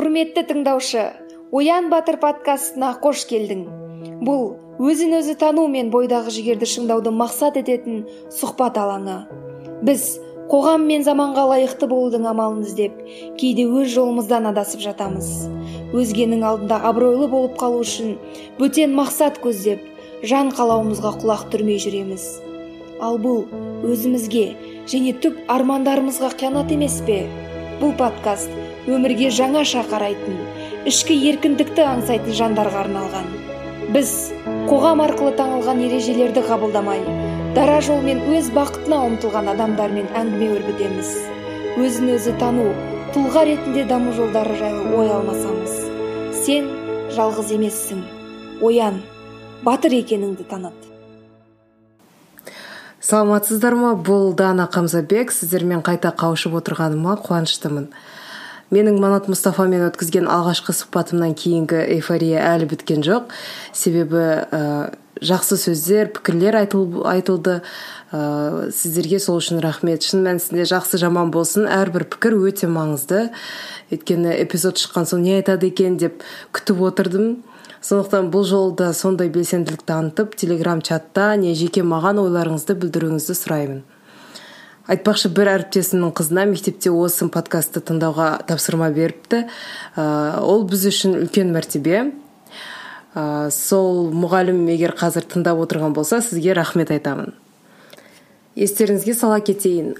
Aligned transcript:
құрметті 0.00 0.46
тыңдаушы 0.48 1.02
оян 1.52 1.90
батыр 1.92 2.16
подкастына 2.22 2.94
қош 3.02 3.26
келдің. 3.28 3.66
Бұл 4.24 4.46
өзін 4.80 5.18
өзі 5.18 5.34
тану 5.42 5.66
мен 5.68 5.90
бойдағы 5.92 6.32
жігерді 6.32 6.68
шыңдауды 6.70 7.12
мақсат 7.12 7.58
ететін 7.60 8.06
сұхбат 8.32 8.78
алаңы. 8.80 9.18
Біз 9.84 10.06
қоғам 10.48 10.86
мен 10.88 11.04
заманға 11.04 11.44
лайықты 11.50 11.90
болудың 11.90 12.30
амалын 12.32 12.64
іздеп 12.64 12.96
кейде 13.42 13.68
өз 13.68 13.92
жолымыздан 13.98 14.48
адасып 14.54 14.80
жатамыз. 14.86 15.28
Өзгенің 15.92 16.48
алдында 16.48 16.80
абыройлы 16.94 17.28
болып 17.28 17.60
қалу 17.60 17.84
үшін 17.84 18.16
бөтен 18.56 18.96
мақсат 18.96 19.42
көздеп 19.44 19.84
жан 20.24 20.48
қалауымызға 20.56 21.12
құлақ 21.20 21.50
түрмей 21.52 21.76
жүреміз. 21.84 22.24
Ал 23.04 23.20
бұл 23.20 23.44
өзімізге 23.84 24.48
және 24.88 25.12
түп 25.20 25.44
армандарымызға 25.60 26.32
қиянат 26.40 26.72
емес 26.72 27.02
пе? 27.04 27.26
Бұл 27.84 27.92
подкаст 28.00 28.48
өмірге 28.96 29.30
жаңаша 29.34 29.84
қарайтын 29.90 30.36
ішкі 30.90 31.16
еркіндікті 31.30 31.84
аңсайтын 31.86 32.36
жандарға 32.38 32.84
арналған. 32.84 33.28
Біз 33.94 34.10
қоғам 34.70 35.02
арқылы 35.04 35.34
таңылған 35.38 35.82
ережелерді 35.88 36.44
қабылдамай 36.46 37.02
дара 37.56 37.80
жолмен 37.82 38.20
өз 38.36 38.52
бақытына 38.54 39.00
ұмтылған 39.08 39.50
адамдармен 39.54 40.10
әңгіме 40.14 40.50
өрбітеміз. 40.56 41.10
Өзін 41.80 42.12
өзі 42.14 42.36
тану 42.38 42.68
тұлға 43.14 43.42
ретінде 43.48 43.86
даму 43.90 44.12
жолдары 44.14 44.54
жайлы 44.60 44.94
ой 44.94 45.10
алмасамыз. 45.10 45.74
Сен 46.44 46.70
жалғыз 47.16 47.50
емессің. 47.56 48.04
Оян 48.62 49.00
батыр 49.66 49.96
екеніңді 49.98 50.46
таныт. 50.50 50.86
Саламатсыздар 53.00 53.74
ма 53.74 53.94
бұл 53.96 54.34
дана 54.38 54.68
қамзабек. 54.70 55.32
Сіздермен 55.34 55.82
қайта 55.82 56.12
қауышып 56.14 56.54
отырғаныма 56.60 57.16
қуаныштымын. 57.24 57.88
Менің 58.74 59.00
манат 59.02 59.26
мұстафамен 59.30 59.88
өткізген 59.88 60.28
алғашқы 60.30 60.74
сұхбатымнан 60.76 61.34
кейінгі 61.38 61.82
эйфория 61.96 62.44
әлі 62.52 62.70
біткен 62.70 63.02
жоқ. 63.06 63.32
Себебі 63.74 64.22
ә, 64.46 64.92
жақсы 65.18 65.58
сөздер 65.58 66.12
пікірлер 66.14 66.60
айтылды. 66.60 67.60
Ә, 68.14 68.70
сіздерге 68.70 69.20
сол 69.22 69.40
үшін 69.42 69.60
рахмет. 69.64 70.06
Шын 70.06 70.22
мәнісінде 70.26 70.68
жақсы 70.70 71.02
жаман 71.02 71.34
болсын. 71.34 71.66
Әрбір 71.66 72.06
пікір 72.14 72.38
өте 72.38 72.70
маңызды. 72.70 73.28
Өйткені 73.90 74.38
эпизод 74.46 74.78
шыққан 74.78 75.10
соң 75.10 75.26
не 75.26 75.40
айтады 75.40 75.70
екен 75.70 75.98
деп 75.98 76.22
күтіп 76.54 76.82
отырдым. 76.90 77.40
Сондықтан 77.80 78.28
бұл 78.30 78.44
жолы 78.44 78.74
да 78.76 78.90
сондай 78.92 79.30
белсенділік 79.32 79.82
танытып 79.88 80.34
телеграм 80.36 80.82
чатта 80.84 81.32
не 81.40 81.54
жеке 81.56 81.80
маған 81.80 82.20
ойларыңызды 82.20 82.76
білдіруіңізді 82.76 83.36
сұраймын. 83.38 83.80
Айтпақшы 84.88 85.30
бір 85.34 85.52
әріптесімнің 85.56 86.12
қызына 86.16 86.46
мектепте 86.50 86.92
осы 86.94 87.28
подкастты 87.28 87.82
тыңдауға 87.84 88.30
тапсырма 88.48 88.90
беріпті. 88.94 89.44
Ә, 89.96 90.40
ол 90.40 90.64
біз 90.68 90.86
үшін 90.90 91.18
үлкен 91.20 91.52
мәртебе. 91.54 92.10
Ә, 93.14 93.50
сол 93.52 94.08
мұғалім 94.14 94.64
егер 94.72 94.96
қазір 94.96 95.28
тыңдап 95.28 95.60
отырған 95.66 95.92
болса 95.96 96.22
сізге 96.24 96.54
рахмет 96.56 96.92
айтамын. 96.94 97.34
Естеріңізге 98.56 99.14
сала 99.14 99.40
кетейін 99.40 99.96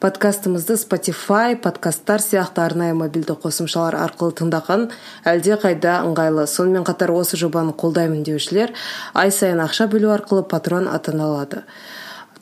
подкастымызды 0.00 0.76
Spotify, 0.76 1.56
подкасттар 1.56 2.20
сияқты 2.20 2.60
арнайы 2.60 2.94
мобильді 2.94 3.32
қосымшалар 3.40 3.96
арқылы 3.96 4.34
тыңдаған 4.36 4.90
әлде 5.24 5.56
қайда 5.62 6.02
ыңғайлы. 6.04 6.44
Сонымен 6.46 6.84
қатар 6.84 7.14
осы 7.16 7.38
жобаны 7.40 7.72
қолдаймын 7.72 8.20
деушілер 8.26 8.74
ай 9.14 9.32
сайын 9.32 9.62
ақша 9.64 9.88
бөлу 9.88 10.12
арқылы 10.12 10.44
патрон 10.44 10.88
атана 10.92 11.30
алады. 11.30 11.64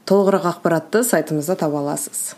Толығырақ 0.09 0.49
ақпаратты 0.51 1.05
сайтымызда 1.05 1.57
таба 1.61 1.81
аласыз. 1.81 2.35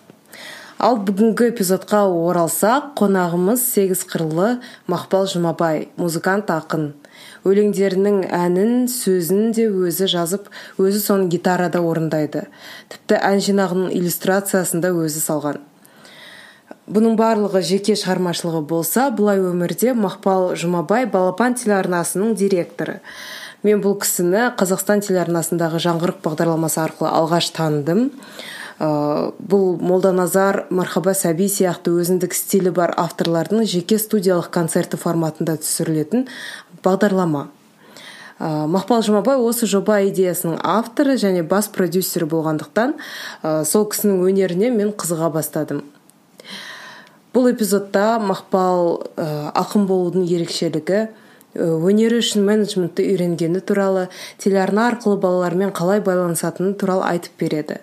Ал 0.78 0.98
бүгінгі 1.00 1.48
эпизодқа 1.50 2.02
оралсақ 2.12 2.90
қонағымыз 3.00 3.62
сегіз 3.64 4.02
қырлы 4.10 4.58
мақпал 4.92 5.24
жұмабай 5.32 5.86
музыкант 5.96 6.52
ақын. 6.52 6.90
Өлеңдерінің 7.48 8.26
әнін 8.28 8.84
сөзін 8.92 9.54
де 9.56 9.70
өзі 9.70 10.06
жазып 10.12 10.50
өзі 10.76 11.00
соны 11.00 11.30
гитарада 11.32 11.80
орындайды. 11.80 12.44
Тіпті 12.92 13.22
ән 13.24 13.40
жинағының 13.46 13.94
иллюстрациясын 13.96 14.84
да 14.84 14.92
өзі 14.92 15.24
салған. 15.24 15.62
Бұның 16.86 17.16
барлығы 17.18 17.64
жеке 17.66 17.96
шығармашылығы 17.98 18.60
болса 18.68 19.08
бұлай 19.16 19.40
өмірде 19.42 19.96
мақпал 19.96 20.52
жұмабай 20.60 21.08
балапан 21.10 21.56
телеарнасының 21.58 22.36
директоры. 22.38 23.00
Мен 23.66 23.80
бұл 23.82 23.96
кісіні 24.02 24.52
қазақстан 24.58 25.02
телеарнасындағы 25.02 25.80
жаңғырық 25.82 26.20
бағдарламасы 26.24 26.78
арқылы 26.84 27.10
алғаш 27.10 27.50
таныдым. 27.56 28.04
Ә, 28.78 29.32
бұл 29.40 29.80
молданазар 29.80 30.66
мархаба 30.70 31.14
сәби 31.16 31.48
сияқты 31.50 31.94
өзіндік 31.96 32.36
стилі 32.36 32.70
бар 32.76 32.92
авторлардың 33.00 33.64
жеке 33.66 33.98
студиялық 33.98 34.50
концерті 34.54 35.00
форматында 35.00 35.56
түсірілетін 35.62 36.26
бағдарлама. 36.84 37.46
Ә, 38.38 38.66
мақпал 38.70 39.02
жұмабай 39.06 39.40
осы 39.40 39.66
жоба 39.66 40.02
идеясының 40.10 40.60
авторы 40.60 41.16
және 41.16 41.42
бас 41.42 41.70
продюсері 41.72 42.28
болғандықтан 42.30 42.94
ә, 43.42 43.64
сол 43.64 43.88
кісінің 43.90 44.22
өнеріне 44.28 44.70
мен 44.76 44.92
қызыға 44.92 45.32
бастадым. 45.32 45.82
Бұл 47.34 47.50
эпизодта 47.50 48.16
мақпал 48.22 49.08
ақын 49.16 49.88
болудың 49.88 50.22
ерекшелігі 50.24 51.08
өнері 51.56 52.20
үшін 52.22 52.46
менеджментті 52.46 53.04
үйренгені 53.08 53.60
туралы 53.64 54.06
телеарна 54.42 54.86
арқылы 54.90 55.18
балалармен 55.20 55.72
қалай 55.76 56.02
байланысатыны 56.04 56.74
туралы 56.78 57.04
айтып 57.08 57.36
береді. 57.40 57.80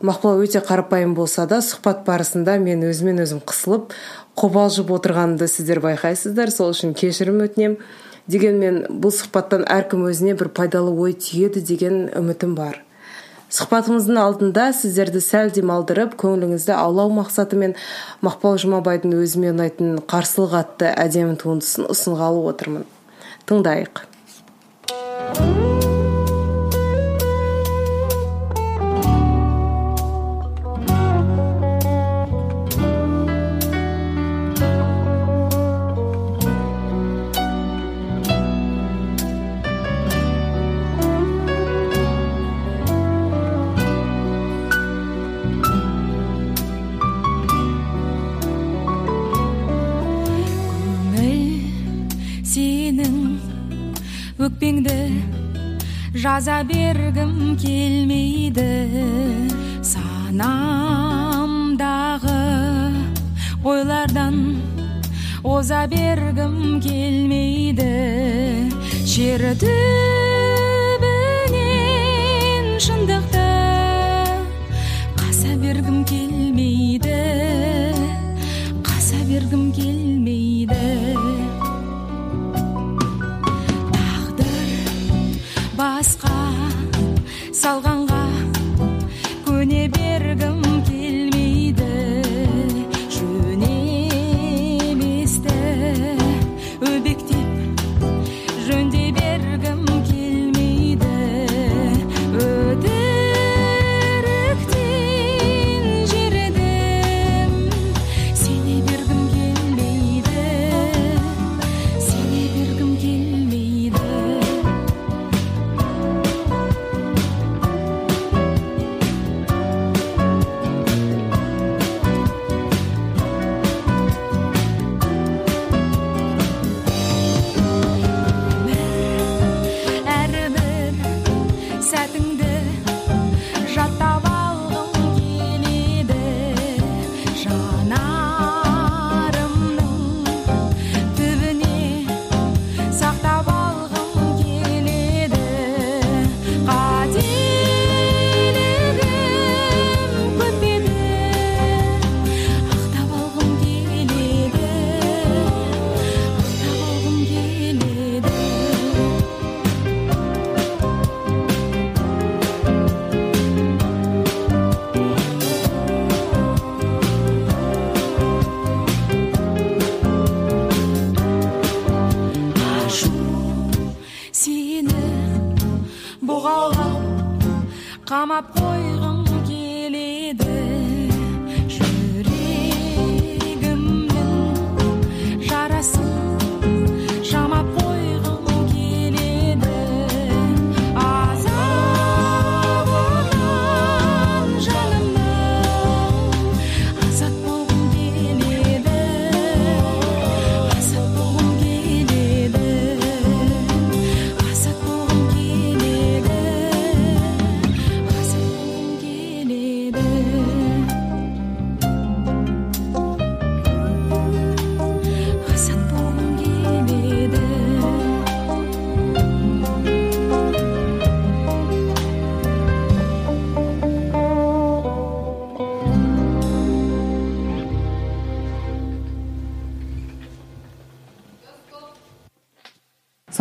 Мақпал 0.00 0.42
өте 0.44 0.60
қарапайым 0.60 1.14
болса 1.16 1.46
да 1.48 1.62
сұхбат 1.64 2.04
барысында 2.04 2.58
мен 2.60 2.84
өзімен 2.84 3.22
өзім 3.24 3.40
қысылып 3.48 3.94
қобалжып 4.36 4.90
отырғанымды 4.92 5.48
сіздер 5.48 5.80
байқайсыздар 5.80 6.52
сол 6.52 6.74
үшін 6.74 6.92
кешірім 6.92 7.40
өтінем. 7.46 7.78
Дегенмен 8.26 8.82
бұл 8.90 9.14
сұхбаттан 9.14 9.62
әркім 9.70 10.08
өзіне 10.10 10.34
бір 10.36 10.50
пайдалы 10.52 10.90
ой 10.90 11.14
түйеді 11.14 11.62
деген 11.64 12.10
үмітім 12.18 12.56
бар. 12.58 12.82
Сұхбатымыздың 13.46 14.18
алдында 14.18 14.64
сіздерді 14.74 15.22
сәл 15.22 15.52
демалдырып 15.54 16.16
көңіліңізді 16.18 16.74
аулау 16.74 17.12
мақсатымен 17.14 17.76
мақпал 18.26 18.58
жұмабайдың 18.58 19.14
өзіме 19.22 19.52
ұнайтын 19.54 20.00
қарсылық 20.10 20.58
атты 20.58 20.90
әдемі 20.90 21.38
туындысын 21.38 21.86
ұсынғалы 21.94 22.42
отырмын. 22.50 22.84
Tundaiq. 23.46 23.94
Жаза 56.36 56.56
бергім 56.68 57.56
келмейді 57.56 58.64
санамдағы 59.88 60.42
ойлардан 63.64 64.36
оза 65.40 65.80
бергім 65.88 66.76
келмейді 66.84 67.88
жер 69.14 69.48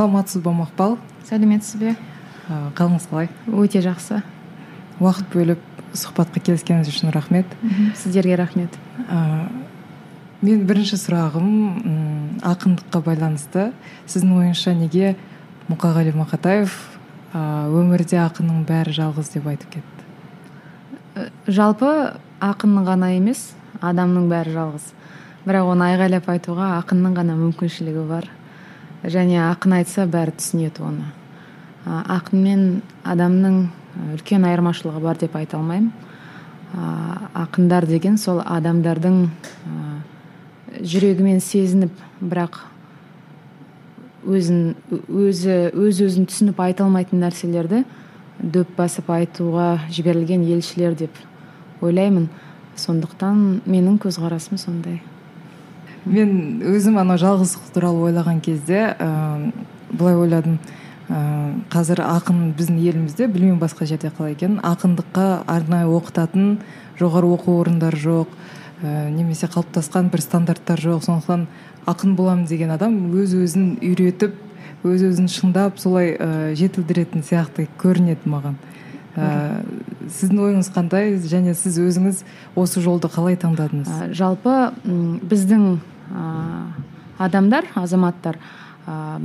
саламатсыз 0.05 0.41
ба 0.41 0.51
мақпал? 0.53 0.97
Сәлеметсіз 1.25 1.79
бе? 1.81 1.95
Ә, 2.45 2.69
қалыңыз 2.77 3.07
қалай? 3.09 3.29
Өте 3.49 3.81
жақсы. 3.81 4.21
Уақыт 5.01 5.31
бөліп 5.33 5.63
сұхбатқа 5.97 6.43
келіскеніңіз 6.45 6.91
үшін 6.91 7.09
рахмет. 7.15 7.49
Сіздерге 7.97 8.37
рахмет. 8.37 8.77
Ә, 9.09 9.49
мен 10.45 10.67
бірінші 10.69 10.99
сұрағым 11.01 11.49
ақындыққа 12.45 13.01
байланысты. 13.01 13.71
Сіздің 14.05 14.37
ойыңызша 14.43 14.75
неге 14.77 15.15
мұқағали 15.71 16.13
мақатаев 16.13 16.77
ә, 17.33 17.65
өмірде 17.73 18.21
ақынның 18.21 18.61
бәрі 18.69 18.93
жалғыз 18.93 19.33
деп 19.33 19.49
айтып 19.49 19.79
кетті? 19.79 21.29
Жалпы 21.49 22.13
ақынның 22.45 22.85
ғана 22.85 23.15
емес 23.17 23.55
адамның 23.81 24.29
бәрі 24.29 24.53
жалғыз. 24.53 24.89
Бірақ 25.49 25.73
оны 25.73 25.91
айғайлап 25.93 26.29
айтуға 26.29 26.75
ақынның 26.83 27.17
ғана 27.17 27.41
мүмкіншілігі 27.41 28.05
бар. 28.09 28.29
Және 29.11 29.39
ақын 29.51 29.79
айтса 29.79 30.05
бәрі 30.09 30.33
түсінеді 30.37 30.83
оны. 30.85 31.09
Ақын 31.85 32.41
мен 32.41 32.61
адамның 33.05 33.59
үлкен 34.15 34.45
айырмашылығы 34.49 35.01
бар 35.03 35.19
деп 35.21 35.35
айта 35.37 35.59
алмаймын. 35.59 35.91
Ақындар 37.35 37.85
деген 37.87 38.17
сол 38.17 38.41
адамдардың 38.41 39.27
жүрегімен 40.81 41.39
сезініп 41.39 41.93
бірақ 42.19 42.63
өзін 44.25 44.73
өзі 45.07 45.55
өз 45.77 46.01
өзін 46.01 46.25
түсініп 46.31 46.59
айта 46.65 46.83
алмайтын 46.87 47.21
нәрселерді 47.21 47.83
дөп 48.41 48.73
басып 48.77 49.11
айтуға 49.13 49.85
жіберілген 49.93 50.43
елшілер 50.57 50.97
деп 50.97 51.21
ойлаймын. 51.85 52.27
Сондықтан 52.75 53.61
менің 53.69 54.01
көзқарасым 54.03 54.57
сондай. 54.59 54.99
Мен 56.05 56.61
өзім 56.65 56.99
анау 57.01 57.19
жалғыздық 57.21 57.73
туралы 57.73 58.09
ойлаған 58.09 58.41
кезде 58.45 58.81
ә, 58.93 59.51
былай 59.91 60.15
ойладым. 60.15 60.59
Ә, 61.05 61.19
қазір 61.69 62.01
ақын 62.01 62.55
біздің 62.57 62.79
елімізде 62.81 63.27
білмеймін 63.29 63.59
басқа 63.61 63.85
жерде 63.85 64.09
қалай 64.09 64.33
екенін 64.33 64.57
ақындыққа 64.65 65.43
арнайы 65.45 65.85
оқытатын 65.85 66.55
жоғары 66.97 67.29
оқу 67.35 67.59
орындары 67.59 67.99
жоқ 68.01 68.31
ә, 68.81 69.09
немесе 69.13 69.45
қалыптасқан 69.45 70.09
бір 70.09 70.23
стандарттар 70.25 70.81
жоқ. 70.81 71.05
Сондықтан 71.05 71.45
ақын 71.85 72.15
боламын 72.17 72.47
деген 72.49 72.73
адам 72.73 72.97
өз 73.13 73.35
өзін 73.37 73.75
үйретіп 73.85 74.33
өз 74.85 75.05
өзін 75.11 75.29
шыңдап 75.29 75.77
солай 75.81 76.15
ә, 76.17 76.53
жетілдіретін 76.57 77.25
сияқты 77.25 77.67
көрінеді 77.81 78.29
маған. 78.29 78.57
Ә, 79.15 79.63
сіздің 80.11 80.41
ойыңыз 80.43 80.69
қандай? 80.75 81.15
Және 81.21 81.53
сіз 81.55 81.77
өзіңіз 81.79 82.23
осы 82.59 82.81
жолды 82.83 83.09
қалай 83.13 83.37
таңдадыңыз? 83.39 83.87
А, 83.87 84.09
жалпы 84.13 84.55
м, 84.83 85.19
біздің 85.23 85.77
а, 86.11 86.67
адамдар 87.17 87.65
азаматтар 87.75 88.37
а, 88.85 89.19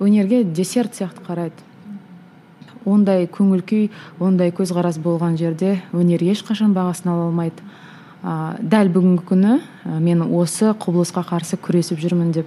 өнерге 0.00 0.44
десерт 0.44 0.94
сияқты 0.94 1.24
қарайды. 1.26 1.66
Ондай 2.88 3.26
көңіл 3.26 3.62
күй 3.66 3.90
ондай 4.22 4.52
көзқарас 4.54 4.98
болған 5.02 5.36
жерде 5.36 5.82
өнер 5.92 6.22
ешқашан 6.24 6.72
бағасын 6.76 7.12
ала 7.12 7.28
алмайды. 7.28 7.62
А, 8.22 8.56
дәл 8.60 8.90
бүгінгі 8.94 9.24
күні 9.28 9.58
мен 10.00 10.22
осы 10.22 10.72
құбылысқа 10.72 11.26
қарсы 11.28 11.58
күресіп 11.60 12.00
жүрмін 12.02 12.32
деп 12.34 12.46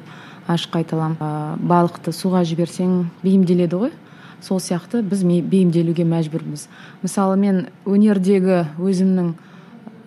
ашық 0.50 0.82
айта 0.82 0.98
аламын 0.98 1.62
балықты 1.68 2.12
суға 2.16 2.44
жіберсең 2.48 3.06
бейімделеді 3.24 3.86
ғой. 3.86 3.94
Сол 4.42 4.60
сияқты 4.60 5.04
біз 5.06 5.22
бейімделуге 5.24 6.04
мәжбүрміз. 6.10 6.66
Мысалы 7.04 7.38
мен 7.38 7.68
өнердегі 7.86 8.64
өзімнің 8.82 9.36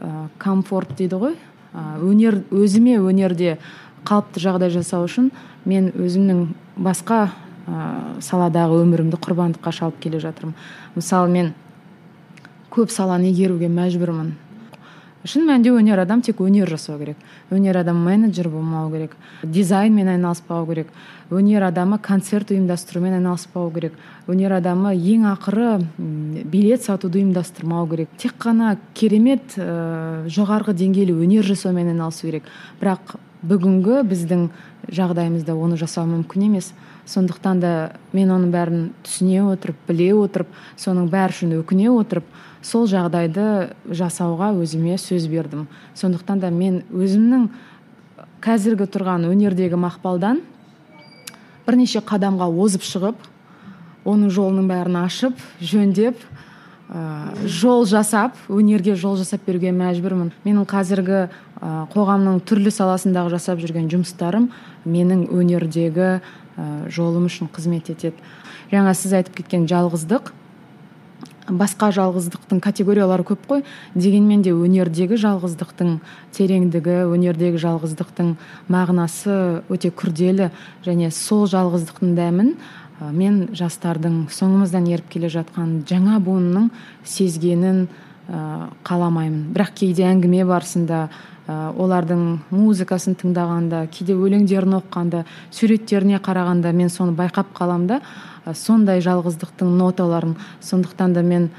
ә, 0.02 0.28
комфорт 0.42 0.96
дейді 0.98 1.20
ғой 1.22 1.36
ә, 1.38 1.53
өнер 1.74 2.42
өзіме 2.54 2.98
өнерде 3.02 3.58
қалыпты 4.06 4.42
жағдай 4.44 4.70
жасау 4.74 5.08
үшін 5.08 5.30
мен 5.64 5.90
өзімнің 5.96 6.46
басқа 6.76 7.32
ә, 7.66 8.20
саладағы 8.22 8.82
өмірімді 8.84 9.18
құрбандыққа 9.24 9.72
шалып 9.72 9.98
келе 10.02 10.20
жатырмын. 10.22 10.54
Мысалы 10.94 11.30
мен 11.32 11.52
көп 12.74 12.92
саланы 12.92 13.30
игеруге 13.32 13.68
мәжбүрмін. 13.72 14.34
Шын 15.24 15.46
мәнінде 15.48 15.72
өнер 15.72 16.02
адам 16.02 16.20
тек 16.24 16.40
өнер 16.44 16.68
жасау 16.68 16.98
керек. 17.00 17.16
Өнер 17.50 17.78
адам 17.80 18.02
менеджер 18.04 18.50
болмау 18.52 18.90
керек. 18.92 19.16
Дизайнмен 19.42 20.08
айналыспау 20.12 20.66
керек. 20.68 20.90
Өнер 21.30 21.64
адамы 21.64 21.98
концерт 21.98 22.52
ұйымдастырумен 22.52 23.16
айналыспау 23.16 23.70
керек. 23.72 23.96
Өнер 24.28 24.52
адамы 24.58 24.92
ең 24.92 25.24
ақыры 25.32 25.80
билет 25.96 26.84
сатуды 26.84 27.22
ұйымдастырмау 27.22 27.88
керек. 27.88 28.12
Тек 28.20 28.36
қана 28.38 28.76
керемет 28.92 29.56
ә, 29.56 30.28
жоғарғы 30.28 30.76
деңгейлі 30.76 31.16
өнер 31.16 31.48
жасаумен 31.48 31.94
айналысу 31.94 32.28
керек. 32.28 32.44
Бірақ 32.82 33.16
бүгінгі 33.44 34.02
біздің 34.08 34.48
жағдайымызда 34.92 35.56
оны 35.56 35.80
жасау 35.80 36.04
мүмкін 36.10 36.50
емес. 36.50 36.74
Сондықтан 37.08 37.60
да 37.60 37.72
мен 38.12 38.30
оның 38.32 38.52
бәрін 38.52 38.84
түсіне 39.04 39.42
отырып 39.44 39.76
біле 39.88 40.12
отырып 40.16 40.52
соның 40.80 41.10
бәрі 41.12 41.36
үшін 41.36 41.56
өкіне 41.58 41.90
отырып 41.92 42.24
сол 42.64 42.88
жағдайды 42.88 43.74
жасауға 43.92 44.54
өзіме 44.56 44.96
сөз 45.00 45.28
бердім. 45.28 45.66
Сондықтан 45.94 46.40
да 46.40 46.50
мен 46.50 46.82
өзімнің 46.92 47.48
қазіргі 48.44 48.88
тұрған 48.92 49.28
өнердегі 49.28 49.78
мақпалдан 49.80 50.40
бірнеше 51.66 52.00
қадамға 52.04 52.48
озып 52.48 52.84
шығып 52.84 53.28
оның 54.04 54.32
жолының 54.32 54.68
бәрін 54.68 54.98
ашып 55.00 55.38
жөндеп 55.64 56.20
ә, 56.92 57.32
жол 57.48 57.86
жасап 57.88 58.36
өнерге 58.52 58.96
жол 59.00 59.16
жасап 59.16 59.46
беруге 59.46 59.72
мәжбүрмін. 59.72 60.32
Менің 60.44 60.68
қазіргі 60.68 61.20
ә, 61.24 61.28
қоғамның 61.94 62.42
түрлі 62.44 62.72
саласындағы 62.74 63.32
жасап 63.36 63.60
жүрген 63.64 63.88
жұмыстарым 63.92 64.50
менің 64.84 65.28
өнердегі 65.32 66.08
ә, 66.10 66.20
жолым 66.92 67.28
үшін 67.30 67.48
қызмет 67.52 67.88
етеді. 67.92 68.20
Жаңа 68.72 68.92
сіз 68.96 69.16
айтып 69.20 69.40
кеткен 69.40 69.68
жалғыздық 69.70 70.32
басқа 71.48 71.90
жалғыздықтың 71.92 72.60
категориялары 72.64 73.24
көп 73.26 73.42
қой. 73.48 73.64
Дегенмен 73.94 74.42
де 74.42 74.54
өнердегі 74.54 75.18
жалғыздықтың 75.20 75.98
тереңдігі 76.36 76.96
өнердегі 77.10 77.60
жалғыздықтың 77.60 78.32
мағынасы 78.72 79.36
өте 79.68 79.90
күрделі 79.92 80.50
және 80.86 81.10
сол 81.12 81.44
жалғыздықтың 81.52 82.16
дәмін 82.16 82.56
мен 83.12 83.48
жастардың 83.52 84.24
соңымыздан 84.32 84.88
еріп 84.88 85.10
келе 85.12 85.28
жатқан 85.28 85.82
жаңа 85.88 86.20
буынның 86.24 86.70
сезгенін 87.04 87.88
қаламаймын. 88.86 89.50
Бірақ 89.52 89.74
кейде 89.82 90.06
әңгіме 90.08 90.46
барысында 90.48 91.08
олардың 91.44 92.38
музыкасын 92.54 93.18
тыңдағанда 93.20 93.82
кейде 93.92 94.14
өлеңдерін 94.16 94.78
оқығанда 94.78 95.24
суреттеріне 95.52 96.22
қарағанда 96.24 96.72
мен 96.72 96.88
соны 96.88 97.12
байқап 97.18 97.50
қаламын 97.52 97.90
да 97.90 97.98
сондай 98.52 99.00
жалғыздықтың 99.00 99.76
ноталарын 99.78 100.36
сондықтан 100.60 101.14
да 101.16 101.22
мен 101.22 101.50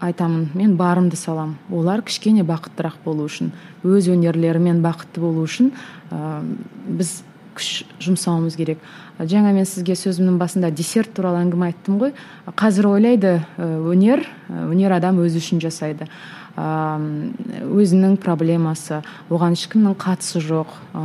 айтамын 0.00 0.48
мен 0.54 0.76
барымды 0.76 1.16
салам. 1.16 1.58
Олар 1.70 2.02
кішкене 2.02 2.44
бақыттырақ 2.48 3.02
болу 3.04 3.26
үшін 3.28 3.52
өз 3.84 4.08
өнерлерімен 4.12 4.80
бақытты 4.84 5.20
болу 5.20 5.44
үшін 5.44 5.72
ә, 6.10 6.40
біз 6.86 7.20
күш 7.56 7.84
жұмсауымыз 8.00 8.56
керек. 8.56 8.80
Жаңа 9.20 9.52
мен 9.52 9.66
сізге 9.68 9.96
сөзімнің 9.98 10.38
басында 10.40 10.70
десерт 10.72 11.12
туралы 11.16 11.42
әңгіме 11.44 11.70
айттым 11.70 11.98
ғой. 12.00 12.14
Қазір 12.56 12.88
ойлайды 12.94 13.40
өнер 13.58 14.24
өнер 14.48 14.96
адам 14.96 15.20
өзі 15.20 15.42
үшін 15.42 15.60
жасайды. 15.60 16.08
Ам, 16.60 17.04
өзінің 17.72 18.16
проблемасы 18.20 19.00
оған 19.32 19.56
ешкімнің 19.56 19.96
қатысы 20.00 20.42
жоқ 20.44 20.74
ы, 20.92 21.04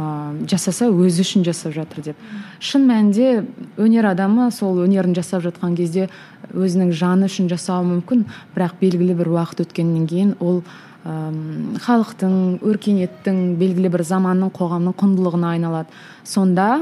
жасаса 0.51 0.89
өзі 0.91 1.23
үшін 1.23 1.45
жасап 1.47 1.75
жатыр 1.77 2.09
деп. 2.11 2.23
Шын 2.59 2.87
мәнінде 2.89 3.45
өнер 3.79 4.09
адамы 4.11 4.49
сол 4.51 4.81
өнерін 4.83 5.15
жасап 5.15 5.45
жатқан 5.45 5.77
кезде 5.79 6.09
өзінің 6.51 6.91
жаны 6.95 7.29
үшін 7.31 7.47
жасауы 7.51 7.87
мүмкін 7.93 8.25
бірақ 8.55 8.75
белгілі 8.81 9.15
бір 9.21 9.31
уақыт 9.37 9.63
өткеннен 9.65 10.09
кейін 10.11 10.35
ол 10.39 10.63
халықтың 11.05 12.63
өркениеттің 12.65 13.41
белгілі 13.59 13.91
бір 13.93 14.01
заманның 14.09 14.49
қоғамның 14.57 14.95
құндылығына 14.97 15.51
айналады. 15.53 15.93
Сонда 16.25 16.79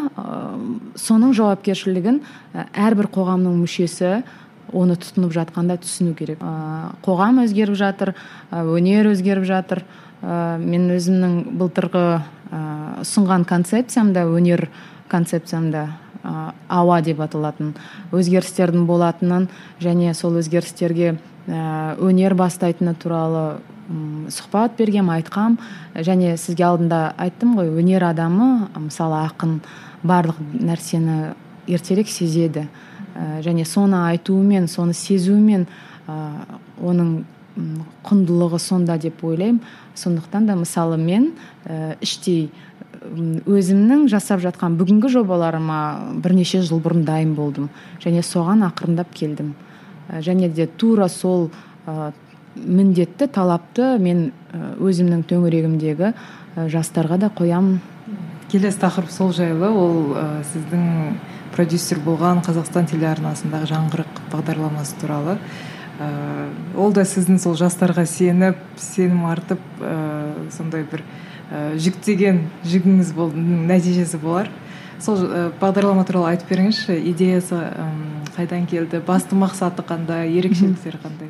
соның 0.95 1.33
жауапкершілігін 1.35 2.21
әрбір 2.71 3.09
қоғамның 3.11 3.57
мүшесі 3.65 4.21
оны 4.73 4.97
тұтынып 4.99 5.33
жатқанда 5.35 5.77
түсіну 5.83 6.13
керек. 6.17 6.41
Ә, 6.41 6.93
қоғам 7.05 7.43
өзгеріп 7.45 7.77
жатыр 7.79 8.13
өнер 8.51 9.11
өзгеріп 9.13 9.45
жатыр. 9.47 9.83
Ә, 10.21 10.57
мен 10.59 10.89
өзімнің 10.93 11.57
былтырғы 11.59 12.05
ұсынған 13.03 13.45
концепциямда 13.49 14.25
өнер 14.29 14.67
концепциямда 15.11 15.87
ә, 16.23 16.53
ауа 16.69 17.01
деп 17.01 17.21
аталатын 17.23 17.73
өзгерістердің 18.13 18.87
болатынын 18.89 19.49
және 19.81 20.13
сол 20.17 20.39
өзгерістерге 20.41 21.17
өнер 21.43 22.37
бастайтыны 22.39 22.93
туралы 22.95 23.59
сұхбат 24.31 24.77
бергем 24.77 25.09
айтқам. 25.11 25.57
Және 25.95 26.37
сізге 26.39 26.63
алдында 26.63 27.13
айттым 27.19 27.57
ғой 27.57 27.71
өнер 27.81 28.05
адамы 28.07 28.69
мысалы 28.79 29.19
ақын 29.27 29.59
барлық 30.03 30.39
нәрсені 30.39 31.33
ертерек 31.67 32.07
сезеді. 32.07 32.67
Және 33.15 33.65
соны 33.65 34.00
айтуымен 34.10 34.67
соны 34.67 34.93
сезуімен 34.98 35.67
ә, 36.08 36.17
оның 36.82 37.24
құндылығы 38.03 38.60
сонда 38.60 38.98
деп 38.98 39.24
ойлаймын. 39.24 39.62
Сондықтан 39.96 40.48
да 40.48 40.55
мысалы 40.58 40.98
мен 40.98 41.32
ә, 41.65 41.96
іштей 42.01 42.50
өзімнің 43.03 44.08
жасап 44.10 44.41
жатқан 44.41 44.77
бүгінгі 44.79 45.12
жобаларыма 45.12 45.79
бірнеше 46.24 46.63
жыл 46.65 46.82
бұрын 46.82 47.03
дайын 47.05 47.36
болдым. 47.36 47.70
Және 48.01 48.24
соған 48.25 48.63
ақырындап 48.70 49.12
келдім. 49.13 49.53
Және 50.10 50.50
де 50.50 50.67
тура 50.67 51.10
сол 51.10 51.50
міндетті 52.55 53.27
талапты 53.27 53.98
мен 54.00 54.32
өзімнің 54.79 55.25
төңірегімдегі 55.29 56.13
жастарға 56.72 57.17
да 57.25 57.32
қоямын 57.34 57.79
келесі 58.51 58.79
тақырып 58.84 59.12
сол 59.12 59.34
жайлы. 59.34 59.70
Ол 59.70 60.13
ә, 60.13 60.25
сіздің 60.53 61.17
продюсер 61.53 62.01
болған 62.01 62.41
қазақстан 62.45 62.88
телеарнасындағы 62.89 63.69
жаңғырық 63.69 64.22
бағдарламасы 64.31 64.98
туралы. 65.01 65.38
Ә, 66.01 66.07
ол 66.79 66.93
да 66.93 67.03
сіздің 67.05 67.38
сол 67.41 67.53
жастарға 67.60 68.07
сеніп 68.10 68.57
сенім 68.81 69.27
артып 69.29 69.62
ә, 69.77 69.93
сондай 70.55 70.88
бір 70.89 71.03
ә, 71.51 71.75
жүктеген 71.77 72.41
жүгіңіз 72.65 73.13
болды 73.13 73.43
нәтижесі 73.69 74.17
болар. 74.22 74.50
Сол 75.03 75.22
ә, 75.27 75.43
бағдарлама 75.62 76.05
туралы 76.10 76.31
айтып 76.33 76.50
беріңізші 76.50 76.98
идеясы 77.12 77.60
ым, 77.60 78.01
қайдан 78.33 78.65
келді 78.69 79.03
басты 79.05 79.38
мақсаты 79.38 79.86
қандай 79.86 80.33
ерекшеліктері 80.33 81.03
қандай? 81.03 81.29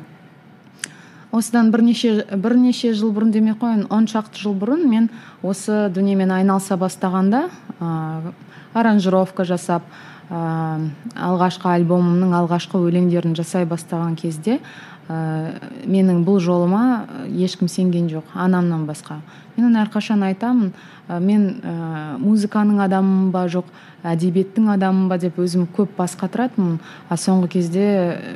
Осыдан 1.34 1.68
бірнеше 1.74 2.24
бірнеше 2.30 2.94
жыл 2.94 3.12
бұрын 3.12 3.34
демей 3.34 3.52
ақ 3.52 3.60
қояйын 3.66 3.86
он 3.92 4.08
шақты 4.08 4.40
жыл 4.40 4.56
бұрын 4.56 4.88
мен 4.88 5.10
осы 5.42 5.90
дүниемен 5.92 6.32
айналыса 6.32 6.78
бастағанда 6.80 7.48
ә, 7.80 8.32
аранжировка 8.72 9.44
жасап 9.44 9.82
ә, 9.82 10.13
алғашқы 10.30 11.68
альбомымның 11.68 12.32
алғашқы 12.38 12.80
өлеңдерін 12.80 13.34
жасай 13.36 13.66
бастаған 13.68 14.16
кезде 14.16 14.60
ә, 15.08 15.54
менің 15.84 16.22
бұл 16.24 16.40
жолыма 16.40 17.04
ешкім 17.28 17.68
сенген 17.68 18.08
жоқ 18.08 18.34
анамнан 18.34 18.86
басқа. 18.88 19.20
Мен 19.56 19.68
оны 19.68 19.82
әрқашан 19.84 20.24
айтамын. 20.30 20.72
Ә, 21.08 21.20
мен 21.20 21.60
ә, 21.60 22.18
музыканың 22.18 22.80
адамымын 22.86 23.30
ба 23.34 23.46
жоқ 23.52 23.68
әдебиеттің 24.04 24.70
адамымын 24.74 25.10
ба 25.12 25.18
деп 25.20 25.38
өзім 25.38 25.66
көп 25.76 25.96
бас 25.98 26.16
қатыратынмын. 26.20 26.78
А 27.08 27.18
соңғы 27.20 27.50
кезде 27.58 27.88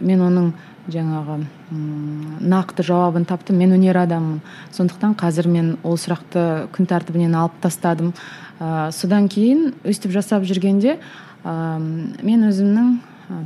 мен 0.02 0.24
оның 0.24 0.50
жаңағы 0.88 1.40
нақты 2.48 2.84
жауабын 2.84 3.24
таптым. 3.28 3.58
Мен 3.60 3.72
өнер 3.76 3.96
адамымын. 4.04 4.42
Сондықтан 4.76 5.16
қазір 5.20 5.48
мен 5.48 5.76
ол 5.82 5.96
сұрақты 6.00 6.68
күн 6.76 6.88
тәртібінен 6.88 7.36
алып 7.36 7.56
тастадым. 7.64 8.12
Ә, 8.60 8.90
содан 8.92 9.28
кейін 9.32 9.72
өстіп 9.86 10.12
жасап 10.12 10.44
жүргенде 10.48 10.98
мен 11.48 12.48
өзімнің 12.48 12.96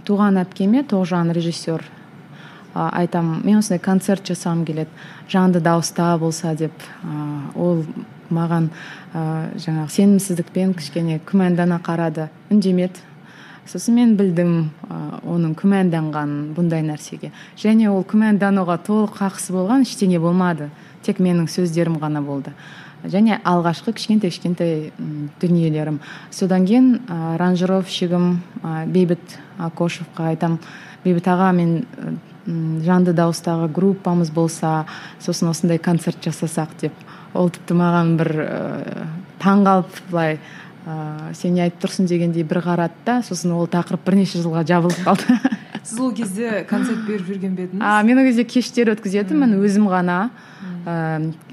туған 0.07 0.41
әпкеме 0.43 0.83
тоғжан 0.89 1.33
режиссер. 1.35 1.85
Ә, 2.73 2.89
айтамын 3.03 3.43
мен 3.45 3.61
осындай 3.61 3.83
концерт 3.83 4.25
жасағым 4.31 4.65
келеді 4.65 4.91
жанды 5.29 5.61
дауыста 5.61 6.17
болса 6.19 6.55
деп. 6.57 6.73
Ә, 7.05 7.53
ол 7.55 7.85
маған 8.33 8.71
ә, 9.13 9.53
жаңағы 9.61 9.93
сенімсіздікпен 9.93 10.75
кішкене 10.79 11.21
күмәндана 11.29 11.81
қарады. 11.85 12.31
Үндемеді. 12.51 13.03
Сосын 13.69 13.99
мен 13.99 14.17
білдім 14.19 14.55
ә, 14.89 15.01
оның 15.29 15.53
күмәнданғанын 15.61 16.55
бұндай 16.57 16.83
нәрсеге. 16.87 17.31
Және 17.61 17.91
ол 17.93 18.07
күмәндануға 18.09 18.79
толық 18.89 19.21
хақысы 19.21 19.53
болған 19.55 19.85
ештеңе 19.85 20.19
болмады. 20.23 20.71
Тек 21.03 21.21
менің 21.21 21.51
сөздерім 21.53 22.01
ғана 22.01 22.23
болды. 22.25 22.55
Және 23.05 23.39
алғашқы 23.45 23.95
кішкентай 23.97 24.31
кішкентай 24.31 24.93
дүниелерім. 25.43 26.01
Содан 26.31 26.67
кейін 26.67 27.01
ә, 27.07 27.35
аранжировщигім 27.37 28.27
ә, 28.63 28.87
бейбіт 28.87 29.39
акошевқа 29.59 30.33
айтам. 30.33 30.59
Бейбіт 31.05 31.29
аға 31.29 31.51
мен 31.57 31.83
жанды 32.47 33.15
дауыстағы 33.15 33.69
группамыз 33.75 34.33
болса 34.35 34.85
сосын 35.23 35.53
осындай 35.53 35.79
концерт 35.79 36.23
жасасақ 36.25 36.75
деп. 36.81 36.93
Ол 37.35 37.51
тіпті 37.51 37.77
маған 37.79 38.17
бір 38.19 38.33
ә, 38.43 39.07
таңғалып 39.43 40.03
былай 40.11 40.39
ыыы 40.87 41.35
сен 41.39 41.55
не 41.55 41.63
айтып 41.67 41.85
тұрсың 41.85 42.09
дегендей 42.11 42.43
бір 42.43 42.63
қарады 42.65 43.05
да 43.07 43.21
сосын 43.23 43.53
ол 43.55 43.69
тақырып 43.71 44.03
бірнеше 44.07 44.43
жылға 44.43 44.65
жабылып 44.67 45.05
қалды. 45.07 45.39
Сіз 45.83 45.99
ол 45.99 46.13
кезде 46.15 46.65
концерт 46.69 47.07
беріп 47.07 47.27
жүрген 47.27 47.55
бе 47.57 47.67
едіңіз? 47.67 47.83
А 47.83 48.03
мен 48.07 48.19
ол 48.19 48.27
кезде 48.29 48.45
кештер 48.47 48.93
өткізетінмін 48.95 49.57
өзім 49.59 49.89
ғана. 49.91 50.19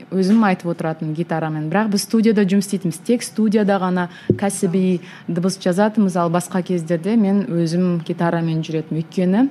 Өзім 0.10 0.44
айтып 0.46 0.70
отыратынмын 0.74 1.16
гитарамен. 1.18 1.70
Бірақ 1.70 1.90
біз 1.94 2.06
студияда 2.06 2.46
жұмыс 2.46 2.70
істейтінбіз. 2.70 3.00
Тек 3.06 3.26
студияда 3.26 3.80
ғана 3.82 4.08
кәсіби 4.38 5.02
дыбыс 5.28 5.58
жазатынбыз. 5.62 6.18
Ал 6.18 6.30
басқа 6.34 6.62
кездерде 6.66 7.16
мен 7.18 7.44
өзім 7.50 8.04
гитарамен 8.06 8.62
жүретінмін 8.66 9.04
өйткені 9.04 9.48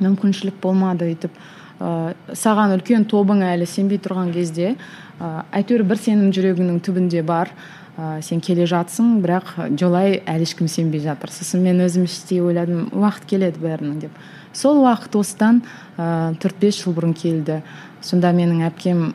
мүмкіншілік 0.00 0.60
болмады 0.60 1.10
өйтіп. 1.12 1.32
Ыыы 1.80 2.36
саған 2.36 2.76
үлкен 2.76 3.04
тобың 3.08 3.42
әлі 3.44 3.68
сенбей 3.68 4.00
тұрған 4.00 4.32
кезде 4.32 4.74
ы 5.20 5.32
әйтеуір 5.56 5.84
бір 5.88 6.00
сенің 6.00 6.32
жүрегіңнің 6.36 6.80
түбінде 6.84 7.22
бар. 7.24 7.52
Ы 7.96 8.22
сен 8.22 8.42
келе 8.44 8.66
жатсың 8.68 9.20
бірақ 9.24 9.54
жолай 9.80 10.20
әлі 10.28 10.44
ешкім 10.44 10.68
сенбей 10.68 11.00
жатыр. 11.00 11.32
Сосын 11.32 11.64
мен 11.64 11.80
өзім 11.84 12.04
іштей 12.04 12.42
ойладым 12.44 12.90
уақыт 12.92 13.24
келеді 13.30 13.62
бәрінің 13.62 14.00
деп. 14.04 14.22
Сол 14.52 14.82
уақыт 14.84 15.16
осыдан 15.16 15.62
төрт 15.96 16.60
бес 16.60 16.82
жыл 16.82 16.96
бұрын 16.96 17.16
келді. 17.16 17.62
Сонда 18.04 18.32
менің 18.36 18.66
әпкем 18.68 19.06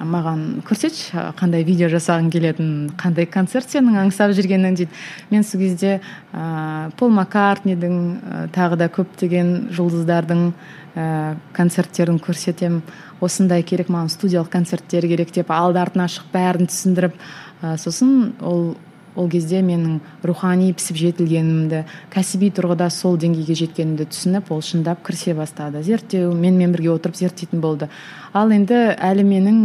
маған 0.00 0.62
көрсетші 0.66 1.32
қандай 1.38 1.64
видео 1.66 1.88
жасағың 1.92 2.30
келетінін 2.32 2.92
қандай 3.00 3.26
концерт 3.30 3.70
сенің 3.72 3.98
аңсап 4.04 4.32
жүргенің 4.36 4.76
дейді. 4.78 4.90
Мен 5.30 5.44
сол 5.44 5.60
кезде 5.60 5.98
ыыы 6.32 6.92
пол 6.98 7.12
маккартнидің 7.18 7.98
ы, 7.98 8.44
тағы 8.54 8.78
да 8.80 8.88
көптеген 8.92 9.72
жұлдыздардың 9.76 10.46
ыыы 10.48 11.34
концерттерін 11.56 12.20
көрсетемін 12.22 12.82
осындай 13.20 13.62
керек 13.62 13.92
маған 13.92 14.10
студиялық 14.12 14.50
концерттер 14.52 15.06
керек 15.08 15.34
деп 15.34 15.50
алды 15.52 15.82
артына 15.82 16.08
шығып 16.08 16.32
бәрін 16.34 16.70
түсіндіріп 16.72 17.18
ы, 17.18 17.76
сосын 17.78 18.32
ол 18.40 18.74
ол 19.14 19.28
кезде 19.28 19.60
менің 19.64 20.00
рухани 20.24 20.70
пісіп 20.72 20.96
жетілгенімді 21.00 21.82
кәсіби 22.12 22.48
тұрғыда 22.56 22.88
сол 22.92 23.18
деңгейге 23.20 23.56
жеткенімді 23.60 24.06
түсініп 24.12 24.52
ол 24.54 24.62
шындап 24.64 25.02
кірісе 25.04 25.34
бастады. 25.36 25.82
Зерттеу 25.84 26.32
менімен 26.32 26.72
бірге 26.72 26.94
отырып 26.94 27.18
зерттейтін 27.20 27.60
болды. 27.60 27.88
Ал 28.32 28.52
енді 28.54 28.96
әлі 28.96 29.24
менің 29.28 29.58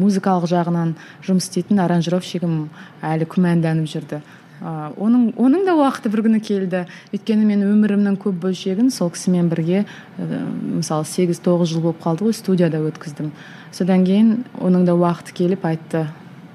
музыкалық 0.00 0.48
жағынан 0.48 0.94
жұмыс 1.26 1.50
істейтін 1.50 1.82
аранжировщигім 1.84 2.60
әлі 3.04 3.28
күмәнданып 3.28 3.90
жүрді. 3.90 4.22
Ы, 4.60 4.72
оның 5.00 5.30
оның 5.40 5.64
да 5.68 5.74
уақыты 5.76 6.12
бір 6.12 6.24
күні 6.26 6.40
келді. 6.44 6.86
Өйткені 7.12 7.46
мен 7.48 7.64
өмірімнің 7.64 8.16
көп 8.20 8.40
бөлшегін 8.42 8.90
сол 8.92 9.12
кісімен 9.12 9.48
бірге 9.52 9.84
ы, 9.84 10.40
мысалы 10.80 11.08
сегіз 11.08 11.40
тоғыз 11.44 11.72
жыл 11.72 11.84
болып 11.86 12.02
қалды 12.04 12.28
ғой 12.28 12.36
студияда 12.36 12.82
өткіздім. 12.84 13.32
Содан 13.72 14.04
кейін 14.04 14.42
оның 14.60 14.84
да 14.88 14.96
уақыты 14.96 15.36
келіп 15.36 15.64
айтты. 15.64 16.08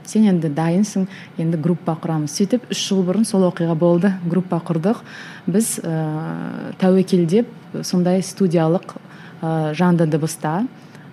Сен 0.10 0.28
енді 0.30 0.50
дайынсың 0.54 1.08
енді 1.42 1.60
группа 1.62 1.98
құрамыз. 2.02 2.34
Сөйтіп 2.36 2.70
үш 2.72 2.82
жыл 2.90 3.04
бұрын 3.08 3.26
сол 3.28 3.46
оқиға 3.50 3.76
болды 3.78 4.14
группа 4.26 4.62
құрдық. 4.66 5.04
Біз 5.48 5.78
ыыы 5.84 6.74
тәуекелдеп 6.82 7.48
сондай 7.84 8.24
студиялық 8.24 8.98
ы 9.42 9.74
жанды 9.78 10.08
дыбыста 10.08 10.66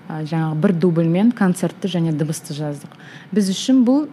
ы 0.09 0.25
жаңағы 0.25 0.61
бір 0.65 0.77
дубльмен 0.79 1.33
концертті 1.33 1.89
және 1.89 2.13
дыбысты 2.13 2.55
жаздық. 2.57 2.93
Біз 3.33 3.53
үшін 3.55 3.85
бұл 3.87 4.09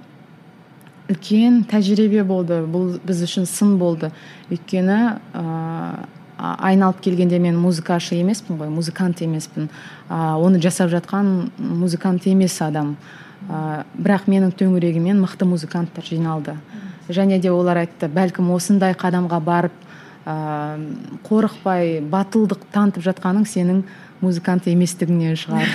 үлкен 1.09 1.63
тәжірибе 1.69 2.23
болды 2.23 2.61
бұл 2.69 2.99
біз 3.03 3.25
үшін 3.25 3.49
сын 3.49 3.77
болды. 3.81 4.11
Өйткені 4.49 5.01
ыыы 5.33 6.07
айналып 6.39 7.01
келгенде 7.03 7.39
мен 7.39 7.57
музыкашы 7.59 8.15
емеспін 8.19 8.59
ғой 8.59 8.69
музыкант 8.71 9.21
емеспін. 9.21 9.69
А, 10.07 10.37
оны 10.39 10.61
жасап 10.63 10.89
жатқан 10.91 11.49
музыкант 11.57 12.27
емес 12.27 12.61
адам. 12.61 12.95
А, 13.47 13.83
бірақ 13.95 14.27
менің 14.27 14.51
төңірегіме 14.59 15.15
мықты 15.21 15.47
музыканттар 15.47 16.03
жиналды. 16.03 16.57
Және 17.09 17.39
де 17.39 17.51
олар 17.51 17.85
айтты 17.85 18.09
бәлкім 18.11 18.51
осындай 18.53 18.93
қадамға 18.93 19.39
барып 19.43 19.77
ә, 20.25 20.35
қорықпай 21.29 21.99
батылдық 22.03 22.67
танытып 22.73 23.05
жатқаның 23.07 23.47
сенің 23.47 23.83
музыкант 24.21 24.67
еместігіңнен 24.67 25.37
шығар. 25.39 25.69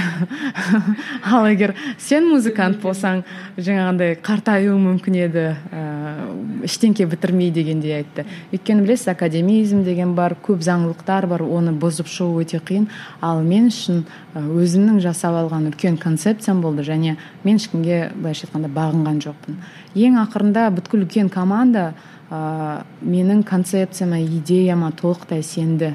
Ал 1.32 1.46
егер 1.48 1.74
сен 1.98 2.28
музыкант 2.28 2.80
болсаң 2.82 3.22
жаңағындай 3.56 4.18
қартаюың 4.24 4.80
мүмкін 4.84 5.16
еді 5.22 5.44
ыыы 5.72 6.64
ештеңке 6.68 7.06
бітірмей 7.08 7.50
дегендей 7.54 7.98
айтты. 7.98 8.24
Өйткені 8.52 8.84
білесіз 8.84 9.08
академизм 9.14 9.82
деген 9.84 10.14
бар 10.16 10.36
көп 10.36 10.62
заңдылықтар 10.64 11.26
бар 11.30 11.44
оны 11.44 11.74
бұзып 11.76 12.08
шығу 12.10 12.44
өте 12.44 12.60
қиын. 12.64 12.88
Ал 13.20 13.42
мен 13.44 13.68
үшін 13.72 14.04
ы, 14.34 14.42
өзімнің 14.64 15.00
жасап 15.04 15.36
алған 15.40 15.70
үлкен 15.70 15.98
концепциям 16.00 16.60
болды 16.64 16.84
және 16.84 17.16
мен 17.44 17.60
ешкімге 17.60 18.10
былайша 18.14 18.48
айтқанда 18.48 18.72
бағынған 18.76 19.22
жоқпын. 19.24 19.60
Ең 19.94 20.20
ақырында 20.24 20.68
бүткіл 20.74 21.04
үлкен 21.04 21.32
команда 21.32 21.92
ыыы 22.30 22.82
менің 23.04 23.44
концепцияма 23.44 24.20
идеяма 24.24 24.92
толықтай 24.92 25.42
сенді. 25.42 25.94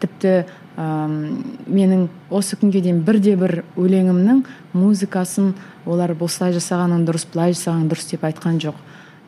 Тіпті 0.00 0.44
менің 0.76 2.06
осы 2.32 2.56
күнге 2.56 2.80
дейін 2.80 3.02
бірде 3.04 3.34
бір 3.36 3.62
өлеңімнің 3.76 4.42
музыкасын 4.72 5.52
олар 5.84 6.14
осылай 6.16 6.54
жасағаның 6.56 7.04
дұрыс 7.08 7.26
былай 7.32 7.52
жасағаның 7.52 7.90
дұрыс 7.90 8.08
деп 8.10 8.24
айтқан 8.24 8.60
жоқ. 8.62 8.78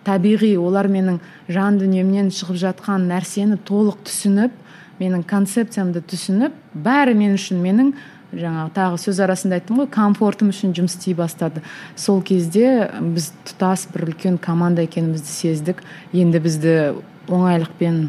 Табиғи 0.04 0.54
олар 0.60 0.88
менің 0.88 1.20
жан 1.48 1.78
дүниемнен 1.80 2.30
шығып 2.32 2.60
жатқан 2.62 3.06
нәрсені 3.10 3.58
толық 3.68 4.02
түсініп 4.08 4.56
менің 5.00 5.24
концепциямды 5.28 6.00
түсініп 6.04 6.56
бәрі 6.74 7.16
мен 7.18 7.36
үшін 7.36 7.60
менің 7.64 7.94
жаңағы 8.34 8.72
тағы 8.74 8.98
сөз 9.00 9.20
арасында 9.24 9.58
айттым 9.58 9.80
ғой 9.82 9.88
комфортым 9.94 10.50
үшін 10.50 10.74
жұмыс 10.76 10.96
істей 10.96 11.14
бастады. 11.18 11.62
Сол 11.96 12.22
кезде 12.22 12.90
біз 13.00 13.32
тұтас 13.46 13.86
бір 13.92 14.08
үлкен 14.08 14.38
команда 14.42 14.84
екенімізді 14.86 15.30
сездік. 15.30 15.82
Енді 16.12 16.40
бізді 16.42 16.74
оңайлықпен 17.28 18.00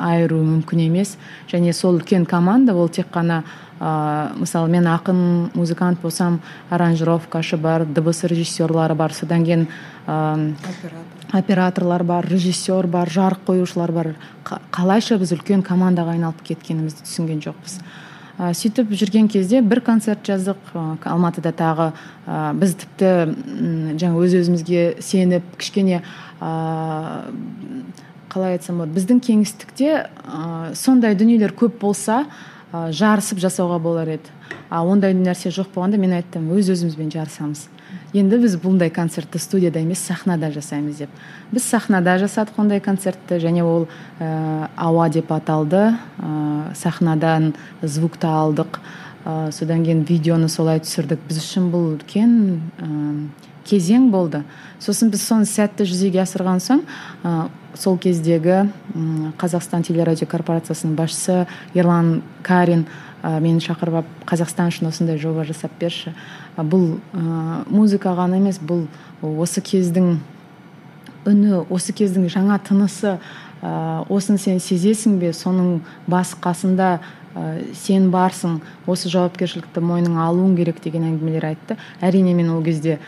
айыру 0.00 0.40
мүмкін 0.44 0.86
емес. 0.86 1.16
Және 1.50 1.72
сол 1.72 2.00
үлкен 2.00 2.26
команда 2.26 2.74
ол 2.74 2.88
тек 2.88 3.06
қана 3.12 3.42
ыыы 3.80 4.40
мысалы 4.40 4.68
мен 4.68 4.86
ақын 4.88 5.50
музыкант 5.54 6.00
болсам 6.00 6.40
аранжировкашы 6.70 7.56
бар 7.56 7.84
дыбыс 7.84 8.24
режиссерлары 8.24 8.94
бар 8.94 9.12
содан 9.12 9.44
кейін 9.44 9.68
ыыы 10.06 10.54
операторлар. 11.32 12.04
бар 12.04 12.26
режиссер 12.26 12.86
бар 12.86 13.08
жарық 13.08 13.44
қоюшылар 13.46 13.92
бар. 13.92 14.14
Қа- 14.44 14.60
қалайша 14.70 15.18
біз 15.18 15.32
үлкен 15.32 15.62
командаға 15.62 16.12
айналып 16.12 16.42
кеткенімізді 16.42 17.02
түсінген 17.04 17.42
жоқпыз. 17.42 17.80
Ә, 18.38 18.52
сөйтіп 18.52 18.90
жүрген 18.92 19.28
кезде 19.32 19.62
бір 19.64 19.80
концерт 19.80 20.20
жаздық 20.28 20.56
ә, 20.74 20.98
алматыда 21.08 21.52
тағы 21.56 21.92
ә, 22.26 22.52
біз 22.52 22.74
тіпті 22.82 23.96
жаңа 23.96 24.20
өз 24.20 24.34
өзімізге 24.42 25.00
сеніп 25.00 25.56
кішкене 25.56 26.02
ә, 26.40 27.22
қалай 28.36 28.58
айтсам 28.58 28.82
болады. 28.82 28.92
Біздің 28.98 29.22
кеңістікте 29.24 29.92
ә, 30.04 30.74
сондай 30.76 31.16
дүниелер 31.16 31.54
көп 31.56 31.80
болса 31.80 32.26
ә, 32.72 32.90
жарысып 32.92 33.40
жасауға 33.40 33.80
болар 33.80 34.12
еді. 34.18 34.34
А 34.68 34.82
ондай 34.84 35.16
нәрсе 35.16 35.50
жоқ 35.54 35.72
болғанда 35.74 35.98
мен 36.02 36.12
айттым 36.18 36.50
өз 36.52 36.68
өзімізбен 36.74 37.08
жарысамыз. 37.14 37.66
Енді 38.16 38.38
біз 38.42 38.56
бұндай 38.60 38.90
концертті 38.92 39.38
студияда 39.42 39.80
емес 39.80 40.02
сахнада 40.04 40.50
жасаймыз 40.52 41.00
деп. 41.02 41.10
Біз 41.52 41.64
сахнада 41.64 42.16
жасадық 42.20 42.60
ондай 42.60 42.80
концертті 42.80 43.40
және 43.42 43.64
ол 43.64 43.88
ә, 44.20 44.68
ауа 44.76 45.08
деп 45.08 45.32
аталды. 45.32 45.94
Ә, 46.18 46.74
сахнадан 46.74 47.54
звукты 47.82 48.28
алдық. 48.28 48.80
Ә, 49.24 49.50
содан 49.52 49.84
кейін 49.86 50.04
видеоны 50.08 50.48
солай 50.52 50.82
түсірдік. 50.84 51.24
Біз 51.28 51.40
үшін 51.42 51.70
бұл 51.72 51.94
үлкен 51.96 52.36
кезең 53.66 54.10
болды. 54.14 54.44
Сосын 54.80 55.10
біз 55.12 55.24
соны 55.26 55.48
сәтті 55.48 55.86
жүзеге 55.88 56.22
асырған 56.22 56.62
соң 56.62 56.84
ә, 57.22 57.48
сол 57.74 57.98
кездегі 57.98 58.66
қазақстан 59.40 59.84
телерадио 59.86 60.28
корпорациясының 60.30 60.96
басшысы 60.96 61.46
ерлан 61.74 62.22
карин 62.46 62.86
ә, 63.22 63.40
мені 63.40 63.60
шақырып 63.60 64.00
алып 64.02 64.26
қазақстан 64.30 64.72
үшін 64.72 64.90
осындай 64.90 65.18
жоба 65.20 65.44
жасап 65.48 65.74
берші 65.80 66.14
А, 66.56 66.64
бұл 66.64 66.96
ә, 67.12 67.64
музыка 67.68 68.14
ғана 68.16 68.38
емес 68.40 68.56
бұл 68.56 68.86
осы 69.20 69.60
кездің 69.60 70.14
үні 71.28 71.58
осы 71.68 71.92
кездің 71.92 72.30
жаңа 72.32 72.56
тынысы 72.64 73.18
ә, 73.60 73.72
осын 74.08 74.40
сен 74.40 74.56
сезесің 74.62 75.18
бе 75.20 75.34
соның 75.36 75.82
басы 76.08 76.38
қасында 76.40 76.94
ә, 77.36 77.74
сен 77.76 78.08
барсың 78.14 78.60
осы 78.88 79.10
жауапкершілікті 79.12 79.82
мойныңа 79.84 80.24
алуың 80.30 80.56
керек 80.56 80.80
деген 80.84 81.04
әңгімелер 81.10 81.50
айтты. 81.52 81.76
Әрине 82.00 82.34
мен 82.34 82.50
ол 82.54 82.64
кезде 82.64 82.98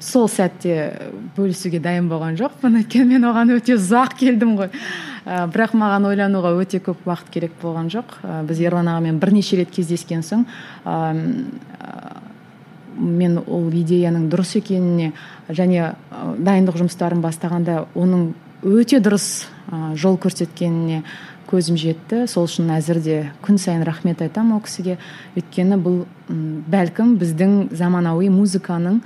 сол 0.00 0.28
сәтте 0.32 1.12
бөлісуге 1.36 1.80
дайын 1.84 2.08
болған 2.08 2.38
жоқпын. 2.40 2.80
Өйткені 2.80 3.18
мен 3.18 3.28
оған 3.28 3.52
өте 3.58 3.76
ұзақ 3.76 4.16
келдім 4.20 4.56
ғой. 4.58 4.72
Ә, 5.26 5.44
бірақ 5.52 5.76
маған 5.76 6.08
ойлануға 6.10 6.54
өте 6.62 6.80
көп 6.84 7.04
уақыт 7.04 7.28
керек 7.34 7.56
болған 7.62 7.92
жоқ. 7.92 8.16
Ә, 8.24 8.40
біз 8.48 8.64
ерлан 8.64 8.88
ағамен 8.88 9.20
бірнеше 9.20 9.60
рет 9.60 9.70
кездескен 9.74 10.24
соң 10.24 10.46
ә, 10.88 11.10
мен 13.00 13.38
ол 13.46 13.68
идеяның 13.72 14.28
дұрыс 14.32 14.56
екеніне 14.60 15.12
және 15.48 15.94
дайындық 16.10 16.80
жұмыстарын 16.82 17.22
бастағанда 17.24 17.84
оның 17.94 18.30
өте 18.66 19.00
дұрыс 19.00 19.46
жол 19.96 20.18
көрсеткеніне 20.20 21.02
көзім 21.50 21.78
жетті. 21.80 22.24
Сол 22.30 22.46
үшін 22.48 22.70
әзір 22.76 23.00
де 23.04 23.16
күн 23.44 23.58
сайын 23.58 23.82
рахмет 23.86 24.22
айтамын 24.22 24.58
ол 24.58 24.62
кісіге. 24.64 24.98
Өйткені 25.36 25.78
бұл 25.82 26.04
бәлкім 26.70 27.16
біздің 27.20 27.56
заманауи 27.76 28.30
музыканың 28.32 29.00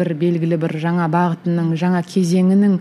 бір 0.00 0.14
белгілі 0.18 0.58
бір 0.58 0.74
жаңа 0.82 1.06
бағытының 1.10 1.74
жаңа 1.78 2.02
кезеңінің 2.02 2.78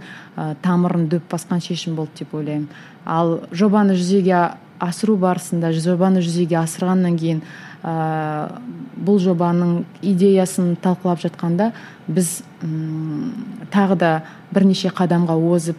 тамырын 0.63 1.05
дөп 1.11 1.29
басқан 1.31 1.61
шешім 1.61 1.95
болды 1.99 2.23
деп 2.23 2.33
ойлаймын. 2.33 2.67
Ал 3.05 3.39
жобаны 3.51 3.95
жүзеге 3.99 4.39
асыру 4.79 5.17
барысында 5.19 5.71
жобаны 5.75 6.23
жүзеге 6.25 6.57
асырғаннан 6.61 7.17
кейін 7.19 7.41
ә, 7.83 8.49
бұл 8.95 9.19
жобаның 9.21 9.83
идеясын 10.01 10.75
талқылап 10.81 11.21
жатқанда 11.23 11.71
біз 12.07 12.39
м, 12.63 13.33
тағы 13.73 13.99
да 13.99 14.11
бірнеше 14.55 14.89
қадамға 14.95 15.35
озып 15.35 15.77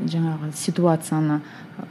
жаңағы 0.00 0.50
ситуацияны 0.58 1.40
ә, 1.40 1.86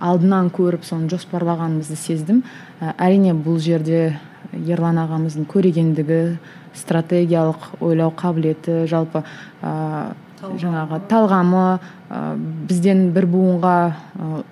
алдынан 0.00 0.50
көріп 0.54 0.84
соны 0.86 1.10
жоспарлағанымызды 1.10 1.96
сездім. 1.98 2.44
Ә, 2.80 2.94
әрине 2.98 3.34
бұл 3.34 3.58
жерде 3.62 4.18
ерлан 4.52 5.00
ағамыздың 5.02 5.48
көрегендігі 5.50 6.38
стратегиялық 6.78 7.82
ойлау 7.82 8.12
қабілеті 8.16 8.84
жалпы 8.90 9.24
ә, 9.62 10.14
жаңағы 10.38 11.00
талғамы 11.10 11.64
ә, 11.74 12.22
бізден 12.68 13.10
бір 13.16 13.26
буынға 13.30 13.76
ә, 13.90 14.42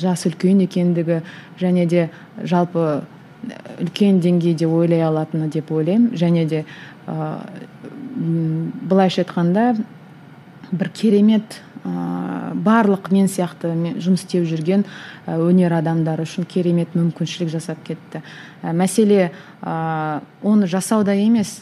жас 0.00 0.26
үлкен 0.28 0.62
екендігі 0.66 1.22
және 1.60 1.86
де 1.88 2.10
жалпы 2.44 3.02
үлкен 3.80 4.20
деңгейде 4.22 4.68
ойлай 4.68 5.02
алатыны 5.02 5.48
деп 5.50 5.72
ойлаймын. 5.72 6.12
Және 6.18 6.46
де 6.46 6.64
ә, 7.06 7.40
былайша 8.16 9.24
айтқанда 9.24 9.76
бір 10.70 10.90
керемет 10.94 11.60
ә, 11.84 12.54
барлық 12.54 13.10
мен 13.12 13.28
сияқты 13.30 13.72
мен 13.74 13.98
жұмыс 14.02 14.24
істеп 14.24 14.46
жүрген 14.48 14.84
ә, 15.26 15.36
өнер 15.38 15.74
адамдары 15.78 16.26
үшін 16.26 16.46
керемет 16.48 16.94
мүмкіншілік 16.98 17.50
жасап 17.52 17.82
кетті. 17.86 18.22
Ә, 18.62 18.72
мәселе 18.72 19.30
ә, 19.62 20.20
оны 20.42 20.70
жасауда 20.70 21.16
емес 21.18 21.60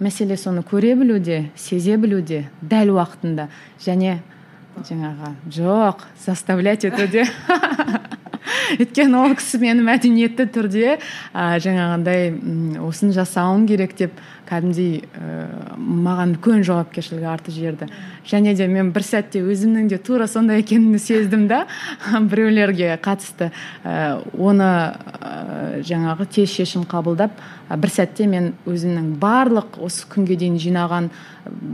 мәселе 0.00 0.36
соны 0.40 0.64
көре 0.66 0.94
білуде 0.98 1.50
сезе 1.56 1.96
білуде 2.00 2.46
дәл 2.62 2.96
уақытында 2.96 3.50
және 3.84 4.18
жаңағы 4.88 5.34
жоқ 5.60 6.06
заставлять 6.24 6.88
етуде. 6.88 7.26
өйткені 8.78 9.16
ол 9.18 9.34
кісі 9.38 9.60
мені 9.62 9.84
мәдениетті 9.86 10.46
түрде 10.54 10.96
ә, 10.96 11.56
жаңағындай 11.62 12.34
осыны 12.84 13.14
жасауым 13.16 13.66
керек 13.70 13.96
деп 13.98 14.14
кәдімгідей 14.50 15.04
ә, 15.14 15.76
маған 15.78 16.34
үлкен 16.34 16.64
жауапкершілік 16.66 17.26
артып 17.30 17.54
жіберді. 17.54 17.90
Және 18.26 18.54
де 18.58 18.66
мен 18.70 18.90
бір 18.94 19.06
сәтте 19.06 19.42
өзімнің 19.46 19.88
де 19.92 19.98
тура 20.02 20.26
сондай 20.30 20.64
екенімді 20.64 20.98
сездім 20.98 21.46
да 21.50 21.64
біреулерге 22.32 22.96
қатысты. 23.02 23.52
Ә, 23.84 24.18
оны 24.34 24.66
ә, 24.66 25.82
жаңағы 25.86 26.26
тез 26.34 26.50
шешім 26.54 26.86
қабылдап 26.90 27.38
бір 27.78 27.92
сәтте 27.94 28.26
мен 28.26 28.52
өзімнің 28.66 29.12
барлық 29.22 29.78
осы 29.84 30.08
күнге 30.10 30.36
дейін 30.40 30.56
жинаған 30.58 31.10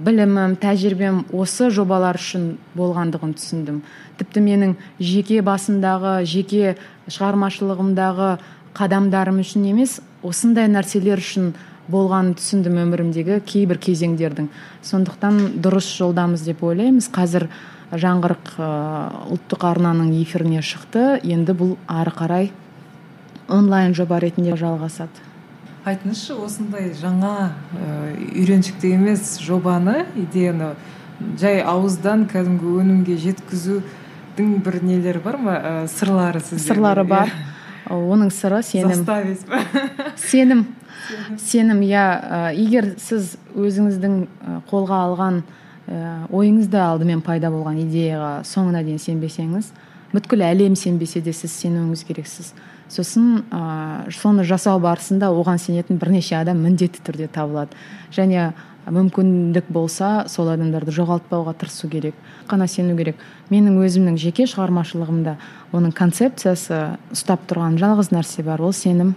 білімім 0.05 0.57
тәжірибем 0.61 1.23
осы 1.33 1.71
жобалар 1.73 2.19
үшін 2.21 2.57
болғандығын 2.77 3.33
түсіндім. 3.39 3.81
Тіпті 4.21 4.43
менің 4.45 4.75
жеке 5.01 5.41
басымдағы 5.47 6.19
жеке 6.29 6.77
шығармашылығымдағы 7.09 8.35
қадамдарым 8.77 9.41
үшін 9.41 9.71
емес 9.71 10.01
осындай 10.27 10.69
нәрселер 10.69 11.23
үшін 11.23 11.55
болғанын 11.89 12.35
түсіндім 12.37 12.81
өмірімдегі 12.83 13.41
кейбір 13.47 13.81
кезеңдердің. 13.81 14.51
Сондықтан 14.85 15.41
дұрыс 15.65 15.89
жолдамыз 15.97 16.45
деп 16.45 16.65
ойлаймыз. 16.67 17.09
Қазір 17.15 17.47
жаңғырық 17.95 18.57
ұлттық 19.37 19.69
арнаның 19.71 20.11
эфиріне 20.21 20.65
шықты. 20.67 21.23
Енді 21.23 21.55
бұл 21.57 21.77
ары 21.87 22.13
қарай 22.19 22.51
онлайн 23.49 23.95
жоба 23.95 24.19
ретінде 24.21 24.59
жалғасады. 24.59 25.26
Айтыңызшы 25.87 26.35
осындай 26.43 26.91
жаңа 26.99 27.33
ә, 27.79 27.91
үйреншікті 28.35 28.91
емес 28.97 29.37
жобаны 29.39 30.01
идеяны 30.19 30.73
жай 31.39 31.61
ауыздан 31.63 32.25
кәдімгі 32.31 32.73
өнімге 32.83 33.19
жеткізудің 33.23 34.57
бір 34.67 34.81
нелері 34.83 35.23
бар 35.23 35.39
ма? 35.39 35.55
Ә, 35.55 35.75
сырлары 35.91 36.43
сізде 36.43 36.73
сырлары 36.73 37.07
бар. 37.07 37.31
Оның 37.87 38.33
сыры 38.35 38.65
сенім. 38.67 38.97
Заставить 38.97 39.47
па? 39.47 39.63
Сенім. 40.19 40.67
Сенім. 41.39 41.85
Иә. 41.87 42.07
Ә, 42.19 42.41
егер 42.59 42.97
сіз 42.99 43.37
өзіңіздің 43.55 44.21
қолға 44.67 45.05
алған 45.07 45.45
ойыңызда 45.87 46.83
алдымен 46.83 47.23
пайда 47.23 47.53
болған 47.55 47.79
идеяға 47.85 48.41
соңына 48.43 48.83
дейін 48.83 48.99
сенбесеңіз 48.99 49.71
бүткіл 50.11 50.43
әлем 50.43 50.75
сенбесе 50.75 51.21
де 51.23 51.31
сіз 51.31 51.55
сенуіңіз 51.63 52.03
керексіз. 52.09 52.55
Сосын 52.93 53.45
ә, 53.51 54.07
соны 54.15 54.45
жасау 54.47 54.81
барысында 54.81 55.33
оған 55.35 55.59
сенетін 55.59 55.99
бірнеше 55.99 56.37
адам 56.39 56.63
міндетті 56.63 57.03
түрде 57.07 57.29
табылады. 57.33 57.77
Және 58.15 58.53
мүмкіндік 58.87 59.67
болса 59.75 60.27
сол 60.31 60.53
адамдарды 60.53 60.95
жоғалтпауға 60.95 61.57
тырысу 61.59 61.91
керек 61.91 62.15
қана 62.47 62.69
сену 62.71 62.97
керек. 62.97 63.19
Менің 63.51 63.81
өзімнің 63.83 64.19
жеке 64.21 64.47
шығармашылығымда 64.47 65.37
оның 65.75 65.95
концепциясы 65.97 66.97
ұстап 67.15 67.49
тұрған 67.51 67.81
жалғыз 67.83 68.13
нәрсе 68.15 68.47
бар 68.47 68.63
ол 68.63 68.73
сенім. 68.77 69.15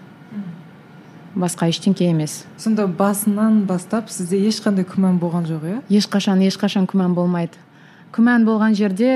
Басқа 1.37 1.69
ештеңке 1.69 2.09
емес. 2.09 2.43
Сонда 2.57 2.87
басынан 2.87 3.61
бастап 3.69 4.09
сізде 4.09 4.39
ешқандай 4.49 4.87
күмән 4.89 5.19
болған 5.21 5.45
жоқ 5.45 5.67
иә? 5.69 5.77
Ешқашан 5.93 6.41
ешқашан 6.47 6.89
күмән 6.89 7.13
болмайды. 7.13 7.61
Күмән 8.15 8.47
болған 8.47 8.73
жерде 8.73 9.11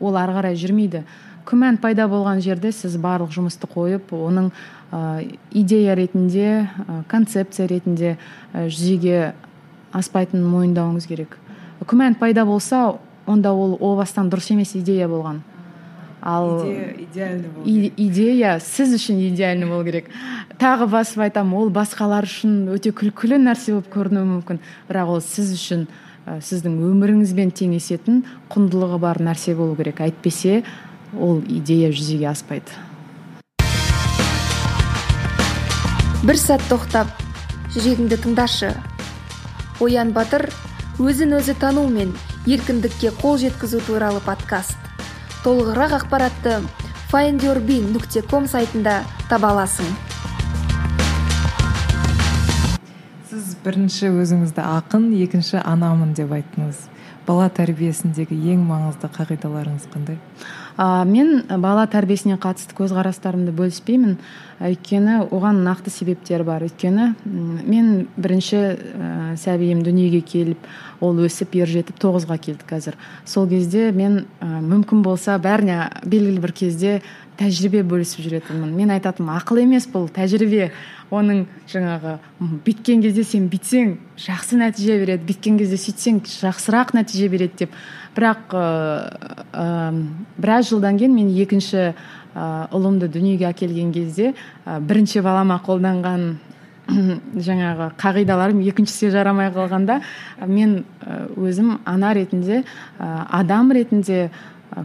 ол 0.00 0.16
ары 0.16 0.32
қарай 0.32 0.56
жүрмейді. 0.56 1.04
Күмән 1.46 1.78
пайда 1.82 2.08
болған 2.10 2.42
жерде 2.44 2.72
сіз 2.74 2.96
барлық 3.00 3.32
жұмысты 3.34 3.68
қойып 3.70 4.12
оның 4.16 4.50
ә, 4.92 5.24
идея 5.52 5.94
ретінде 5.96 6.66
ә, 6.66 7.02
концепция 7.08 7.68
ретінде 7.70 8.16
ә, 8.52 8.66
жүзеге 8.66 9.32
аспайтынын 9.96 10.46
мойындауыңыз 10.50 11.06
керек. 11.08 11.38
Күмән 11.86 12.16
пайда 12.18 12.44
болса 12.44 12.96
онда 13.26 13.52
ол 13.52 13.76
о 13.80 13.96
бастан 13.96 14.30
дұрыс 14.30 14.50
емес 14.52 14.74
идея 14.76 15.08
болған. 15.08 15.42
Ал 16.22 16.64
идея 16.64 16.94
идеальный 16.98 17.48
болу 17.48 17.66
и- 17.66 17.92
идея 17.96 18.58
сіз 18.60 18.96
үшін 18.96 19.20
идеальный 19.28 19.68
болу 19.68 19.84
керек. 19.84 20.10
Тағы 20.58 20.88
басып 20.90 21.22
айтамын 21.28 21.54
ол 21.60 21.70
басқалар 21.70 22.26
үшін 22.26 22.66
өте 22.74 22.90
күлкілі 22.90 23.38
нәрсе 23.38 23.76
болып 23.76 23.92
көрінуі 23.94 24.26
мүмкін. 24.32 24.58
Бірақ 24.88 25.12
ол 25.14 25.20
сіз 25.20 25.52
үшін 25.54 25.86
ә, 26.26 26.40
сіздің 26.40 26.80
өміріңізбен 26.90 27.52
теңесетін 27.54 28.24
құндылығы 28.50 28.98
бар 28.98 29.22
нәрсе 29.22 29.54
болу 29.54 29.76
керек. 29.76 30.00
Әйтпесе 30.00 30.64
ол 31.18 31.40
идея 31.48 31.90
жүзеге 31.92 32.28
аспайды. 32.30 32.70
Бір 36.26 36.38
сәт 36.40 36.62
тоқтап 36.70 37.10
жүрегіңді 37.74 38.18
тыңдашы. 38.24 38.72
Оян 39.80 40.12
батыр 40.16 40.48
өзін 40.98 41.36
өзі 41.38 41.54
тану 41.60 41.86
мен 41.92 42.14
еркіндікке 42.46 43.12
қол 43.20 43.36
жеткізу 43.42 43.82
туралы 43.86 44.22
подкаст. 44.24 44.76
Толығырақ 45.44 46.00
ақпаратты 46.00 46.60
findyourbe 47.12 47.78
нүкте 47.84 48.24
ком 48.26 48.48
сайтында 48.50 49.04
таба 49.30 49.52
аласың. 49.54 49.86
Сіз 53.30 53.54
бірінші 53.62 54.10
өзіңізді 54.10 54.64
ақын 54.64 55.10
екінші 55.22 55.60
анамын 55.62 56.16
деп 56.18 56.34
айттыңыз. 56.34 56.86
Бала 57.26 57.46
тәрбиесіндегі 57.50 58.38
ең 58.54 58.66
маңызды 58.66 59.10
қағидаларыңыз 59.14 59.86
қандай? 59.90 60.18
А, 60.76 61.04
мен 61.04 61.42
бала 61.62 61.86
тәрбиесіне 61.90 62.36
қатысты 62.40 62.76
көзқарастарымды 62.78 63.54
бөліспеймін. 63.56 64.18
Өйткені 64.56 65.18
оған 65.28 65.60
нақты 65.66 65.92
себептер 65.92 66.44
бар. 66.44 66.64
Өйткені 66.64 67.10
мен 67.24 68.06
бірінші 68.16 68.56
ә, 68.56 69.10
сәбиім 69.40 69.82
дүниеге 69.84 70.22
келіп 70.24 70.68
ол 71.04 71.18
өсіп 71.26 71.58
ер 71.60 71.68
жетіп 71.68 72.00
тоғызға 72.00 72.38
келді 72.40 72.64
қазір. 72.68 72.96
Сол 73.28 73.48
кезде 73.50 73.90
мен 73.92 74.24
ә, 74.40 74.60
мүмкін 74.64 75.02
болса 75.04 75.36
бәріне 75.42 75.90
белгілі 76.04 76.40
бір 76.44 76.56
кезде 76.56 76.94
тәжірибе 77.38 77.82
бөлісіп 77.86 78.24
жүретінмін. 78.24 78.72
Мен 78.76 78.92
айтатынмын 78.94 79.36
ақыл 79.38 79.60
емес 79.62 79.86
бұл 79.90 80.08
тәжірибе. 80.12 80.70
Оның 81.14 81.44
жаңағы 81.70 82.16
бүйткен 82.66 83.04
кезде 83.04 83.22
сен 83.26 83.46
бүйтсең 83.52 83.94
жақсы 84.20 84.58
нәтиже 84.58 84.98
береді. 85.02 85.26
Бүйткен 85.28 85.60
кезде 85.60 85.78
сөйтсең 85.80 86.22
жақсырақ 86.26 86.96
нәтиже 86.96 87.28
береді 87.30 87.66
деп. 87.66 87.76
Бірақ 88.16 88.56
ыыы 88.56 89.28
ы, 89.52 90.02
біраз 90.40 90.72
жылдан 90.72 90.98
кейін 90.98 91.14
мен 91.14 91.30
екінші 91.36 91.92
ы, 91.92 91.94
ұлымды 92.74 93.10
дүниеге 93.12 93.50
әкелген 93.52 93.92
кезде 93.94 94.32
ы, 94.32 94.80
бірінші 94.80 95.22
балама 95.22 95.60
қолданған 95.66 96.34
жаңағы 96.86 97.90
қағидаларым 97.98 98.60
екіншісіне 98.70 99.10
жарамай 99.10 99.50
қалғанда 99.54 99.98
мен 100.46 100.84
өзім 101.34 101.80
ана 101.84 102.12
ретінде 102.14 102.62
адам 102.98 103.72
ретінде 103.74 104.28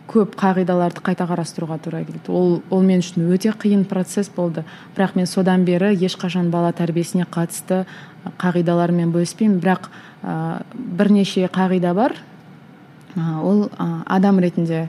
көп 0.07 0.35
қағидаларды 0.39 1.01
қайта 1.03 1.25
қарастыруға 1.27 1.77
тура 1.83 2.03
келді 2.05 2.21
ол 2.29 2.61
ол 2.69 2.83
мен 2.85 3.01
үшін 3.01 3.25
өте 3.33 3.51
қиын 3.51 3.83
процесс 3.89 4.29
болды. 4.29 4.63
Бірақ 4.95 5.15
мен 5.15 5.27
содан 5.27 5.65
бері 5.65 5.95
ешқашан 5.95 6.51
бала 6.51 6.71
тәрбиесіне 6.71 7.25
қатысты 7.25 7.85
қағидалармен 8.39 9.11
бөліспеймін. 9.11 9.59
Бірақ 9.59 9.89
ы, 10.23 10.63
бірнеше 10.75 11.47
қағида 11.47 11.93
бар. 11.97 12.15
Ы, 13.15 13.21
ол 13.41 13.65
ы, 13.65 13.89
адам 14.05 14.39
ретінде 14.39 14.87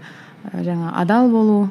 жаңа 0.52 0.92
адал 1.00 1.30
болу 1.30 1.68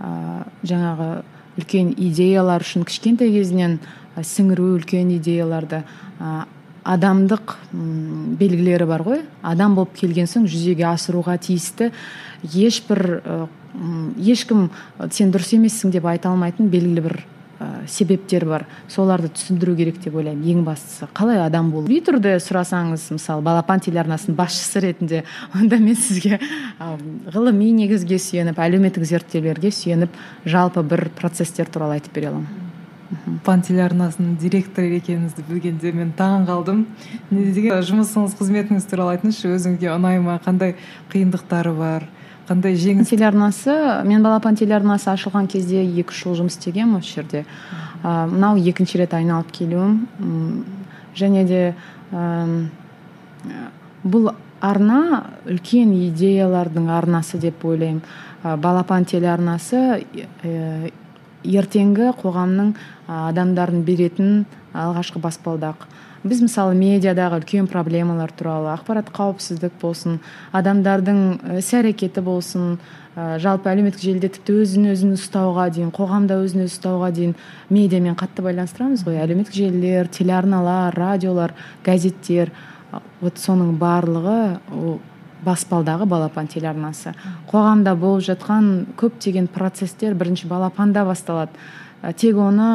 жаңағы 0.00 1.10
үлкен 1.58 1.92
идеялар 1.96 2.64
үшін 2.64 2.86
кішкентай 2.88 3.32
кезінен 3.34 3.78
сіңіру 4.16 4.72
үлкен 4.78 5.12
идеяларды 5.18 5.82
адамдық 6.84 7.56
белгілері 7.72 8.86
бар 8.90 9.02
ғой. 9.06 9.20
Адам 9.42 9.76
болып 9.78 9.94
келген 9.98 10.26
соң 10.30 10.48
жүзеге 10.50 10.86
асыруға 10.90 11.36
тиісті 11.42 11.92
ешбір 12.42 13.22
ешкім 14.18 14.70
сен 15.10 15.30
дұрыс 15.32 15.54
емессің 15.56 15.92
деп 15.94 16.08
айта 16.10 16.32
алмайтын 16.32 16.68
белгілі 16.72 17.04
бір 17.06 17.14
ы, 17.22 17.68
себептер 17.88 18.44
бар. 18.48 18.66
Соларды 18.90 19.30
түсіндіру 19.32 19.76
керек 19.78 20.00
деп 20.02 20.16
ойлаймын 20.18 20.58
ең 20.58 20.64
бастысы. 20.66 21.08
Қалай 21.14 21.40
адам 21.40 21.70
болу? 21.72 21.86
Би 21.88 22.02
түрде 22.04 22.34
сұрасаңыз 22.42 23.08
мысалы 23.16 23.44
балапан 23.46 23.80
телеарнасының 23.80 24.36
басшысы 24.36 24.82
ретінде 24.84 25.22
онда 25.54 25.78
мен 25.80 25.96
сізге 25.96 26.36
ы, 26.38 26.90
ғылыми 27.32 27.70
негізге 27.78 28.18
сүйеніп 28.20 28.60
әлеуметтік 28.60 29.06
зерттеулерге 29.08 29.72
сүйеніп 29.72 30.20
жалпы 30.44 30.84
бір 30.84 31.08
процесстер 31.16 31.70
туралы 31.72 32.00
айтып 32.00 32.18
бере 32.18 32.32
аламын. 32.34 32.71
Пан 33.44 33.62
телеарнасының 33.64 34.36
директоры 34.40 34.96
екеніңізді 34.98 35.44
білгенде 35.48 35.92
мен 35.96 36.12
таң 36.16 36.46
қалдым. 36.48 36.84
Неге 37.30 37.78
жұмысыңыз 37.84 38.36
қызметіңіз 38.38 38.88
туралы 38.90 39.16
айтыңызшы 39.16 39.52
өзіңізге 39.56 39.90
ұнай 39.94 40.20
ма? 40.24 40.38
Қандай 40.44 40.76
қиындықтары 41.12 41.74
бар? 41.76 42.06
Қандай 42.48 42.76
жеңіс 42.76 43.12
телеарнасы 43.12 43.74
мен 44.08 44.24
балапан 44.24 44.56
телеарнасы 44.58 45.10
ашылған 45.12 45.46
кезде 45.52 45.84
екі 45.84 46.10
үш 46.10 46.22
жыл 46.24 46.38
жұмыс 46.40 46.56
істегенмін 46.58 46.98
осы 46.98 47.20
жерде. 47.20 47.44
Мынау 48.02 48.58
екінші 48.58 49.02
рет 49.04 49.14
айналып 49.14 49.52
келуім. 49.54 50.00
Және 51.14 51.44
де 51.46 51.60
ам, 52.10 52.70
бұл 54.02 54.32
арна 54.62 55.26
үлкен 55.46 55.92
идеялардың 56.08 56.88
арнасы 56.90 57.38
деп 57.38 57.64
ойлаймын. 57.64 58.02
Балапан 58.42 59.04
телеарнасы 59.06 60.02
э, 60.42 60.90
ертеңгі 61.44 62.10
қоғамның 62.18 62.72
а, 63.12 63.28
адамдарын 63.28 63.84
беретін 63.84 64.46
алғашқы 64.72 65.20
баспалдақ. 65.20 65.84
Біз 66.22 66.40
мысалы 66.44 66.76
медиадағы 66.78 67.40
үлкен 67.40 67.66
проблемалар 67.68 68.30
туралы 68.38 68.70
ақпарат 68.72 69.10
қауіпсіздік 69.12 69.74
болсын 69.82 70.20
адамдардың 70.54 71.18
іс 71.58 71.72
әрекеті 71.74 72.22
болсын 72.22 72.76
ә, 73.16 73.40
жалпы 73.42 73.72
әлеуметтік 73.72 74.04
желіде 74.06 74.30
тіпті 74.36 74.60
өзін 74.62 74.92
өзін 74.94 75.16
ұстауға 75.18 75.68
дейін 75.74 75.90
қоғамда 75.92 76.38
өзін 76.44 76.64
өзі 76.64 76.78
ұстауға 76.78 77.10
дейін 77.18 77.34
медиамен 77.74 78.16
қатты 78.16 78.46
байланыстырамыз 78.46 79.02
ғой. 79.04 79.18
Әлеуметтік 79.24 79.58
желілер 79.58 80.08
телеарналар 80.14 80.94
радиолар 80.94 81.56
газеттер 81.84 82.54
вот 83.20 83.42
соның 83.42 83.74
барлығы 83.82 84.38
ол 84.70 85.00
баспалдағы 85.42 86.06
балапан 86.06 86.46
телеарнасы. 86.46 87.16
Қоғамда 87.50 87.96
болып 87.98 88.22
жатқан 88.28 88.94
көптеген 88.98 89.48
процесстер 89.50 90.14
бірінші 90.14 90.46
балапанда 90.46 91.04
басталады. 91.04 91.58
Тек 92.18 92.38
оны 92.38 92.68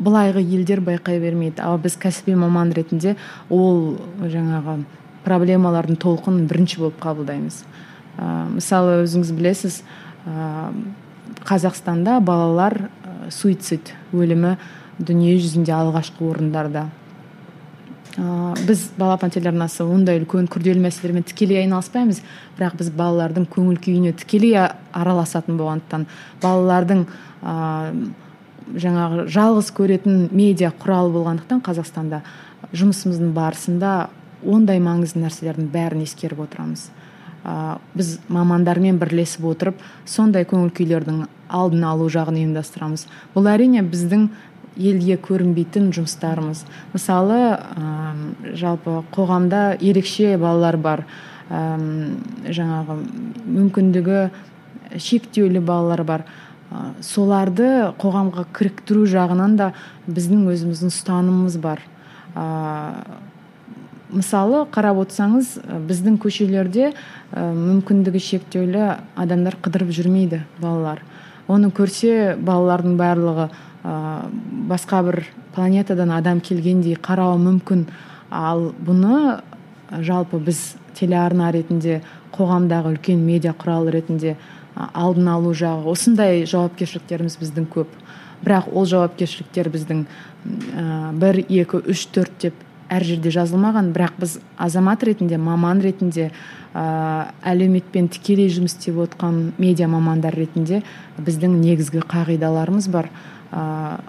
былайғы 0.00 0.42
елдер 0.44 0.80
байқай 0.84 1.20
бермейді. 1.20 1.60
Ал 1.64 1.78
біз 1.78 1.96
кәсіби 2.00 2.36
маман 2.38 2.72
ретінде 2.76 3.16
ол 3.48 3.98
жаңағы 4.20 4.80
проблемалардың 5.24 5.98
толқынын 6.00 6.46
бірінші 6.48 6.80
болып 6.84 7.00
қабылдаймыз. 7.02 7.62
Ә, 8.16 8.48
мысалы 8.54 9.02
өзіңіз 9.04 9.32
білесіз 9.36 9.82
ә, 10.26 10.70
қазақстанда 11.48 12.20
балалар 12.24 12.88
суицид 13.32 13.92
өлімі 14.12 14.56
дүние 15.00 15.36
жүзінде 15.40 15.72
алғашқы 15.76 16.24
орындарда. 16.28 16.88
Ә, 18.16 18.54
біз 18.66 18.88
балапан 18.98 19.30
телеарнасы 19.30 19.84
ондай 19.84 20.20
үлкен 20.20 20.48
күрделі 20.50 20.82
мәселелермен 20.82 21.26
тікелей 21.28 21.62
айналыспаймыз. 21.64 22.22
Бірақ 22.58 22.78
біз 22.80 22.90
балалардың 22.96 23.46
көңіл 23.52 23.78
күйіне 23.82 24.14
тікелей 24.18 24.56
араласатын 24.58 25.58
болғандықтан 25.60 26.06
балалардың 26.42 27.04
ә, 27.42 27.56
жаңағы 28.70 29.26
жалғыз 29.30 29.72
көретін 29.74 30.24
медиа 30.34 30.72
құралы 30.82 31.12
болғандықтан 31.16 31.62
қазақстанда 31.66 32.22
жұмысымыздың 32.76 33.34
барысында 33.34 33.92
ондай 34.46 34.80
маңызды 34.82 35.20
нәрселердің 35.24 35.70
бәрін 35.72 36.04
ескеріп 36.06 36.44
отырамыз. 36.46 36.88
Ә, 37.40 37.78
біз 37.96 38.18
мамандармен 38.28 38.98
бірлесіп 39.00 39.46
отырып 39.48 39.80
сондай 40.04 40.44
көңіл 40.48 40.72
күйлердің 40.76 41.24
алдын 41.50 41.84
алу 41.88 42.08
жағын 42.12 42.38
ұйымдастырамыз. 42.40 43.06
Бұл 43.34 43.48
әрине 43.50 43.82
біздің 43.82 44.28
елге 44.76 45.16
көрінбейтін 45.20 45.90
жұмыстарымыз. 45.94 46.64
Мысалы 46.94 47.38
ә, 47.56 48.14
жалпы 48.58 49.00
қоғамда 49.14 49.78
ерекше 49.80 50.36
балалар 50.40 50.78
бар. 50.80 51.04
Әм, 51.50 52.20
жаңағы 52.46 52.98
мүмкіндігі 53.46 54.20
шектеулі 54.98 55.62
балалар 55.64 56.04
бар. 56.06 56.26
Ә, 56.70 56.92
соларды 57.02 57.90
қоғамға 58.00 58.46
кіріктіру 58.54 59.06
жағынан 59.10 59.56
да 59.58 59.72
біздің 60.06 60.46
өзіміздің 60.54 60.94
ұстанымымыз 60.94 61.58
бар. 61.62 61.82
Ә, 62.34 63.02
мысалы 64.10 64.64
қарап 64.70 65.02
отырсаңыз 65.04 65.56
ә, 65.64 65.80
біздің 65.88 66.20
көшелерде 66.22 66.92
ә, 66.92 67.50
мүмкіндігі 67.54 68.22
шектеулі 68.22 68.86
адамдар 69.18 69.58
қыдырып 69.62 69.90
жүрмейді 69.94 70.44
балалар. 70.60 71.02
Оны 71.50 71.72
көрсе 71.74 72.36
балалардың 72.38 72.94
барлығы 73.00 73.48
ә, 73.84 74.28
басқа 74.70 75.02
бір 75.06 75.24
планетадан 75.54 76.12
адам 76.14 76.40
келгендей 76.40 76.96
қарауы 77.00 77.40
мүмкін. 77.42 77.86
Ал 78.30 78.70
бұны 78.86 79.40
жалпы 79.90 80.38
біз 80.38 80.76
телеарна 80.98 81.50
ретінде 81.54 82.00
қоғамдағы 82.36 82.94
үлкен 82.94 83.22
медиа 83.26 83.54
құрал 83.58 83.90
ретінде 83.90 84.36
а, 84.74 84.90
алдын 84.94 85.28
алу 85.34 85.54
жағы 85.56 85.90
осындай 85.90 86.44
жауапкершіліктеріміз 86.46 87.38
біздің 87.40 87.68
көп. 87.72 87.92
Бірақ 88.44 88.70
ол 88.72 88.86
жауапкершіліктер 88.88 89.70
біздің 89.72 90.04
ә, 90.06 91.12
бір 91.18 91.42
екі 91.44 91.82
үш 91.90 92.06
төрт 92.14 92.38
деп 92.46 92.66
әр 92.90 93.04
жерде 93.06 93.32
жазылмаған. 93.34 93.92
Бірақ 93.94 94.16
біз 94.22 94.38
азамат 94.58 95.04
ретінде 95.06 95.38
маман 95.38 95.82
ретінде 95.82 96.30
ә, 96.74 97.30
әлеуметпен 97.46 98.08
тікелей 98.10 98.50
жұмыс 98.52 98.76
істеп 98.78 98.98
отқан 99.04 99.52
медиа 99.58 99.88
мамандар 99.90 100.34
ретінде 100.34 100.82
біздің 101.18 101.60
негізгі 101.60 102.02
қағидаларымыз 102.10 102.90
бар. 102.90 103.10
Ә, 103.52 104.00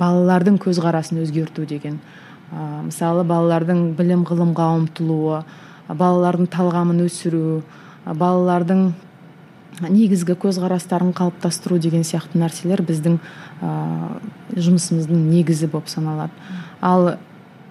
балалардың 0.00 0.58
көзқарасын 0.62 1.22
өзгерту 1.24 1.66
деген. 1.66 2.00
Ә, 2.52 2.84
мысалы 2.88 3.24
балалардың 3.28 3.94
білім 3.98 4.24
ғылымға 4.28 4.68
ұмтылуы 4.78 5.42
балалардың 5.88 6.48
талғамын 6.52 7.02
өсіру 7.04 7.62
балалардың 8.04 8.92
негізгі 9.82 10.36
көзқарастарын 10.38 11.12
қалыптастыру 11.16 11.80
деген 11.82 12.04
сияқты 12.06 12.38
нәрселер 12.38 12.84
біздің 12.86 13.18
ә, 13.18 13.70
жұмысымыздың 14.54 15.24
негізі 15.30 15.68
болып 15.72 15.90
саналады. 15.90 16.32
Ал 16.80 17.16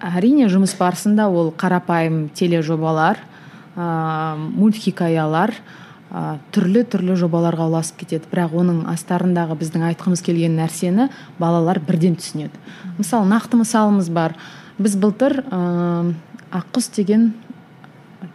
әрине 0.03 0.49
жұмыс 0.51 0.75
барысында 0.79 1.29
ол 1.31 1.53
қарапайым 1.55 2.27
тележобалар 2.35 3.21
ә, 3.75 4.35
мультхикаялар 4.35 5.55
ә, 6.13 6.37
түрлі 6.53 6.83
түрлі 6.87 7.17
жобаларға 7.19 7.67
ұласып 7.71 8.03
кетеді. 8.03 8.29
Бірақ 8.31 8.53
оның 8.61 8.83
астарындағы 8.93 9.57
біздің 9.59 9.87
айтқымыз 9.89 10.21
келген 10.25 10.55
нәрсені 10.59 11.09
балалар 11.41 11.81
бірден 11.83 12.15
түсінеді. 12.19 12.61
Мысалы 12.99 13.27
нақты 13.31 13.59
мысалымыз 13.59 14.11
бар. 14.13 14.37
Біз 14.77 14.95
былтыр 15.01 15.41
ә, 15.49 16.13
аққұс 16.53 16.91
деген 16.95 17.31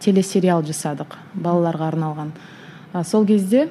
телесериал 0.03 0.63
жасадық 0.67 1.17
балаларға 1.33 1.89
арналған. 1.93 2.33
А, 2.93 3.03
сол 3.03 3.25
кезде 3.25 3.69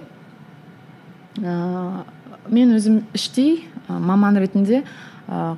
ә, 1.36 2.04
мен 2.48 2.76
өзім 2.76 3.02
іштей 3.14 3.66
ә, 3.88 3.98
маман 3.98 4.40
ретінде 4.40 4.84
ә, 5.28 5.56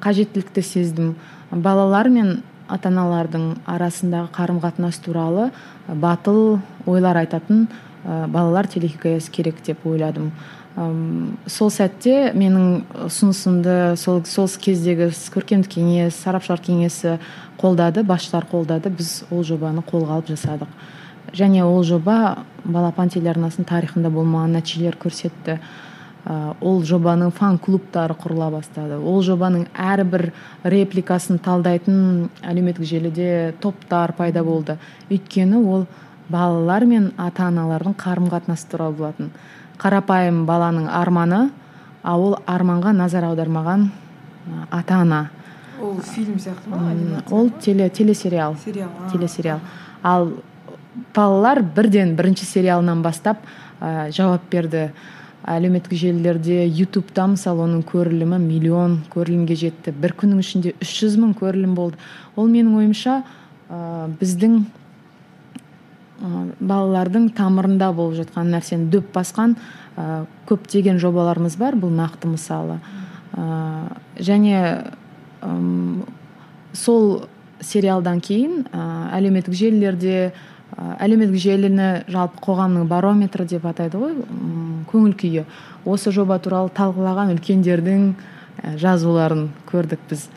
қажеттілікті 0.00 0.64
сездім. 0.64 1.14
Балалар 1.50 2.08
мен 2.08 2.40
ата 2.70 2.88
аналардың 2.90 3.56
арасындағы 3.68 4.30
қарым 4.34 4.60
қатынас 4.62 5.00
туралы 5.02 5.50
батыл 5.88 6.60
ойлар 6.86 7.18
айтатын 7.22 7.68
ә, 8.04 8.26
балалар 8.28 8.66
телехикаясы 8.66 9.30
керек 9.30 9.62
деп 9.66 9.86
ойладым. 9.86 10.32
Ам, 10.76 11.36
сол 11.50 11.70
сәтте 11.74 12.30
менің 12.36 12.84
ұсынысымды 13.08 13.96
сол, 13.98 14.22
сол 14.24 14.48
кездегі 14.62 15.10
көркемдік 15.34 15.74
кеңес 15.74 16.20
сарапшылар 16.22 16.62
кеңесі 16.62 17.18
қолдады 17.60 18.04
басшылар 18.06 18.46
қолдады. 18.50 18.92
Біз 18.94 19.24
ол 19.30 19.44
жобаны 19.44 19.82
қолға 19.86 20.20
алып 20.20 20.30
жасадық. 20.30 20.70
Және 21.36 21.62
ол 21.66 21.82
жоба 21.84 22.44
балапан 22.64 23.10
телеарнасының 23.10 23.68
тарихында 23.68 24.10
болмаған 24.14 24.56
нәтижелер 24.58 24.96
көрсетті. 25.00 25.58
Ә, 26.20 26.54
ол 26.60 26.82
жобаның 26.84 27.32
фан 27.32 27.58
клубтары 27.58 28.14
құрыла 28.14 28.50
бастады. 28.52 28.98
Ол 29.00 29.22
жобаның 29.24 29.66
әрбір 29.74 30.30
репликасын 30.68 31.40
талдайтын 31.42 32.28
әлеуметтік 32.44 32.84
желіде 32.86 33.54
топтар 33.60 34.12
пайда 34.18 34.44
болды. 34.44 34.76
Өйткені 35.10 35.62
ол 35.64 35.86
балалар 36.30 36.86
мен 36.86 37.10
ата 37.18 37.48
аналардың 37.48 37.96
қарым 37.98 38.30
қатынасы 38.30 38.70
туралы 38.70 38.96
болатын. 38.96 39.30
Қарапайым 39.80 40.44
баланың 40.46 40.88
арманы 40.92 41.50
а 42.02 42.16
ол 42.16 42.38
арманға 42.46 42.92
назар 42.96 43.26
аудармаған 43.28 43.90
ата 44.70 45.02
ана 45.02 45.28
ол 45.80 46.00
фильм 46.00 46.38
сияқты 46.38 46.68
ма 46.68 47.22
ол 47.30 47.50
теле 47.50 47.88
телесериал. 47.88 48.56
Сериал 48.64 48.90
а. 49.06 49.10
телесериал. 49.10 49.60
Ал 50.02 50.32
балалар 51.14 51.62
бірден 51.62 52.16
бірінші 52.16 52.44
сериалынан 52.44 53.02
бастап 53.02 53.38
ә, 53.80 54.10
жауап 54.12 54.42
берді. 54.50 54.90
Әлеуметтік 55.40 55.96
желілерде 55.96 56.66
ютубта 56.68 57.24
мысалы 57.26 57.64
оның 57.64 57.80
көрілімі 57.88 58.36
миллион 58.38 58.98
көрілімге 59.10 59.56
жетті. 59.56 59.94
Бір 59.96 60.12
күннің 60.20 60.42
ішінде 60.42 60.74
300 60.82 61.16
мың 61.16 61.32
көрілім 61.38 61.72
болды. 61.74 61.96
Ол 62.36 62.50
менің 62.52 62.76
ойымша 62.82 63.22
ә, 63.70 64.10
біздің 64.20 64.60
балалардың 66.20 67.30
тамырында 67.36 67.90
болып 67.96 68.18
жатқан 68.20 68.52
нәрсені 68.52 68.90
дөп 68.92 69.10
басқан 69.14 69.56
ә, 69.96 70.24
көптеген 70.48 71.00
жобаларымыз 71.00 71.56
бар 71.60 71.76
бұл 71.80 71.92
нақты 71.96 72.28
мысалы. 72.30 72.80
Ә, 73.34 73.96
және 74.20 74.60
сол 76.76 77.28
сериалдан 77.60 78.20
кейін 78.20 78.66
ә, 78.68 78.86
әлеуметтік 79.16 79.56
желілерде 79.56 80.32
әлеуметтік 80.78 81.40
желіні 81.42 81.88
жалпы 82.10 82.40
қоғамның 82.44 82.86
барометрі 82.88 83.46
деп 83.48 83.64
атайды 83.66 83.98
ғой 84.00 84.14
көңіл 84.90 85.16
күйі. 85.18 85.44
Осы 85.84 86.12
жоба 86.14 86.38
туралы 86.42 86.70
талқылаған 86.76 87.34
үлкендердің 87.34 88.12
жазуларын 88.80 89.48
көрдік 89.70 90.02
біз. 90.10 90.28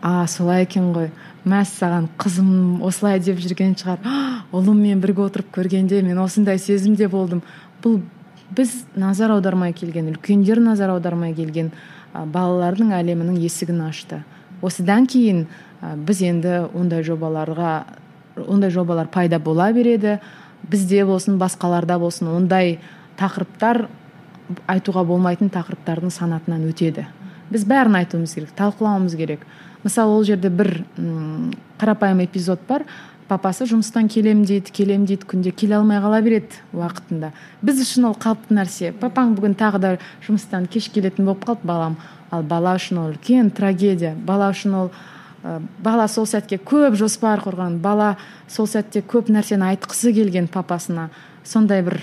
А 0.00 0.26
солай 0.26 0.64
екен 0.64 0.92
ғой. 0.94 1.10
Мәссаған 1.46 2.08
қызым 2.18 2.82
осылай 2.84 3.20
деп 3.22 3.38
жүрген 3.42 3.76
шығар. 3.78 4.02
Ұлыммен 4.56 5.00
бірге 5.02 5.26
отырып 5.26 5.52
көргенде 5.54 6.02
мен 6.02 6.18
осындай 6.22 6.58
сезімде 6.58 7.08
болдым. 7.08 7.42
Бұл 7.82 8.00
біз 8.56 8.72
назар 8.98 9.34
аудармай 9.34 9.74
келген 9.76 10.10
үлкендер 10.12 10.60
назар 10.62 10.92
аудармай 10.94 11.34
келген 11.34 11.70
балалардың 12.14 12.92
әлемінің 12.98 13.38
есігін 13.44 13.84
ашты. 13.88 14.22
Осыдан 14.62 15.06
кейін 15.06 15.46
біз 16.06 16.22
енді 16.24 16.64
ондай 16.74 17.04
жобаларға 17.06 17.76
ондай 18.46 18.70
жобалар 18.70 19.10
пайда 19.12 19.38
бола 19.38 19.72
береді. 19.72 20.18
Бізде 20.66 21.04
болсын 21.06 21.38
басқаларда 21.38 21.98
болсын 22.00 22.32
ондай 22.32 22.78
тақырыптар 23.20 23.86
айтуға 24.70 25.04
болмайтын 25.06 25.50
тақырыптардың 25.52 26.10
санатынан 26.10 26.64
өтеді. 26.70 27.06
Біз 27.50 27.66
бәрін 27.68 28.00
айтуымыз 28.00 28.34
керек 28.34 28.54
талқылауымыз 28.58 29.14
керек. 29.18 29.46
Мысалы 29.86 30.18
ол 30.18 30.24
жерде 30.26 30.50
бір 30.50 30.82
м, 30.98 31.54
қарапайым 31.80 32.24
эпизод 32.26 32.60
бар. 32.68 32.84
Папасы 33.26 33.66
жұмыстан 33.66 34.06
келем 34.10 34.44
дейді 34.46 34.70
келем 34.70 35.06
дейді 35.06 35.26
күнде 35.26 35.50
келе 35.50 35.78
алмай 35.80 35.98
қала 36.02 36.20
береді 36.22 36.60
уақытында. 36.74 37.32
Біз 37.62 37.80
үшін 37.82 38.10
ол 38.10 38.14
қалыпты 38.14 38.54
нәрсе. 38.54 38.92
Папаң 38.94 39.34
бүгін 39.34 39.56
тағы 39.58 39.80
да 39.82 39.90
жұмыстан 40.26 40.68
кеш 40.70 40.86
келетін 40.94 41.26
болып 41.26 41.42
қалды 41.48 41.66
балам. 41.66 41.96
Ал 42.30 42.46
бала 42.46 42.76
үшін 42.78 43.02
ол 43.02 43.12
үлкен 43.14 43.50
трагедия. 43.50 44.14
Бала 44.14 44.52
үшін 44.54 44.78
ол 44.78 44.90
ә, 45.42 45.58
бала 45.82 46.06
сол 46.08 46.26
сәтке 46.26 46.58
көп 46.58 46.94
жоспар 46.98 47.42
құрған 47.42 47.80
бала 47.82 48.14
сол 48.48 48.68
сәтте 48.70 49.02
көп 49.02 49.30
нәрсені 49.32 49.72
айтқысы 49.72 50.14
келген 50.14 50.46
папасына 50.46 51.10
сондай 51.46 51.82
бір 51.82 52.00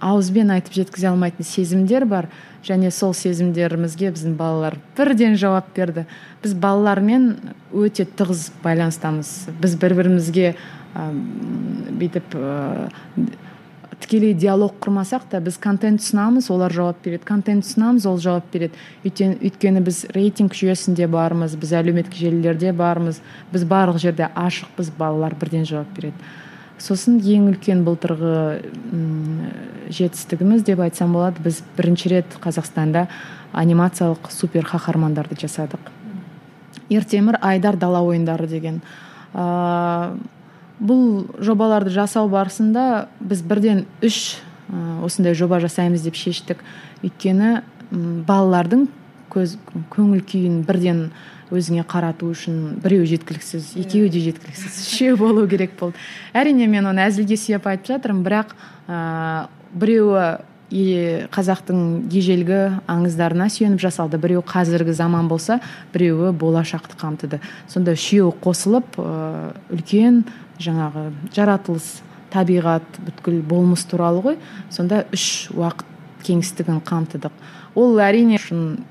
ауызбен 0.00 0.50
айтып 0.54 0.76
жеткізе 0.80 1.10
алмайтын 1.10 1.46
сезімдер 1.46 2.06
бар. 2.08 2.28
Және 2.66 2.90
сол 2.94 3.14
сезімдерімізге 3.14 4.10
біздің 4.14 4.36
балалар 4.38 4.78
бірден 4.96 5.36
жауап 5.38 5.68
берді. 5.76 6.06
Біз 6.42 6.54
балалармен 6.58 7.28
өте 7.72 8.06
тығыз 8.06 8.48
байланыстамыз. 8.64 9.50
Біз 9.60 9.76
бір 9.80 9.94
бірімізге 10.00 10.54
ә, 10.54 11.10
бүйтіп 12.00 12.34
ә, 12.34 12.88
тікелей 14.00 14.34
диалог 14.34 14.74
құрмасақ 14.82 15.28
та 15.30 15.40
біз 15.44 15.58
контент 15.62 16.02
ұсынамыз 16.02 16.50
олар 16.54 16.74
жауап 16.74 17.00
береді. 17.04 17.24
Контент 17.28 17.66
ұсынамыз 17.66 18.08
ол 18.08 18.18
жауап 18.22 18.50
береді. 18.52 18.74
Өйткені 19.04 19.84
біз 19.84 20.04
рейтинг 20.14 20.56
жүйесінде 20.56 21.08
бармыз 21.10 21.56
біз 21.60 21.76
әлеуметтік 21.78 22.16
желілерде 22.16 22.72
бармыз. 22.72 23.22
Біз 23.52 23.66
барлық 23.68 24.00
жерде 24.02 24.30
ашықпыз 24.34 24.92
балалар 24.98 25.36
бірден 25.38 25.66
жауап 25.68 25.90
береді. 25.96 26.16
Сосын 26.82 27.18
ең 27.20 27.50
үлкен 27.52 27.84
былтырғы 27.86 28.62
жетістігіміз 29.94 30.64
деп 30.68 30.82
айтсам 30.84 31.12
болады 31.16 31.42
біз 31.44 31.62
бірінші 31.76 32.14
рет 32.14 32.38
қазақстанда 32.42 33.06
анимациялық 33.52 34.30
супер 34.30 34.66
қаһармандарды 34.68 35.38
жасадық. 35.40 35.80
Ертемір 36.90 37.38
айдар 37.42 37.76
дала 37.76 38.02
ойындары 38.04 38.46
деген. 38.48 38.82
Ыыы 39.34 40.18
бұл 40.78 41.26
жобаларды 41.42 41.90
жасау 41.90 42.28
барысында 42.30 43.08
біз 43.18 43.42
бірден 43.42 43.84
үш 44.04 44.38
ы, 44.70 45.02
осындай 45.02 45.34
жоба 45.34 45.58
жасаймыз 45.60 46.04
деп 46.06 46.14
шештік. 46.14 46.62
Өйткені 47.02 47.62
балалардың 48.28 48.86
көз 49.32 49.56
көңіл 49.90 50.22
күйін 50.28 50.62
бірден 50.68 51.08
өзіңе 51.54 51.84
қарату 51.88 52.32
үшін 52.32 52.78
біреу 52.82 53.06
жеткіліксіз 53.08 53.72
екеуі 53.80 54.10
де 54.12 54.20
жеткіліксіз 54.26 54.80
үшеу 54.84 55.16
болу 55.20 55.46
керек 55.48 55.76
болды. 55.78 55.96
Әрине 56.36 56.68
мен 56.70 56.90
оны 56.90 57.06
әзілге 57.08 57.38
сүйеп 57.40 57.66
айтып 57.70 57.94
жатырмын 57.94 58.26
бірақ 58.26 58.54
ыыы 58.88 59.48
біреуі 59.78 61.28
қазақтың 61.32 62.10
ежелгі 62.12 62.58
аңыздарына 62.88 63.48
сүйеніп 63.52 63.80
жасалды 63.80 64.20
біреуі 64.20 64.44
қазіргі 64.44 64.92
заман 64.92 65.28
болса 65.28 65.60
біреуі 65.94 66.34
болашақты 66.36 66.98
қамтыды. 67.00 67.40
Сонда 67.68 67.96
үшеуі 67.96 68.34
қосылып 68.44 68.98
ыыы 69.00 69.54
үлкен 69.72 70.26
жаңағы 70.60 71.06
жаратылыс 71.32 72.02
табиғат 72.32 73.00
бүткіл 73.06 73.40
болмыс 73.48 73.86
туралы 73.88 74.20
ғой 74.24 74.36
сонда 74.68 75.06
үш 75.16 75.48
уақыт 75.56 75.88
кеңістігін 76.26 76.82
қамтыдық. 76.84 77.32
Ол 77.78 78.00
әрине 78.02 78.36
үшін 78.36 78.82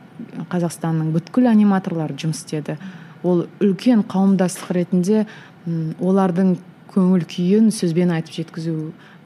қазақстанның 0.51 1.11
бүткіл 1.15 1.49
аниматорлары 1.51 2.17
жұмыс 2.17 2.43
істеді. 2.43 2.77
Ол 3.23 3.45
үлкен 3.63 4.03
қауымдастық 4.07 4.73
ретінде 4.77 5.25
олардың 5.67 6.57
көңіл 6.93 7.25
күйін 7.29 7.71
сөзбен 7.75 8.13
айтып 8.15 8.39
жеткізу 8.39 8.75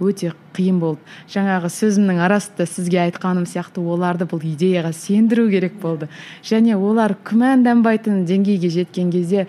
өте 0.01 0.31
қиын 0.55 0.79
болды. 0.81 1.03
Жаңағы 1.31 1.69
сөзімнің 1.71 2.21
арасында 2.25 2.65
сізге 2.67 3.03
айтқаным 3.03 3.45
сияқты 3.47 3.83
оларды 3.83 4.25
бұл 4.27 4.41
идеяға 4.53 4.91
сендіру 4.97 5.47
керек 5.51 5.77
болды. 5.81 6.09
Және 6.43 6.75
олар 6.75 7.15
күмәнданбайтын 7.27 8.25
деңгейге 8.25 8.71
жеткен 8.73 9.11
кезде 9.13 9.45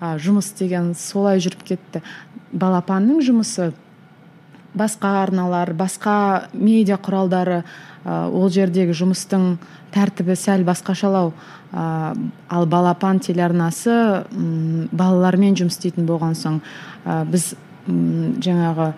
жұмыс 0.00 0.50
деген 0.58 0.92
солай 0.98 1.38
жүріп 1.38 1.62
кетті. 1.68 2.02
Балапанның 2.52 3.22
жұмысы 3.22 3.70
басқа 4.74 5.22
арналар 5.22 5.72
басқа 5.76 6.48
медиа 6.52 6.98
құралдары 7.02 7.62
ә, 7.62 8.28
ол 8.30 8.48
жердегі 8.50 8.96
жұмыстың 8.96 9.56
тәртібі 9.92 10.36
сәл 10.38 10.64
басқашалау 10.68 11.32
ә, 11.72 12.14
ал 12.48 12.66
балапан 12.66 13.20
телеарнасы 13.20 14.24
м, 14.32 14.88
балалармен 14.92 15.56
жұмыс 15.58 15.78
істейтін 15.78 16.08
болған 16.08 16.36
соң 16.38 16.60
ә, 17.04 17.22
біз 17.28 17.52
жаңағы 17.86 18.92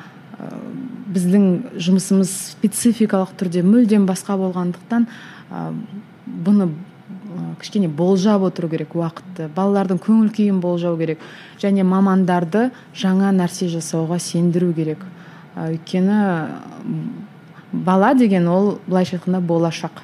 біздің 1.14 1.44
жұмысымыз 1.80 2.32
спецификалық 2.54 3.30
түрде 3.38 3.62
мүлдем 3.64 4.04
басқа 4.08 4.36
болғандықтан 4.36 5.06
бұны 6.44 6.68
кішкене 7.60 7.88
болжап 7.88 8.42
отыру 8.46 8.68
керек 8.72 8.94
уақытты 8.98 9.48
балалардың 9.54 10.00
көңіл 10.04 10.30
күйін 10.34 10.60
болжау 10.62 10.98
керек 10.98 11.22
және 11.62 11.84
мамандарды 11.86 12.68
жаңа 12.98 13.32
нәрсе 13.34 13.68
жасауға 13.72 14.18
сендіру 14.22 14.72
керек. 14.74 15.04
Өйткені 15.56 16.18
бала 17.72 18.14
деген 18.14 18.48
ол 18.48 18.78
былайша 18.86 19.16
айтқанда 19.18 19.40
болашақ. 19.40 20.02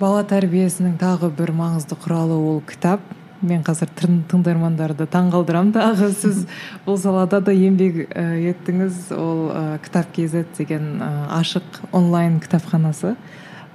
Бала 0.00 0.22
тәрбиесінің 0.28 0.98
тағы 1.00 1.30
бір 1.34 1.52
маңызды 1.56 1.96
құралы 1.96 2.36
ол 2.36 2.60
кітап. 2.66 3.00
Мен 3.42 3.62
қазір 3.62 3.90
тың- 3.96 4.22
тыңдармандарды 4.30 5.06
таңғалдырамын 5.12 5.72
тағы. 5.74 6.10
Сіз 6.20 6.46
бұл 6.86 6.96
салада 7.00 7.40
да 7.44 7.52
еңбек 7.52 8.06
ә, 8.12 8.24
еттіңіз. 8.52 9.10
Ол 9.16 9.50
ә, 9.52 9.78
кітап 9.84 10.08
kz 10.16 10.44
деген 10.56 11.00
ә, 11.04 11.10
ашық 11.40 11.82
онлайн 11.92 12.40
кітапханасы. 12.40 13.14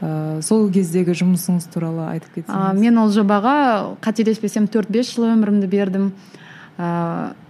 Ә, 0.01 0.41
сол 0.41 0.65
кездегі 0.73 1.13
жұмысыңыз 1.13 1.67
туралы 1.73 2.07
айтып 2.15 2.39
кетсеңіз. 2.41 2.79
мен 2.79 2.97
ол 2.97 3.11
жобаға 3.13 3.95
қателеспесем 4.01 4.65
4-5 4.67 5.13
жыл 5.13 5.29
өмірімді 5.29 5.69
бердім. 5.69 6.11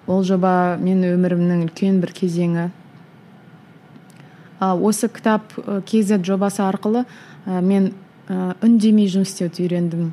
Ол 0.07 0.23
жоба 0.27 0.75
мен 0.81 1.03
өмірімнің 1.05 1.63
үлкен 1.69 2.01
бір 2.03 2.11
кезеңі. 2.11 2.69
Осы 4.61 5.09
кітап 5.09 5.53
kz 5.57 6.21
жобасы 6.25 6.61
арқылы 6.61 7.05
ә, 7.45 7.61
мен 7.61 7.93
ә, 8.29 8.53
үндемей 8.61 9.09
жұмыс 9.09 9.33
істеуді 9.33 9.65
үйрендім. 9.65 10.11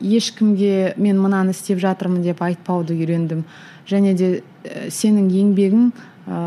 Ешкімге 0.00 0.94
мен 1.00 1.20
мынаны 1.20 1.54
істеп 1.56 1.80
жатырмын 1.80 2.22
деп 2.24 2.42
айтпауды 2.44 2.96
үйрендім. 2.96 3.44
Және 3.88 4.14
де 4.16 4.28
ә, 4.64 4.88
сенің 4.92 5.30
еңбегің 5.32 5.90
ә, 6.28 6.40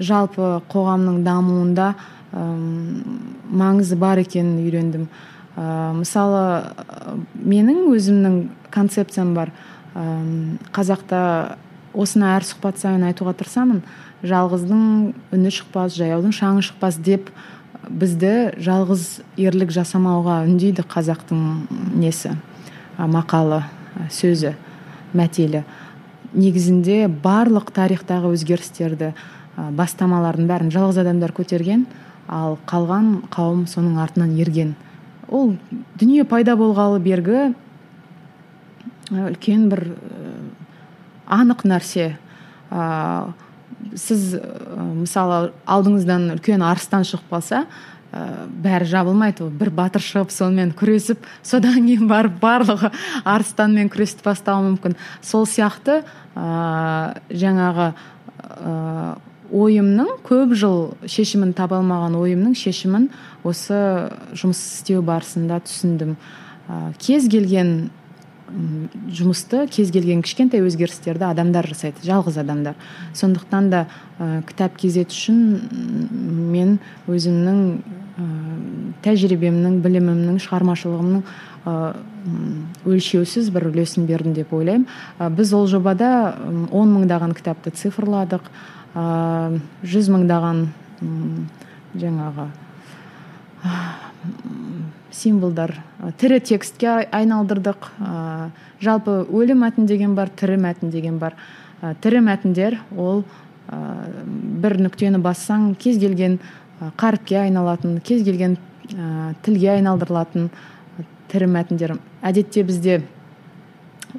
жалпы 0.00 0.60
қоғамның 0.72 1.22
дамуында 1.24 1.94
ым, 2.32 3.02
маңызы 3.50 3.98
бар 4.00 4.22
екенін 4.24 4.62
үйрендім. 4.64 5.08
Ә, 5.56 5.92
мысалы 5.98 6.44
ә, 6.64 7.18
менің 7.36 7.90
өзімнің 7.92 8.46
концепциям 8.70 9.34
бар. 9.34 9.52
Қазақта 10.70 11.56
осыны 11.98 12.28
әр 12.30 12.44
сұхбат 12.46 12.78
сайын 12.78 13.02
айтуға 13.08 13.34
тырысамын. 13.34 13.80
Жалғыздың 14.26 14.82
үні 15.34 15.52
шықпас 15.54 15.96
жаяудың 15.96 16.34
шаңы 16.36 16.64
шықпас 16.66 16.98
деп 17.00 17.30
бізді 17.88 18.32
жалғыз 18.60 19.04
ерлік 19.40 19.72
жасамауға 19.72 20.42
үндейді 20.48 20.84
қазақтың 20.84 21.40
несі 21.96 22.34
мақалы 22.98 23.62
сөзі 24.12 24.54
мәтелі. 25.16 25.64
Негізінде 26.36 27.08
барлық 27.08 27.72
тарихтағы 27.74 28.34
өзгерістерді 28.36 29.14
бастамалардың 29.56 30.46
бәрін 30.50 30.70
жалғыз 30.74 31.00
адамдар 31.02 31.32
көтерген 31.34 31.86
ал 32.30 32.58
қалған 32.70 33.24
қауым 33.32 33.64
соның 33.66 33.98
артынан 34.04 34.36
ерген. 34.38 34.76
Ол 35.28 35.56
дүние 35.98 36.24
пайда 36.28 36.54
болғалы 36.58 37.00
бергі 37.02 37.50
үлкен 39.10 39.68
бір 39.72 39.86
анық 41.26 41.64
нәрсе. 41.66 42.12
Ә, 42.70 43.32
сіз 43.98 44.34
ә, 44.38 44.42
мысалы 45.00 45.50
алдыңыздан 45.66 46.28
үлкен 46.36 46.62
арыстан 46.66 47.06
шығып 47.08 47.32
қалса 47.32 47.64
ә, 48.12 48.46
бәрі 48.62 48.88
жабылмайды 48.90 49.44
ол. 49.46 49.50
Бір 49.50 49.72
батыр 49.74 50.04
шығып 50.04 50.32
сонымен 50.34 50.74
күресіп 50.78 51.26
содан 51.42 51.80
кейін 51.86 52.08
барып 52.10 52.38
барлығы 52.42 52.92
арыстанмен 53.24 53.90
күресті 53.92 54.24
бастауы 54.26 54.70
мүмкін. 54.70 54.96
Сол 55.22 55.46
сияқты 55.48 56.00
ә, 56.34 57.20
жаңағы 57.30 57.92
ә, 57.92 59.16
ойымның 59.50 60.20
көп 60.26 60.54
жыл 60.58 60.82
шешімін 61.10 61.54
таба 61.58 61.80
алмаған 61.80 62.18
ойымның 62.20 62.54
шешімін 62.58 63.08
осы 63.46 63.78
жұмыс 64.34 64.60
істеу 64.78 65.02
барысында 65.06 65.60
түсіндім. 65.66 66.14
Ә, 66.70 66.92
кез 67.02 67.26
келген 67.30 67.90
жұмысты 69.14 69.64
кез 69.70 69.90
келген 69.94 70.22
кішкентай 70.24 70.62
өзгерістерді 70.64 71.28
адамдар 71.28 71.68
жасайды 71.70 72.02
жалғыз 72.06 72.38
адамдар. 72.42 72.74
Сондықтан 73.14 73.70
да 73.70 73.84
ә, 74.18 74.42
кітап 74.48 74.76
kz 74.80 75.04
үшін 75.06 75.38
мен 76.50 76.78
өзімнің 77.10 77.60
ә, 77.78 78.26
тәжірибемнің 79.06 79.80
білімімнің 79.84 80.40
шығармашылығымның 80.42 81.22
ә, 81.64 81.76
өлшеусіз 82.90 83.50
бір 83.54 83.70
үлесін 83.70 84.08
бердім 84.10 84.34
деп 84.36 84.52
ойлаймын. 84.56 84.88
Ә, 85.18 85.30
біз 85.30 85.54
ол 85.54 85.68
жобада 85.70 86.34
он 86.70 86.94
мыңдаған 86.96 87.36
кітапты 87.38 87.70
цифрладық. 87.70 88.50
Жүз 88.90 90.08
мыңдаған 90.10 90.64
жаңағы 91.94 92.50
символдар. 95.12 95.74
Ы, 96.02 96.12
тірі 96.18 96.40
текстке 96.40 96.86
ай- 96.88 97.08
айналдырдық. 97.10 97.90
Ә, 98.00 98.50
жалпы 98.80 99.26
өлі 99.30 99.54
мәтін 99.58 99.86
деген 99.86 100.14
бар 100.14 100.28
тірі 100.30 100.56
мәтін 100.60 100.90
деген 100.90 101.18
бар. 101.18 101.34
Ә, 101.82 101.94
тірі 102.00 102.20
мәтіндер 102.24 102.78
ол 102.96 103.24
ә, 103.70 103.78
бір 104.62 104.78
нүктені 104.80 105.18
бассаң 105.22 105.74
кез 105.76 105.98
келген 105.98 106.38
ә, 106.80 106.90
қаріпке 106.96 107.40
айналатын 107.44 108.00
кез 108.00 108.22
келген 108.24 108.56
ә, 108.94 109.34
тілге 109.42 109.74
айналдырылатын 109.78 110.50
ә, 110.50 111.04
тірі 111.32 111.46
мәтіндер. 111.50 111.96
Әдетте 112.22 112.62
бізде 112.66 113.02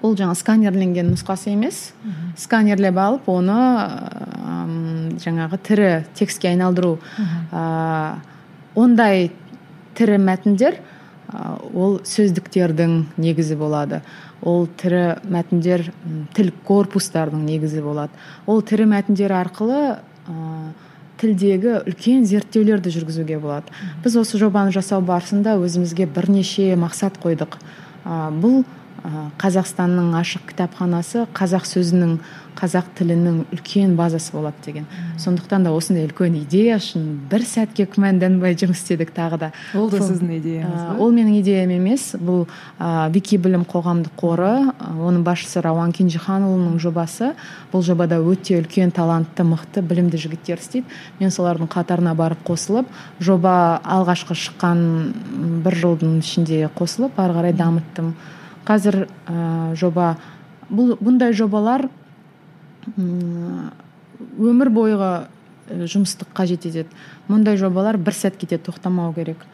ол 0.02 0.16
жаңа 0.16 0.36
сканерленген 0.40 1.10
нұсқасы 1.14 1.52
емес. 1.52 1.92
Сканерлеп 2.40 2.96
алып 2.98 3.28
оны 3.30 3.58
м, 3.58 5.18
жаңағы 5.20 5.58
тірі 5.68 5.90
текстке 6.16 6.48
айналдыру. 6.54 6.98
Ә, 7.52 8.16
ондай 8.76 9.32
тірі 9.98 10.18
мәтіндер 10.22 10.80
ол 11.74 12.00
сөздіктердің 12.08 12.96
негізі 13.22 13.56
болады. 13.60 14.02
Ол 14.42 14.66
тірі 14.80 15.22
мәтіндер 15.32 15.88
тіл 16.36 16.52
корпустардың 16.68 17.46
негізі 17.48 17.84
болады. 17.86 18.12
Ол 18.46 18.64
тірі 18.66 18.90
мәтіндер 18.92 19.34
арқылы 19.38 19.82
ә, 19.96 20.34
тілдегі 21.22 21.78
үлкен 21.86 22.26
зерттеулерді 22.26 22.92
жүргізуге 22.94 23.40
болады. 23.40 23.72
Біз 24.04 24.18
осы 24.24 24.42
жобаны 24.42 24.74
жасау 24.74 25.04
барысында 25.06 25.56
өзімізге 25.62 26.10
бірнеше 26.10 26.74
мақсат 26.82 27.20
қойдық. 27.22 27.60
Бұл 28.42 28.64
қазақстанның 29.42 30.14
ашық 30.20 30.50
кітапханасы 30.52 31.28
қазақ 31.38 31.66
сөзінің 31.70 32.18
қазақ 32.58 32.92
тілінің 32.98 33.38
үлкен 33.54 33.96
базасы 33.96 34.34
болады 34.34 34.60
деген. 34.66 34.86
Сондықтан 35.20 35.64
да 35.64 35.72
осындай 35.76 36.06
үлкен 36.08 36.36
идея 36.42 36.78
үшін 36.82 37.06
бір 37.32 37.46
сәтке 37.48 37.86
күмәнданбай 37.90 38.58
жұмыс 38.60 38.82
істедік 38.82 39.14
тағы 39.16 39.40
да. 39.42 39.52
Ол 39.78 39.90
да 39.92 40.02
сіздің 40.02 40.34
идеяңыз 40.38 40.82
ба? 40.90 40.96
ол 41.00 41.14
менің 41.16 41.40
идеям 41.42 41.72
емес. 41.76 42.12
Бұл 42.20 42.46
ә, 42.80 43.10
вики 43.14 43.38
білім 43.42 43.64
қоғамдық 43.70 44.18
қоры 44.20 44.52
оның 44.98 45.24
басшысы 45.28 45.64
рауан 45.64 45.94
кенжеханұлының 45.96 46.80
жобасы. 46.82 47.32
Бұл 47.72 47.86
жобада 47.88 48.20
өте 48.20 48.60
үлкен 48.60 48.92
талантты 48.92 49.46
мықты 49.48 49.82
білімді 49.82 50.20
жігіттер 50.22 50.60
істейді. 50.60 50.88
Мен 51.20 51.32
солардың 51.32 51.72
қатарына 51.72 52.16
барып 52.16 52.44
қосылып 52.48 52.92
жоба 53.20 53.80
алғашқы 53.84 54.38
шыққан 54.38 54.86
бір 55.66 55.80
жылдың 55.86 56.20
ішінде 56.20 56.68
қосылып 56.76 57.18
ары 57.22 57.40
қарай 57.40 57.56
дамыттым. 57.56 58.14
Қазір 58.68 59.06
ә, 59.26 59.74
жоба 59.76 60.16
бұл 60.72 60.96
бұндай 61.02 61.34
жобалар 61.36 61.90
өмір 64.40 64.72
бойғы 64.74 65.12
ә, 65.12 65.86
жұмысты 65.86 66.26
қажет 66.36 66.66
етеді 66.70 66.90
мұндай 67.30 67.58
жобалар 67.60 67.98
бір 67.98 68.16
сәтке 68.18 68.48
де 68.50 68.58
тоқтамау 68.58 69.14
керек. 69.16 69.46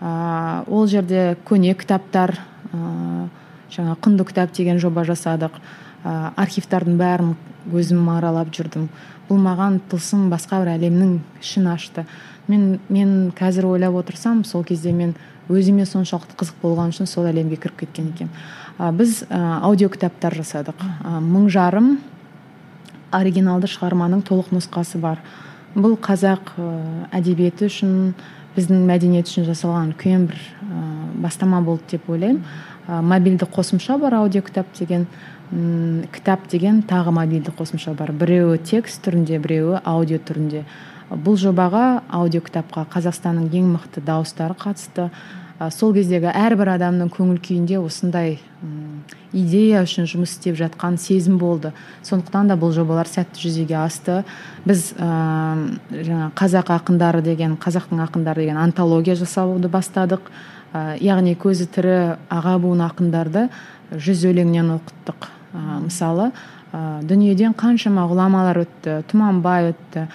Ә, 0.00 0.64
ол 0.68 0.86
жерде 0.86 1.36
көне 1.48 1.74
кітаптар 1.78 2.36
ә, 2.72 3.28
жаңа 3.74 3.96
құнды 4.02 4.26
кітап 4.28 4.52
деген 4.54 4.78
жоба 4.78 5.04
жасадық. 5.08 5.58
Ә, 6.04 6.32
архивтардың 6.36 6.98
бәрін 7.00 7.34
өзім 7.72 8.08
аралап 8.12 8.52
жүрдім. 8.54 8.88
Бұл 9.28 9.40
маған 9.40 9.80
тылсым 9.88 10.28
басқа 10.32 10.60
бір 10.62 10.74
әлемнің 10.76 11.18
ішін 11.40 11.70
ашты. 11.72 12.04
Мен 12.48 12.78
мен 12.92 13.32
қазір 13.32 13.70
ойлап 13.70 13.94
отырсам 14.02 14.44
сол 14.44 14.64
кезде 14.64 14.92
мен 14.92 15.14
өзіме 15.48 15.86
соншалықты 15.88 16.36
қызық 16.36 16.60
болған 16.62 16.92
үшін 16.92 17.08
сол 17.08 17.24
әлемге 17.30 17.56
кіріп 17.56 17.84
кеткен 17.84 18.12
екенмін. 18.12 18.34
Ә, 18.78 18.92
біз 18.92 19.22
ә, 19.30 19.60
аудио 19.62 19.88
кітаптар 19.88 20.36
жасадық. 20.36 20.84
Ә, 21.04 21.20
мың 21.24 21.48
жарым 21.48 21.96
оригиналды 23.14 23.70
шығарманың 23.70 24.24
толық 24.26 24.52
нұсқасы 24.54 25.00
бар. 25.02 25.22
Бұл 25.74 25.96
қазақ 25.98 26.54
ә, 26.58 26.68
әдебиеті 27.18 27.68
үшін 27.70 28.14
біздің 28.54 28.84
мәдениет 28.88 29.30
үшін 29.30 29.48
жасалған 29.48 29.94
үлкен 29.94 30.28
бір 30.30 30.38
ә, 30.38 30.82
бастама 31.22 31.62
болды 31.62 31.96
деп 31.96 32.08
ойлаймын. 32.10 32.42
Ә, 32.86 33.00
мобильді 33.02 33.48
қосымша 33.50 33.98
бар 33.98 34.20
аудио 34.20 34.42
кітап 34.42 34.70
деген 34.78 35.06
кітап 36.12 36.48
деген 36.50 36.80
тағы 36.88 37.12
мобильді 37.14 37.52
қосымша 37.54 37.92
бар 37.94 38.10
біреуі 38.16 38.58
текст 38.58 39.04
түрінде 39.04 39.38
біреуі 39.38 39.78
аудио 39.84 40.18
түрінде. 40.18 40.64
Бұл 41.10 41.36
жобаға 41.38 42.02
аудио 42.08 42.40
кітапқа 42.42 42.86
қазақстанның 42.90 43.52
ең 43.52 43.74
мықты 43.76 44.02
дауыстары 44.02 44.56
қатысты. 44.58 45.10
Сол 45.70 45.94
кездегі 45.94 46.32
әрбір 46.34 46.74
адамның 46.74 47.10
көңіл 47.14 47.38
күйінде 47.42 47.78
осындай 47.78 48.38
идея 49.34 49.82
үшін 49.84 50.08
жұмыс 50.10 50.34
істеп 50.34 50.56
жатқан 50.58 50.96
сезім 50.98 51.38
болды. 51.38 51.72
Сондықтан 52.06 52.50
да 52.50 52.56
бұл 52.58 52.72
жобалар 52.74 53.08
сәтті 53.10 53.42
жүзеге 53.42 53.76
асты. 53.82 54.22
Біз 54.66 54.92
ә, 54.98 56.30
қазақ 56.38 56.72
ақындары 56.74 57.22
деген 57.22 57.56
қазақтың 57.60 58.02
ақындары 58.06 58.44
деген 58.44 58.58
антология 58.62 59.14
жасауды 59.18 59.70
бастадық. 59.70 60.30
Яғни 61.02 61.36
көзі 61.38 61.68
тірі 61.70 61.96
аға 62.34 62.56
буын 62.62 62.82
ақындарды 62.88 63.48
жүз 63.94 64.26
өлеңнен 64.30 64.74
оқыттық 64.78 65.28
мысалы. 65.86 66.32
Дүниеден 67.06 67.54
қаншама 67.54 68.08
ғұламалар 68.10 68.64
өтті 68.64 69.02
тұманбай 69.10 69.70
өтті 69.70 70.08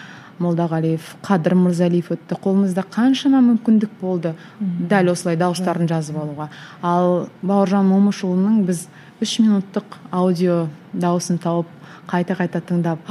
молдағалиев 0.44 1.16
қадыр 1.26 1.56
мырзалиев 1.60 2.12
өтті. 2.16 2.38
Қолымызда 2.40 2.86
қаншама 2.92 3.42
мүмкіндік 3.46 3.92
болды 4.02 4.36
дәл 4.60 5.12
осылай 5.14 5.38
дауыстарын 5.40 5.90
жазып 5.90 6.20
алуға. 6.20 6.50
Ал 6.82 7.28
бауыржан 7.42 7.88
момышұлының 7.90 8.64
біз 8.68 8.88
үш 9.22 9.40
минуттық 9.44 10.00
аудио 10.12 10.68
дауысын 10.94 11.40
тауып 11.44 11.68
қайта 12.10 12.36
қайта 12.40 12.62
тыңдап 12.66 13.04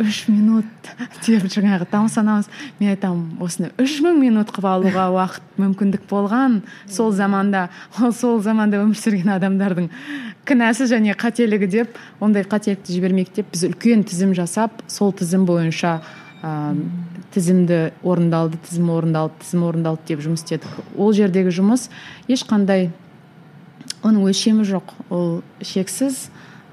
үш 0.00 0.22
минут 0.30 0.64
деп 1.26 1.48
жаңағы 1.50 1.88
тамсанамыз. 1.90 2.48
Мен 2.78 2.94
айтамын 2.94 3.42
осыны 3.44 3.72
үш 3.82 3.98
мың 4.04 4.20
минут 4.22 4.52
қылып 4.54 4.70
алуға 4.70 5.08
уақыт 5.16 5.58
мүмкіндік 5.60 6.06
болған. 6.10 6.62
Сол 6.88 7.12
заманда 7.12 7.68
ол 8.00 8.14
сол 8.22 8.40
заманда 8.44 8.80
өмір 8.84 8.98
сүрген 8.98 9.34
адамдардың 9.36 9.90
кінәсі 10.48 10.86
және 10.88 11.16
қателігі 11.18 11.68
деп 11.68 11.98
ондай 12.24 12.46
қателікті 12.48 12.94
жібермейік 12.94 13.34
деп 13.36 13.50
біз 13.52 13.66
үлкен 13.68 14.06
тізім 14.08 14.32
жасап 14.38 14.80
сол 14.88 15.12
тізім 15.12 15.44
бойынша 15.48 15.98
тізімді 17.34 17.80
орындалды 18.06 18.58
тізім 18.68 18.90
орындалды 18.94 19.42
тізім 19.42 19.64
орындалды 19.66 20.12
деп 20.12 20.22
жұмыс 20.22 20.44
істедік. 20.44 20.70
Ол 20.96 21.12
жердегі 21.16 21.50
жұмыс 21.54 21.88
ешқандай 22.30 22.90
оның 24.06 24.28
өлшемі 24.30 24.66
жоқ. 24.68 24.94
Ол 25.10 25.40
шексіз 25.60 26.28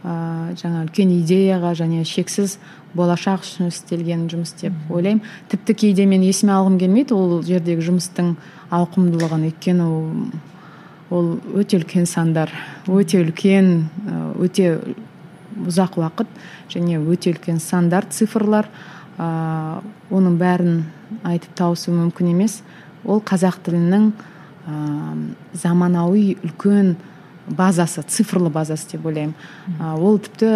ә, 0.06 0.54
жаңа 0.60 0.86
үлкен 0.86 1.12
идеяға 1.18 1.74
және 1.78 2.06
шексіз 2.06 2.60
болашақ 2.96 3.44
үшін 3.44 3.72
істелген 3.74 4.28
жұмыс 4.32 4.54
деп 4.62 4.76
ойлаймын. 4.94 5.24
Тіпті 5.52 5.74
кейде 5.82 6.06
мен 6.06 6.24
есіме 6.24 6.54
алғым 6.56 6.78
келмейді 6.80 7.18
ол 7.18 7.42
жердегі 7.44 7.84
жұмыстың 7.90 8.36
ауқымдылығын. 8.76 9.50
Өйткені 9.50 9.88
ол, 9.90 10.06
ол 11.10 11.32
өте 11.58 11.82
үлкен 11.82 12.08
сандар 12.10 12.54
өте 12.88 13.24
үлкен 13.26 13.74
өте 14.40 14.78
ұзақ 15.66 16.00
уақыт 16.00 16.30
және 16.72 17.02
өте 17.02 17.34
үлкен 17.34 17.60
сандар 17.64 18.08
цифрлар. 18.10 18.70
Ә, 19.18 19.82
оның 20.12 20.38
бәрін 20.40 20.80
айтып 21.24 21.56
тауысу 21.58 21.94
мүмкін 21.96 22.32
емес. 22.34 22.62
Ол 23.06 23.22
қазақ 23.26 23.62
тілінің 23.66 24.10
ә, 24.12 24.80
заманауи 25.54 26.38
үлкен 26.44 26.96
базасы 27.48 28.04
цифрлы 28.08 28.50
базасы 28.50 28.96
деп 28.96 29.06
ойлаймын. 29.06 29.36
Ә, 29.80 29.94
ол 30.00 30.20
тіпті 30.20 30.52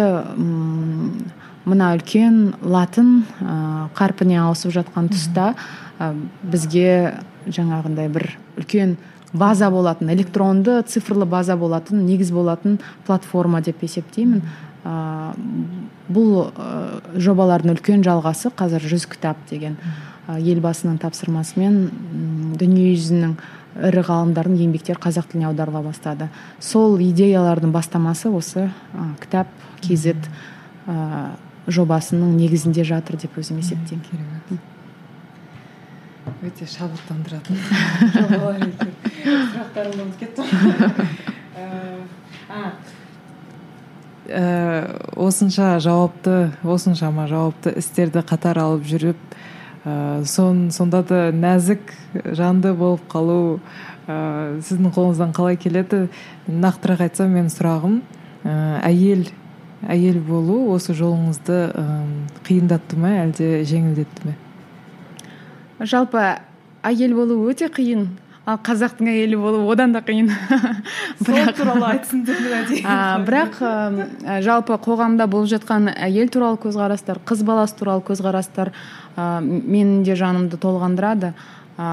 мына 1.68 1.92
үлкен 1.96 2.56
латын 2.62 3.22
ә, 3.40 3.88
қарпіне 3.96 4.40
ауысып 4.42 4.74
жатқан 4.80 5.10
тұста 5.12 5.52
ә, 5.98 6.12
бізге 6.42 7.20
жаңағындай 7.46 8.10
бір 8.12 8.26
үлкен 8.58 8.96
база 9.32 9.70
болатын 9.70 10.10
электронды 10.10 10.80
цифрлы 10.88 11.26
база 11.26 11.56
болатын 11.56 12.04
негіз 12.06 12.32
болатын 12.34 12.80
платформа 13.06 13.60
деп 13.62 13.84
есептеймін. 13.86 14.42
Ә, 14.84 15.32
бұл 16.10 16.50
ә, 16.50 17.00
жобалардың 17.20 17.74
үлкен 17.76 18.04
жалғасы 18.06 18.52
қазір 18.56 18.84
жүз 18.90 19.06
кітап 19.10 19.40
деген. 19.50 19.76
Ә, 20.26 20.38
елбасының 20.38 20.98
тапсырмасымен 21.02 21.78
дүниежүзінің 22.60 23.36
ірі 23.90 24.02
ғалымдардың 24.08 24.58
еңбектері 24.66 25.00
қазақ 25.02 25.30
тіліне 25.30 25.50
аударыла 25.50 25.82
бастады. 25.84 26.28
Сол 26.58 26.98
идеялардың 27.02 27.72
бастамасы 27.74 28.30
осы 28.34 28.66
ә, 28.66 29.06
кітап 29.22 29.48
kz 29.84 30.16
ә, 30.86 31.36
жобасының 31.70 32.34
негізінде 32.38 32.84
жатыр 32.84 33.16
деп 33.20 33.38
өзім 33.38 33.62
есептеймін. 33.62 34.04
керемет. 34.10 34.66
Өте 36.40 36.66
шабыттандыратын 36.66 37.56
сұрақтарым 39.52 40.06
ұмытып 40.06 40.18
кеттім 40.20 40.46
а 42.50 42.72
ә, 44.28 45.00
осынша 45.16 45.78
жауапты 45.80 46.52
осыншама 46.62 47.26
жауапты 47.30 47.72
істерді 47.80 48.22
қатар 48.26 48.60
алып 48.60 48.84
жүріп 48.88 49.18
ә, 49.84 50.24
сон 50.24 50.70
сонда 50.74 51.02
да 51.06 51.20
нәзік 51.32 51.92
жанды 52.36 52.74
болып 52.74 53.06
қалу 53.10 53.60
ә, 54.06 54.60
сіздің 54.60 54.92
қолыңыздан 54.96 55.34
қалай 55.36 55.56
келеді? 55.60 56.08
Нақтырақ 56.48 57.06
айтсам 57.06 57.32
менің 57.34 57.52
сұрағым 57.54 58.00
ә, 58.44 58.80
әйел 58.84 59.26
әйел 59.88 60.20
болу 60.20 60.62
осы 60.74 60.94
жолыңызды 60.96 61.60
ә, 61.72 61.84
қиындатты 62.46 62.98
ма 63.00 63.14
әлде 63.24 63.62
жеңілдетті 63.68 64.28
ме? 64.28 64.36
Жалпы 65.80 66.24
әйел 66.84 67.14
болу 67.16 67.40
өте 67.48 67.70
қиын. 67.72 68.10
Ал 68.48 68.58
қазақтың 68.64 69.10
әйелі 69.12 69.38
болу 69.40 69.60
одан 69.72 69.92
да 69.92 70.00
қиын. 70.04 70.30
Сол 71.20 71.52
туралы 71.56 71.86
айтсын 71.92 72.24
деп 72.24 72.38
А, 72.84 73.20
бірақ 73.24 73.60
ә, 73.60 74.40
жалпы 74.44 74.78
қоғамда 74.80 75.26
болып 75.30 75.50
жатқан 75.52 75.90
әйел 75.92 76.30
туралы 76.32 76.58
көзқарастар 76.62 77.20
қыз 77.26 77.44
баласы 77.44 77.76
туралы 77.76 78.04
көзқарастар 78.06 78.72
ә, 79.16 79.40
менің 79.44 80.02
де 80.08 80.16
жанымды 80.16 80.60
толғандырады. 80.60 81.34
Ә, 81.76 81.90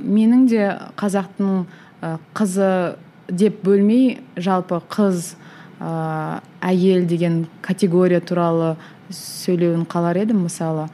менің 0.00 0.48
де 0.48 0.72
қазақтың 0.96 1.64
қызы 2.34 2.96
деп 3.28 3.62
бөлмей 3.62 4.22
жалпы 4.36 4.80
қыз 4.90 5.34
ә, 5.80 6.40
әйел 6.60 7.06
деген 7.06 7.46
категория 7.60 8.20
туралы 8.20 8.76
сөйлеуін 9.12 9.84
қалар 9.86 10.22
едім 10.24 10.46
мысалы. 10.46 10.88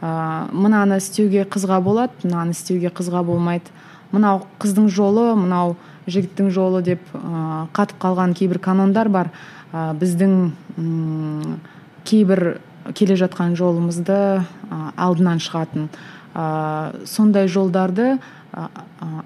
Ә, 0.00 0.50
мынаны 0.52 1.00
істеуге 1.02 1.44
қызға 1.48 1.80
болады 1.82 2.28
мынаны 2.28 2.54
істеуге 2.54 2.94
қызға 2.94 3.24
болмайды. 3.26 3.72
Мынау 4.14 4.44
қыздың 4.62 4.88
жолы 4.92 5.32
мынау 5.38 5.74
жігіттің 6.06 6.50
жолы 6.54 6.82
деп 6.86 7.02
ә, 7.16 7.66
қатып 7.74 8.00
қалған 8.02 8.34
кейбір 8.38 8.60
канондар 8.62 9.08
бар. 9.08 9.32
Ә, 9.72 9.92
біздің 9.98 10.34
м, 10.78 11.58
кейбір 12.04 12.58
келе 12.92 13.16
жатқан 13.16 13.54
жолымызды 13.56 14.16
а, 14.44 14.80
алдынан 14.96 15.40
шығатын. 15.40 15.88
А, 16.34 16.92
сондай 17.08 17.48
жолдарды 17.48 18.18
а, 18.52 18.68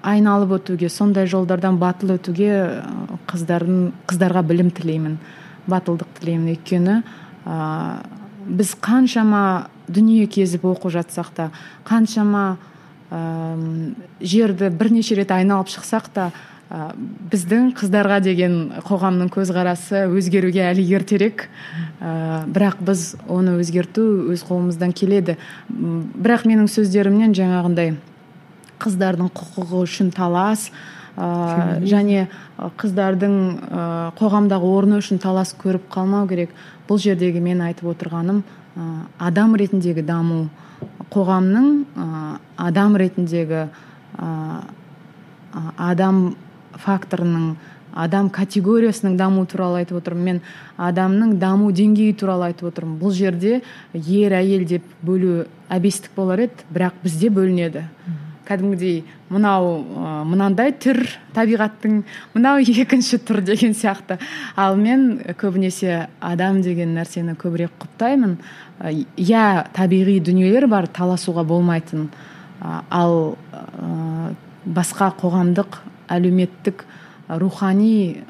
айналып 0.03 0.55
өтуге 0.59 0.89
сондай 0.89 1.27
жолдардан 1.27 1.79
батыл 1.81 2.15
өтуге 2.15 2.53
қыздардың 3.29 3.91
қыздарға 4.09 4.45
білім 4.47 4.71
тілеймін 4.71 5.19
батылдық 5.67 6.21
тілеймін. 6.21 6.55
Өйткені 6.55 7.01
а, 7.45 7.99
біз 8.47 8.75
қаншама 8.81 9.67
дүние 9.89 10.27
кезіп 10.31 10.65
оқып 10.69 10.95
жатсақ 10.95 11.33
та 11.35 11.51
қаншама 11.87 12.45
ам, 12.55 12.68
жерді 13.09 14.69
бірнеше 14.69 15.15
рет 15.17 15.31
айналып 15.33 15.69
шықсақ 15.73 16.09
та 16.13 16.29
а, 16.69 16.91
біздің 17.31 17.71
қыздарға 17.77 18.19
деген 18.21 18.57
қоғамның 18.85 19.31
көзқарасы 19.33 20.03
өзгеруге 20.13 20.61
әлі 20.69 20.85
ертерек. 20.93 21.47
А, 21.99 22.45
бірақ 22.45 22.83
біз 22.85 23.15
оны 23.25 23.57
өзгерту 23.57 24.05
өз 24.29 24.45
қолымыздан 24.45 24.93
келеді. 24.93 25.39
Бірақ 25.69 26.45
менің 26.45 26.69
сөздерімнен 26.69 27.33
жаңағындай 27.33 27.95
қыздардың 28.79 29.33
құқығы 29.33 29.83
үшін 29.87 30.13
талас 30.13 30.69
ә, 31.17 31.81
және 31.81 32.27
қыздардың 32.77 33.35
ә, 33.57 33.83
қоғамдағы 34.21 34.69
орны 34.77 35.01
үшін 35.01 35.17
талас 35.17 35.55
көріп 35.57 35.89
қалмау 35.89 36.29
керек. 36.29 36.53
Бұл 36.87 37.01
жердегі 37.01 37.41
мен 37.41 37.65
айтып 37.65 37.89
отырғаным 37.95 38.43
ә, 38.77 38.89
адам 39.17 39.57
ретіндегі 39.57 40.05
даму. 40.05 40.45
Қоғамның 41.13 41.67
ә, 41.95 42.05
адам 42.69 42.97
ретіндегі 42.99 43.65
ә, 43.65 44.29
адам 45.77 46.35
факторының 46.79 47.55
адам 47.99 48.29
категориясының 48.29 49.17
даму 49.17 49.45
туралы 49.49 49.81
айтып 49.81 49.99
отырмын. 49.99 50.23
Мен 50.23 50.41
адамның 50.77 51.37
даму 51.41 51.71
деңгейі 51.75 52.15
туралы 52.19 52.51
айтып 52.51 52.69
отырмын. 52.71 52.97
Бұл 53.01 53.13
жерде 53.15 53.61
ер 53.93 54.35
әйел 54.37 54.65
деп 54.69 54.85
бөлу 55.01 55.45
әбестік 55.73 56.13
болар 56.15 56.45
еді 56.45 56.67
бірақ 56.73 57.01
бізде 57.03 57.31
бөлінеді. 57.33 57.85
Кәдімгідей 58.49 59.03
мынау 59.29 59.75
ы, 59.81 60.13
мынандай 60.25 60.71
түр 60.73 61.03
табиғаттың 61.35 61.99
мынау 62.33 62.63
екінші 62.63 63.19
түр 63.21 63.43
деген 63.45 63.75
сияқты. 63.77 64.17
Ал 64.55 64.77
мен 64.77 65.19
көбінесе 65.37 66.07
адам 66.19 66.61
деген 66.65 66.95
нәрсені 66.97 67.37
көбірек 67.37 67.75
құптаймын. 67.81 68.39
Иә 68.79 69.45
табиғи 69.75 70.19
дүниелер 70.23 70.67
бар 70.71 70.87
таласуға 70.87 71.43
болмайтын. 71.47 72.09
А, 72.61 72.83
ал 72.89 73.35
ы, 73.51 74.35
басқа 74.65 75.11
қоғамдық 75.19 75.79
әлеуметтік 76.09 76.85
рухани 77.39 78.23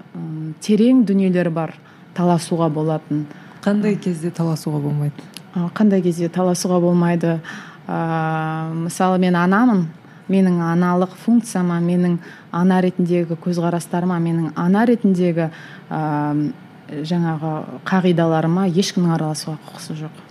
терең 0.61 1.05
дүниелер 1.05 1.49
бар 1.53 1.75
таласуға 2.17 2.69
болатын. 2.73 3.27
Қандай 3.63 3.97
кезде 4.01 4.31
таласуға 4.31 4.81
болмайды? 4.81 5.23
Қандай 5.75 6.01
кезде 6.01 6.29
таласуға 6.29 6.79
болмайды? 6.81 7.39
Ә, 7.87 8.73
мысалы 8.85 9.19
мен 9.19 9.35
анамын. 9.35 9.87
Менің 10.29 10.59
аналық 10.61 11.15
функцияма 11.17 11.79
менің 11.81 12.19
ана 12.53 12.83
ретіндегі 12.85 13.33
көзқарастарыма 13.41 14.19
менің 14.21 14.51
ана 14.61 14.83
ретіндегі 14.85 15.47
ә, 15.89 16.01
жаңағы 16.89 17.53
қағидаларыма 17.89 18.67
ешкімнің 18.69 19.15
араласуға 19.15 19.57
құқысы 19.71 19.97
жоқ. 20.03 20.28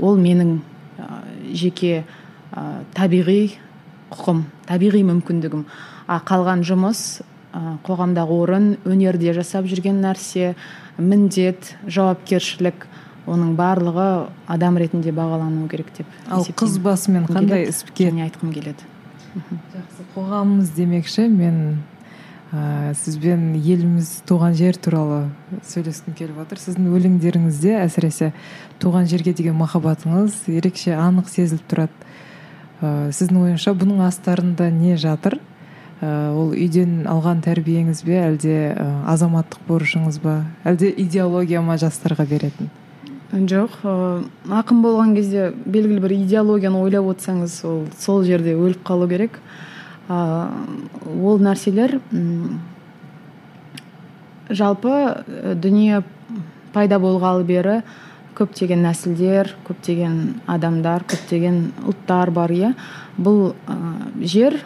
Ол 0.00 0.20
менің 0.20 0.60
ә, 0.98 1.08
жеке 1.56 2.04
ә, 2.52 2.84
табиғи 2.96 3.56
құқым 4.10 4.44
табиғи 4.68 5.02
мүмкіндігім. 5.08 5.66
А 6.10 6.20
қалған 6.26 6.64
жұмыс 6.66 7.22
ә, 7.54 7.76
қоғамдағы 7.86 8.38
орын 8.44 8.70
өнерде 8.84 9.34
жасап 9.36 9.68
жүрген 9.70 10.00
нәрсе 10.04 10.54
міндет 10.98 11.74
жауапкершілік 11.86 12.86
оның 13.30 13.54
барлығы 13.58 14.08
адам 14.50 14.78
ретінде 14.80 15.12
бағалануы 15.14 15.68
керек 15.70 15.92
деп 15.96 16.08
ал 16.28 16.44
қыз 16.44 16.78
басымен 16.82 17.28
қандай 17.28 17.68
және 17.70 18.26
айтқым 18.26 18.52
келеді. 18.54 18.88
Жақсы 19.74 20.06
қоғамымыз 20.16 20.72
демекші 20.74 21.28
мен 21.30 21.82
ә, 22.52 22.94
сізбен 22.98 23.54
еліміз 23.56 24.22
туған 24.28 24.56
жер 24.58 24.78
туралы 24.80 25.28
сөйлескім 25.70 26.16
келіп 26.18 26.40
отыр. 26.44 26.60
Сіздің 26.62 26.88
өлеңдеріңізде 26.96 27.76
әсіресе 27.84 28.32
туған 28.82 29.06
жерге 29.10 29.34
деген 29.36 29.58
махаббатыңыз 29.60 30.42
ерекше 30.50 30.96
анық 30.98 31.30
сезіліп 31.30 31.70
тұрады. 31.70 32.10
Ә, 32.80 33.10
сіздің 33.14 33.44
ойыңызша 33.44 33.76
бұның 33.78 34.02
астарында 34.08 34.70
не 34.74 34.96
жатыр? 34.98 35.38
Ә, 36.00 36.32
ол 36.34 36.54
үйден 36.56 37.04
алған 37.10 37.42
тәрбиеңіз 37.44 38.04
бе 38.06 38.20
әлде 38.24 38.58
ә, 38.72 38.90
азаматтық 39.12 39.66
борышыңыз 39.68 40.20
ба? 40.22 40.42
Әлде 40.64 40.90
идеология 40.96 41.60
ма 41.60 41.76
жастарға 41.80 42.26
беретін? 42.30 42.70
Жоқ 43.30 43.76
ы, 43.86 43.92
ақын 44.50 44.80
болған 44.82 45.12
кезде 45.14 45.52
белгілі 45.54 46.00
бір 46.02 46.14
идеологияны 46.16 46.80
ойлап 46.82 47.12
отырсаңыз 47.12 47.60
ол 47.68 47.84
сол 48.00 48.24
жерде 48.26 48.56
өліп 48.58 48.82
қалу 48.82 49.06
керек. 49.12 49.38
Ол 50.10 51.42
нәрселер 51.42 51.98
жалпы 54.50 54.90
ы, 54.92 55.54
дүние 55.54 56.02
пайда 56.74 56.98
болғалы 57.02 57.46
бері 57.46 57.80
көптеген 58.38 58.82
нәсілдер 58.86 59.54
көптеген 59.68 60.42
адамдар 60.50 61.04
көптеген 61.10 61.62
ұлттар 61.90 62.32
бар 62.34 62.50
иә. 62.54 62.74
Бұл 63.18 63.52
ы, 63.52 63.78
жер 64.26 64.58
ы, 64.58 64.62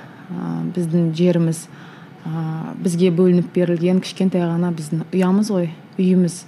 біздің 0.74 1.12
жеріміз 1.16 1.66
ы, 1.66 2.44
бізге 2.80 3.12
бөлініп 3.12 3.52
берілген 3.54 4.00
кішкентай 4.04 4.46
ғана 4.46 4.72
біздің 4.72 5.04
ұямыз 5.12 5.52
ғой 5.52 5.70
үйіміз. 5.98 6.44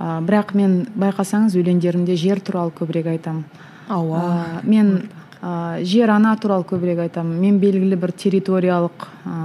А, 0.00 0.18
бірақ 0.24 0.54
мен 0.56 0.86
байқасаңыз 0.96 1.58
өлеңдерімде 1.60 2.16
жер 2.16 2.40
туралы 2.40 2.72
көбірек 2.72 3.10
айтамын 3.12 3.44
ауа. 3.92 4.60
Мен 4.64 5.10
а, 5.42 5.78
жер 5.82 6.10
ана 6.14 6.36
туралы 6.40 6.66
көбірек 6.68 7.04
айтамын. 7.06 7.38
Мен 7.40 7.58
белгілі 7.62 7.96
бір 8.00 8.12
территориялық 8.12 9.06
а, 9.24 9.36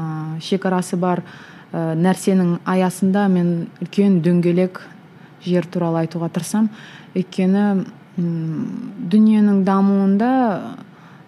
шекарасы 0.44 1.00
бар 1.00 1.24
а, 1.26 1.94
нәрсенің 1.96 2.60
аясында 2.66 3.28
мен 3.32 3.68
үлкен 3.84 4.22
дөңгелек 4.26 4.82
жер 5.46 5.68
туралы 5.72 6.04
айтуға 6.06 6.32
тырысамын. 6.36 6.72
Өйткені 7.16 7.86
дүниенің 8.16 9.64
дамуында 9.68 10.32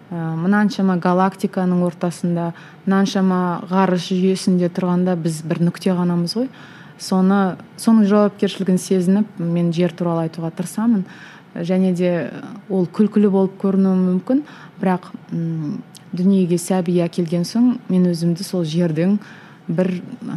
ә, 0.08 0.22
мынаншама 0.40 0.96
галактиканың 1.04 1.84
ортасында 1.84 2.52
мынаншама 2.86 3.40
ғарыш 3.68 4.08
жүйесінде 4.14 4.70
тұрғанда 4.72 5.16
біз 5.20 5.42
бір 5.48 5.60
нүкте 5.68 5.92
ғанамыз 5.96 6.36
ғой. 6.38 6.48
Соны 6.98 7.58
соның 7.78 8.08
жауапкершілігін 8.10 8.80
сезініп 8.82 9.36
мен 9.38 9.68
жер 9.76 9.92
туралы 9.94 10.26
айтуға 10.26 10.50
тырысамын. 10.56 11.04
Және 11.54 11.94
де 11.96 12.30
ол 12.68 12.86
күлкілі 12.86 13.30
болып 13.32 13.58
көрінуі 13.62 13.98
мүмкін. 14.02 14.42
Бірақ 14.80 15.10
м, 15.32 15.80
дүниеге 16.12 16.58
сәби 16.58 16.98
әкелген 17.04 17.44
соң 17.48 17.76
мен 17.88 18.06
өзімді 18.10 18.44
сол 18.46 18.64
жердің 18.68 19.18
бір 19.68 19.90
ә, 19.98 20.36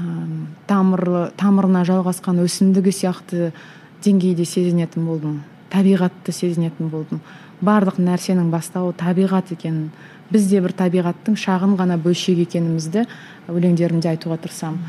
тамырлы 0.67 1.29
тамырына 1.39 1.83
жалғасқан 1.87 2.41
өсімдігі 2.43 2.91
сияқты 2.95 3.51
деңгейде 4.03 4.45
сезінетін 4.45 5.05
болдым. 5.07 5.41
Табиғатты 5.71 6.33
сезінетін 6.35 6.89
болдым. 6.91 7.21
Барлық 7.61 8.01
нәрсенің 8.01 8.49
бастауы 8.51 8.95
табиғат 8.97 9.53
екенін 9.53 9.91
біз 10.31 10.47
де 10.49 10.61
бір 10.63 10.73
табиғаттың 10.79 11.37
шағын 11.39 11.77
ғана 11.79 11.97
бөлшегі 12.01 12.47
екенімізді 12.47 13.05
өлеңдерімде 13.51 14.11
айтуға 14.11 14.39
тырысамын. 14.41 14.79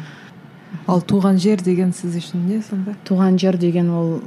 Ал 0.88 1.02
туған 1.04 1.38
жер 1.42 1.60
деген 1.62 1.92
сіз 1.92 2.16
үшін 2.18 2.46
не 2.48 2.62
сонда? 2.64 2.94
Туған 3.06 3.36
жер 3.38 3.58
деген 3.60 3.90
ол 3.92 4.20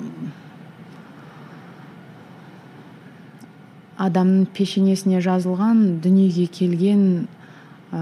адамның 4.01 4.49
пешенесіне 4.55 5.21
жазылған 5.23 6.01
дүниеге 6.03 6.47
келген 6.51 7.27
ә, 7.95 8.01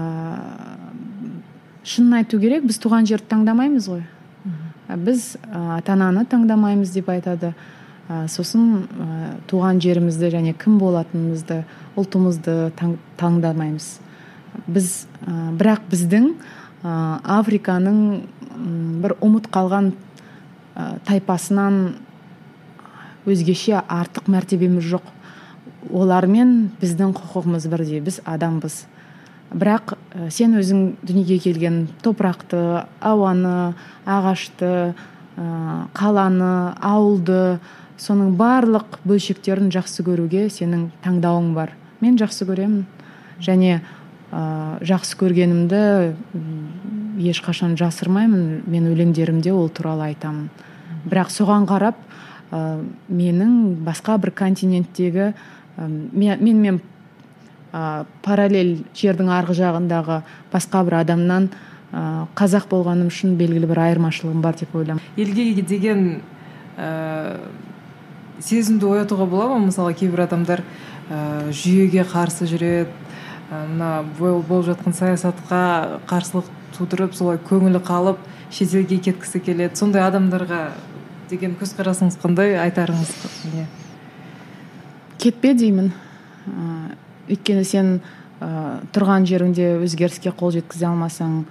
шынын 1.86 2.18
айту 2.20 2.40
керек 2.42 2.66
біз 2.66 2.80
туған 2.82 3.06
жерді 3.06 3.28
таңдамаймыз 3.30 3.88
ғой. 3.92 4.02
Біз 4.88 5.34
ә, 5.44 5.78
ата 5.78 5.94
ананы 5.94 6.24
таңдамаймыз 6.26 6.92
деп 6.96 7.12
айтады. 7.14 7.54
Ә, 8.08 8.26
сосын 8.28 8.84
ә, 8.84 9.36
туған 9.48 9.78
жерімізді 9.80 10.32
және 10.34 10.56
кім 10.58 10.80
болатынымызды 10.82 11.62
ұлтымызды 11.96 12.72
таң- 12.76 12.98
таңдамаймыз. 13.20 13.86
Біз 14.66 15.06
ә, 15.22 15.54
бірақ 15.54 15.86
біздің 15.92 16.32
ә, 16.82 17.20
африканың 17.38 18.00
бір 19.04 19.16
ұмыт 19.24 19.46
қалған 19.54 19.92
ә, 20.74 20.98
тайпасынан 21.06 21.94
өзгеше 23.24 23.78
артық 23.80 24.28
мәртебеміз 24.28 24.84
жоқ. 24.90 25.13
Олармен 25.92 26.70
біздің 26.80 27.14
құқығымыз 27.18 27.68
бірдей 27.70 28.00
біз 28.04 28.20
адамбыз. 28.24 28.84
Бірақ 29.54 29.94
ә, 29.94 30.30
сен 30.34 30.56
өзің 30.58 30.84
дүниеге 31.04 31.38
келген 31.42 31.86
топырақты 32.02 32.84
ауаны 33.04 33.74
ағашты 34.06 34.70
ә, 34.90 35.44
қаланы 35.94 36.74
ауылды 36.80 37.58
соның 38.00 38.34
барлық 38.38 38.98
бөлшектерін 39.06 39.70
жақсы 39.74 40.02
көруге 40.06 40.48
сенің 40.50 40.88
таңдауың 41.04 41.52
бар. 41.54 41.74
Мен 42.00 42.18
жақсы 42.18 42.48
көремін. 42.48 42.84
Және 43.42 43.80
ә, 44.32 44.42
жақсы 44.82 45.18
көргенімді 45.20 45.82
ешқашан 47.30 47.76
жасырмаймын. 47.78 48.64
Мен 48.66 48.90
өлеңдерімде 48.90 49.52
ол 49.54 49.68
туралы 49.68 50.10
айтамын. 50.10 50.48
Бірақ 51.06 51.30
соған 51.30 51.68
қарап 51.68 52.00
ә, 52.50 52.80
менің 53.08 53.84
басқа 53.86 54.18
бір 54.18 54.34
континенттегі 54.34 55.34
менімен 55.78 56.80
ә, 57.72 58.04
параллель 58.22 58.84
жердің 58.94 59.30
арғы 59.34 59.56
жағындағы 59.58 60.22
басқа 60.52 60.84
бір 60.86 61.00
адамнан 61.02 61.50
ә, 61.92 62.26
қазақ 62.38 62.68
болғаным 62.70 63.10
үшін 63.12 63.36
белгілі 63.40 63.70
бір 63.70 63.82
айырмашылығым 63.88 64.42
бар 64.44 64.58
деп 64.60 64.74
ойлаймын 64.74 65.02
елге 65.16 65.62
деген 65.62 66.04
ә, 66.78 67.38
сезімді 68.40 68.86
оятуға 68.86 69.26
бола 69.30 69.48
ма? 69.54 69.66
Мысалы 69.66 69.94
кейбір 69.94 70.26
адамдар 70.26 70.62
ә, 71.10 71.50
жүйеге 71.50 72.06
қарсы 72.06 72.46
жүреді 72.50 72.90
мына 73.50 74.04
бо- 74.18 74.40
болып 74.42 74.70
жатқан 74.72 74.94
саясатқа 74.96 76.00
қарсылық 76.10 76.48
тудырып 76.76 77.14
солай 77.14 77.38
көңілі 77.38 77.82
қалып 77.84 78.18
шетелге 78.50 78.98
кеткісі 78.98 79.40
келеді. 79.44 79.76
Сондай 79.78 80.02
адамдарға 80.08 80.68
деген 81.30 81.54
көзқарасыңыз 81.60 82.18
қандай? 82.22 82.56
Айтарыңыз 82.64 83.14
не 83.54 83.66
кетпе 85.24 85.54
деймін. 85.58 85.90
Ә, 86.44 86.94
өйткені 87.32 87.64
сен 87.64 87.90
ә, 88.40 88.80
тұрған 88.94 89.26
жеріңде 89.28 89.74
өзгеріске 89.84 90.34
қол 90.36 90.52
жеткізе 90.54 90.90
алмасаң 90.90 91.42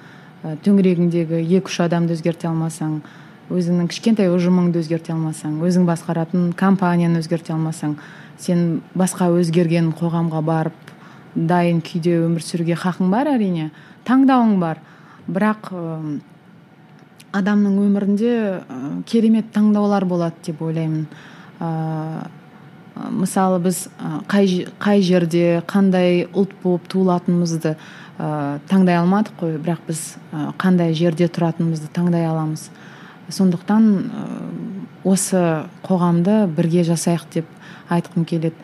ә, 0.43 0.55
төңірегіңдегі 0.65 1.41
екі 1.43 1.71
үш 1.71 1.79
адамды 1.87 2.17
өзгерте 2.17 2.49
алмасаң 2.51 2.99
өзіңнің 3.53 3.89
кішкентай 3.91 4.29
ұжымыңды 4.31 4.83
өзгерте 4.83 5.13
алмасаң 5.15 5.57
өзің 5.65 5.87
басқаратын 5.89 6.51
компанияны 6.57 7.19
өзгерте 7.23 7.55
алмасаң 7.55 7.97
сен 8.41 8.81
басқа 8.97 9.29
өзгерген 9.33 9.91
қоғамға 9.97 10.43
барып 10.45 10.93
дайын 11.35 11.81
күйде 11.81 12.19
өмір 12.27 12.45
сүруге 12.45 12.77
хақың 12.77 13.09
бар 13.13 13.31
әрине? 13.33 13.71
Таңдауың 14.05 14.59
бар. 14.61 14.81
Бірақ 15.25 15.71
адамның 17.33 17.79
өмірінде 17.81 18.33
керемет 19.09 19.49
таңдаулар 19.55 20.05
болады 20.05 20.45
деп 20.45 20.61
ойлаймын. 20.61 21.07
Мысалы 22.95 23.59
біз 23.63 23.87
ы, 23.97 24.21
қай, 24.29 24.67
қай 24.79 25.01
жерде 25.01 25.63
қандай 25.67 26.27
ұлт 26.29 26.53
болып 26.63 26.85
туылатынымызды 26.91 27.73
ә, 27.73 28.59
таңдай 28.69 28.99
алмадық 28.99 29.39
қой. 29.39 29.57
Бірақ 29.57 29.81
біз 29.87 30.03
қандай 30.61 30.93
жерде 30.97 31.27
тұратынымызды 31.27 31.89
таңдай 31.93 32.27
аламыз. 32.29 32.69
Сондықтан 33.33 33.89
ы, 33.97 34.27
осы 35.03 35.65
қоғамды 35.85 36.45
бірге 36.53 36.85
жасайық 36.87 37.27
деп 37.33 37.49
айтқым 37.89 38.27
келеді. 38.29 38.55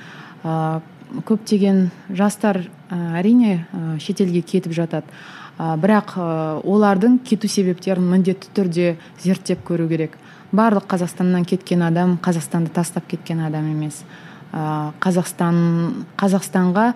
Ә, 0.43 0.81
көптеген 1.25 1.89
жастар 2.13 2.67
ә, 2.89 3.19
әрине 3.19 3.65
ә, 3.73 3.97
шетелге 3.99 4.41
кетіп 4.45 4.77
жатады. 4.77 5.09
Ә, 5.57 5.73
бірақ 5.81 6.15
ә, 6.15 6.27
олардың 6.63 7.19
кету 7.25 7.49
себептерін 7.49 8.11
міндетті 8.13 8.53
түрде 8.53 8.97
зерттеп 9.23 9.65
көру 9.67 9.89
керек. 9.89 10.17
Барлық 10.51 10.87
қазақстаннан 10.89 11.45
кеткен 11.45 11.83
адам 11.85 12.17
қазақстанды 12.21 12.71
тастап 12.73 13.07
кеткен 13.07 13.43
адам 13.45 13.69
емес. 13.71 14.03
Қазақстан 14.51 16.05
қазақстанға 16.17 16.93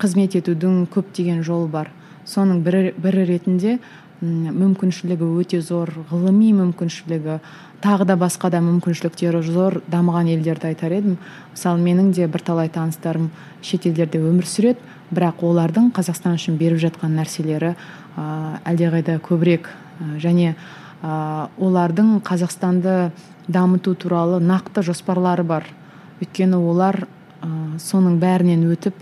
қызмет 0.00 0.34
етудің 0.40 0.86
көптеген 0.90 1.44
жолы 1.46 1.68
бар. 1.70 1.92
Соның 2.26 2.64
бірі, 2.66 2.90
бірі 2.98 3.26
ретінде 3.28 3.78
мүмкіншілігі 4.22 5.28
өте 5.38 5.60
зор 5.60 5.92
ғылыми 6.10 6.50
мүмкіншілігі 6.56 7.38
тағы 7.84 8.06
да 8.08 8.16
басқа 8.16 8.50
да 8.50 8.62
мүмкіншіліктері 8.64 9.42
зор 9.44 9.80
дамыған 9.92 10.32
елдерді 10.32 10.72
айтар 10.72 10.96
едім. 10.96 11.18
Мысалы 11.52 11.82
менің 11.84 12.10
де 12.16 12.26
бірталай 12.26 12.72
таныстарым 12.72 13.30
шетелдерде 13.62 14.18
өмір 14.18 14.48
сүреді 14.48 14.80
бірақ 15.14 15.44
олардың 15.46 15.92
қазақстан 15.94 16.34
үшін 16.40 16.56
беріп 16.58 16.80
жатқан 16.82 17.14
нәрселері 17.14 17.74
ә, 18.16 18.24
әлдеқайда 18.64 19.20
көбірек 19.22 19.68
және 20.18 20.56
ә, 21.02 21.48
олардың 21.58 22.20
қазақстанды 22.26 23.10
дамыту 23.48 23.94
туралы 23.94 24.40
нақты 24.40 24.82
жоспарлары 24.86 25.44
бар. 25.44 25.66
Өйткені 26.20 26.56
олар 26.56 27.06
ә, 27.42 27.48
соның 27.82 28.18
бәрінен 28.22 28.64
өтіп 28.72 28.94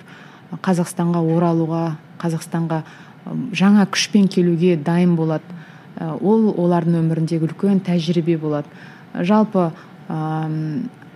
қазақстанға 0.64 1.22
оралуға 1.34 1.84
қазақстанға 2.22 2.82
жаңа 3.56 3.86
күшпен 3.90 4.28
келуге 4.28 4.76
дайын 4.76 5.16
болады. 5.16 5.44
Ол 5.98 6.50
олардың 6.58 6.98
өміріндегі 7.00 7.48
үлкен 7.48 7.80
тәжірибе 7.86 8.36
болады. 8.38 8.68
Жалпы 9.14 9.70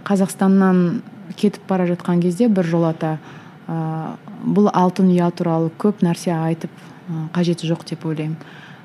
қазақстаннан 0.08 1.02
кетіп 1.36 1.66
бара 1.68 1.86
жатқан 1.90 2.22
кезде 2.22 2.48
біржолата 2.48 3.18
ә, 3.68 4.16
бұл 4.44 4.70
алтын 4.72 5.10
ұя 5.12 5.28
туралы 5.34 5.70
көп 5.78 6.00
нәрсе 6.06 6.32
айтып 6.32 6.70
қажеті 7.34 7.68
жоқ 7.68 7.84
деп 7.90 8.06
ойлаймын. 8.08 8.38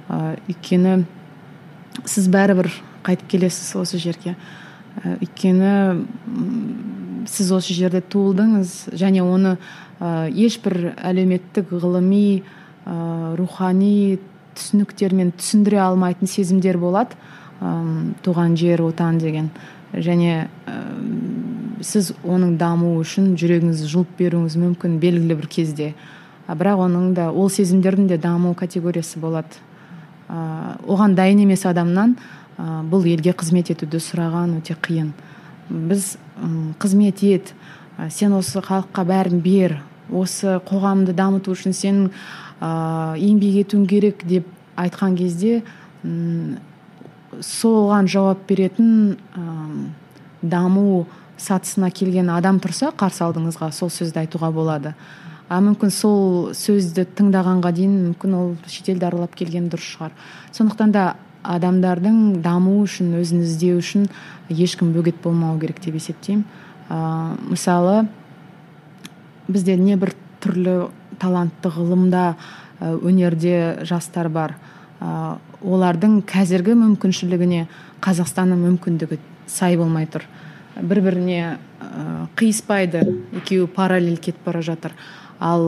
Ә, 0.10 0.36
өйткені 0.50 1.06
сіз 2.06 2.28
бәрібір 2.32 2.70
қайтып 3.04 3.30
келесіз 3.36 3.74
осы 3.80 4.00
жерге. 4.02 4.36
Ә, 5.00 5.18
өйткені 5.24 6.06
сіз 7.30 7.52
осы 7.56 7.74
жерде 7.76 8.02
туылдыңыз 8.02 8.94
және 9.00 9.24
оны 9.24 9.58
ә, 10.00 10.30
ешбір 10.30 10.94
әлеуметтік 11.00 11.72
ғылыми 11.72 12.44
ә, 12.86 13.36
рухани 13.40 14.20
түсініктермен 14.58 15.34
түсіндіре 15.40 15.80
алмайтын 15.82 16.30
сезімдер 16.30 16.78
болады 16.78 17.18
ым, 17.62 18.14
туған 18.24 18.58
жер 18.60 18.84
отан 18.86 19.18
деген. 19.22 19.50
Және 19.94 20.48
ым, 20.68 21.80
сіз 21.82 22.14
оның 22.24 22.58
дамуы 22.62 23.02
үшін 23.02 23.34
жүрегіңізді 23.40 23.90
жұлып 23.92 24.18
беруіңіз 24.20 24.58
мүмкін 24.62 25.00
белгілі 25.02 25.40
бір 25.42 25.50
кезде. 25.50 25.94
Бірақ 26.48 26.88
оның 26.90 27.14
да 27.18 27.30
ол 27.32 27.50
сезімдердің 27.50 28.10
де 28.12 28.18
даму 28.22 28.54
категориясы 28.54 29.20
болады. 29.20 29.56
ә, 29.58 29.73
оған 30.30 31.16
дайын 31.16 31.44
емес 31.46 31.66
адамнан 31.66 32.16
ә, 32.58 32.82
бұл 32.90 33.08
елге 33.10 33.34
қызмет 33.38 33.72
етуді 33.74 34.02
сұраған 34.04 34.58
өте 34.60 34.76
қиын. 34.76 35.14
Біз 35.70 36.18
қызмет 36.80 37.24
ет 37.26 37.54
ә, 37.98 38.10
сен 38.10 38.34
осы 38.38 38.62
халыққа 38.64 39.06
бәрін 39.08 39.42
бер 39.44 39.80
осы 40.12 40.60
қоғамды 40.68 41.16
дамыту 41.16 41.54
үшін 41.56 41.76
сенің 41.76 42.12
ә, 42.62 43.16
еңбек 43.18 43.64
етуің 43.66 43.88
керек 43.90 44.24
деп 44.28 44.48
айтқан 44.78 45.18
кезде 45.18 45.62
м, 46.04 46.58
соған 47.42 48.08
жауап 48.08 48.46
беретін 48.50 49.18
ам, 49.36 49.94
даму 50.42 51.06
сатысына 51.38 51.90
келген 51.92 52.30
адам 52.34 52.60
тұрса 52.62 52.92
қарсы 52.96 53.24
алдыңызға 53.26 53.72
сол 53.74 53.92
сөзді 53.94 54.24
айтуға 54.24 54.52
болады. 54.54 54.94
А 55.54 55.60
мүмкін 55.62 55.92
сол 55.94 56.50
сөзді 56.58 57.06
тыңдағанға 57.18 57.72
дейін 57.78 57.94
мүмкін 58.08 58.34
ол 58.40 58.50
шетелді 58.66 59.06
аралап 59.06 59.36
келген 59.38 59.70
дұрыс 59.70 59.86
шығар. 59.94 60.16
Сондықтан 60.56 60.94
да 60.96 61.06
адамдардың 61.44 62.42
дамуы 62.42 62.88
үшін 62.88 63.14
өзін 63.20 63.44
іздеу 63.46 63.78
үшін 63.82 64.08
ешкім 64.50 64.94
бөгет 64.96 65.20
болмау 65.24 65.60
керек 65.62 65.82
деп 65.84 66.00
есептеймін. 66.00 66.46
Ә, 66.90 67.38
мысалы 67.52 68.08
бізде 69.48 69.76
небір 69.78 70.16
түрлі 70.44 70.90
талантты 71.22 71.70
ғылымда 71.70 72.24
өнерде 72.80 73.84
жастар 73.88 74.30
бар. 74.34 74.56
Ә, 75.00 75.38
олардың 75.62 76.22
қазіргі 76.28 76.76
мүмкіншілігіне 76.80 77.68
қазақстанның 78.04 78.64
мүмкіндігі 78.70 79.20
сай 79.48 79.78
болмай 79.78 80.08
тұр. 80.10 80.26
Бір 80.82 81.04
біріне 81.06 81.42
ә, 81.44 82.28
қиыспайды 82.40 83.04
екеуі 83.44 83.68
параллель 83.68 84.18
кетіп 84.18 84.48
бара 84.48 84.64
жатыр. 84.66 84.96
Ал 85.44 85.68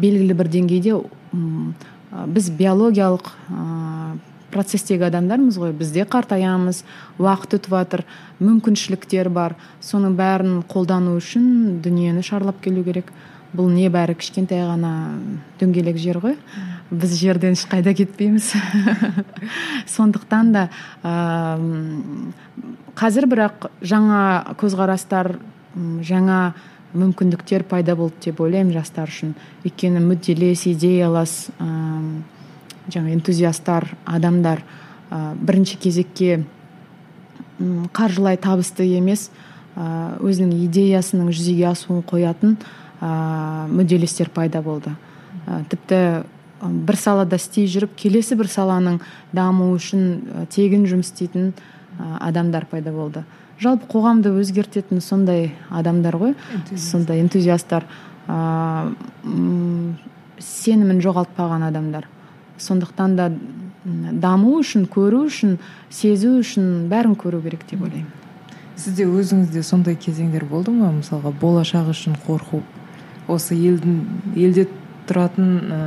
белгілі 0.00 0.36
бір 0.38 0.48
деңгейде 0.52 0.96
ә, 0.96 2.24
біз 2.26 2.50
биологиялық 2.56 3.28
ә, 3.28 4.18
процестегі 4.50 5.06
адамдармыз 5.08 5.58
ғой. 5.60 5.74
Бізде 5.76 6.06
қартаямыз 6.08 6.82
уақыт 7.20 7.58
өтіп 7.60 7.74
жатыр 7.76 8.04
мүмкіншіліктер 8.40 9.30
бар. 9.32 9.56
Соның 9.84 10.16
бәрін 10.18 10.62
қолдану 10.70 11.16
үшін 11.20 11.80
дүниені 11.84 12.24
шарлап 12.26 12.60
келу 12.64 12.84
керек. 12.86 13.12
Бұл 13.50 13.66
небәрі 13.74 14.14
кішкентай 14.14 14.62
ғана 14.62 14.92
дөңгелек 15.58 15.98
жер 15.98 16.20
ғой. 16.22 16.36
Біз 16.90 17.14
жерден 17.18 17.56
ешқайда 17.58 17.94
кетпейміз. 17.98 18.52
Сондықтан 19.96 20.52
да 20.54 20.68
ам, 21.02 22.32
қазір 22.98 23.26
бірақ 23.30 23.70
жаңа 23.82 24.54
көзқарастар 24.60 25.34
жаңа 26.06 26.40
мүмкіндіктер 26.94 27.64
пайда 27.68 27.94
болды 27.96 28.26
деп 28.26 28.40
ойлаймын 28.42 28.74
жастар 28.74 29.10
үшін. 29.10 29.34
Өйткені 29.64 30.02
мүдделес 30.02 30.66
идеялас 30.72 31.50
ам, 31.58 32.24
жаңа 32.90 33.14
энтузиастар 33.14 33.86
адамдар 34.04 34.62
ә, 35.10 35.34
бірінші 35.38 35.78
кезекке 35.82 36.42
қаржылай 37.94 38.38
табысты 38.40 38.86
емес 38.88 39.28
ә, 39.76 40.16
өзінің 40.18 40.66
идеясының 40.66 41.30
жүзеге 41.30 41.68
асуын 41.70 42.02
қоятын 42.02 42.56
ә, 43.00 43.10
мүдделестер 43.70 44.32
пайда 44.34 44.62
болды. 44.64 44.94
Ә, 45.46 45.62
тіпті 45.70 46.00
бір 46.60 46.98
салада 47.00 47.38
істей 47.40 47.68
жүріп 47.70 47.94
келесі 47.96 48.36
бір 48.36 48.50
саланың 48.52 49.00
дамуы 49.36 49.76
үшін 49.78 50.46
тегін 50.52 50.88
жұмыс 50.90 51.12
істейтін 51.12 51.52
ә, 51.52 52.16
адамдар 52.30 52.66
пайда 52.70 52.92
болды. 52.92 53.24
Жалпы 53.60 53.88
қоғамды 53.92 54.32
өзгертетін 54.40 55.02
сондай 55.04 55.50
адамдар 55.70 56.16
ғой. 56.20 56.34
Сондай 56.76 57.20
энтузиастар. 57.20 57.86
Ә, 58.28 58.92
сенімін 60.40 61.02
жоғалтпаған 61.04 61.66
адамдар. 61.68 62.08
Сондықтан 62.60 63.16
да 63.16 63.28
даму 63.84 64.58
үшін 64.60 64.86
көру 64.92 65.24
үшін 65.28 65.58
сезу 65.92 66.38
үшін 66.40 66.88
бәрін 66.90 67.16
көру 67.20 67.40
керек 67.44 67.64
деп 67.70 67.84
ойлаймын. 67.84 68.10
Сізде 68.80 69.04
өзіңізде 69.04 69.62
сондай 69.64 69.96
кезеңдер 70.00 70.46
болды 70.48 70.72
ма? 70.72 70.90
Мысалға 70.96 71.32
болашақ 71.40 71.90
үшін 71.92 72.16
қорқу. 72.26 72.62
Осы 73.28 73.56
елдің 73.56 73.98
елде 74.40 74.66
тұратын 75.08 75.50
ә, 75.60 75.80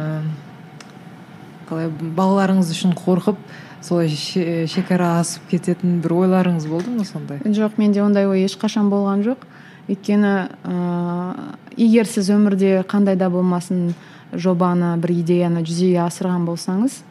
қалай 1.70 1.90
балаларыңыз 1.90 2.70
үшін 2.74 2.94
қорқып 2.98 3.40
солай 3.84 4.10
ше- 4.10 4.66
шекара 4.72 5.20
асып 5.20 5.50
кететін 5.52 6.00
бір 6.04 6.16
ойларыңыз 6.24 6.68
болды 6.72 6.94
ма 6.94 7.06
сондай? 7.06 7.40
Жоқ 7.44 7.78
менде 7.78 8.02
ондай 8.04 8.28
ой 8.28 8.46
ешқашан 8.46 8.90
болған 8.92 9.24
жоқ. 9.28 9.44
Өйткені 9.92 10.34
ыыы 10.64 11.84
егер 11.84 12.08
сіз 12.08 12.30
өмірде 12.32 12.84
қандай 12.88 13.18
да 13.20 13.30
болмасын 13.30 13.94
жобаны 14.32 14.96
бір 14.98 15.12
идеяны 15.20 15.66
жүзеге 15.68 16.00
асырған 16.06 16.48
болсаңыз 16.48 17.02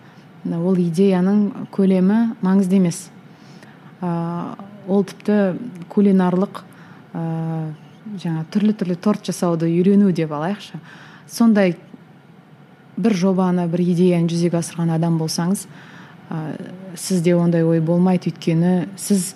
ол 0.49 0.81
идеяның 0.81 1.69
көлемі 1.71 2.35
маңызды 2.43 2.81
емес. 2.81 3.05
Ыыы 4.01 4.57
ол 4.89 5.05
тіпті 5.05 5.59
кулинарлық 5.93 6.65
ыыы 7.13 8.19
жаңа 8.19 8.43
түрлі 8.51 8.75
түрлі 8.75 8.97
торт 8.97 9.29
жасауды 9.29 9.69
үйрену 9.69 10.11
деп 10.13 10.33
алайықшы. 10.33 10.81
Сондай 11.29 11.77
бір 12.97 13.15
жобаны 13.15 13.69
бір 13.71 13.85
идеяны 13.93 14.29
жүзеге 14.33 14.59
асырған 14.59 14.97
адам 14.97 15.21
болсаңыз 15.21 15.67
ә, 16.33 16.57
сізде 16.97 17.35
ондай 17.37 17.65
ой 17.65 17.83
болмайды 17.85 18.33
өйткені 18.33 18.89
сіз 18.97 19.35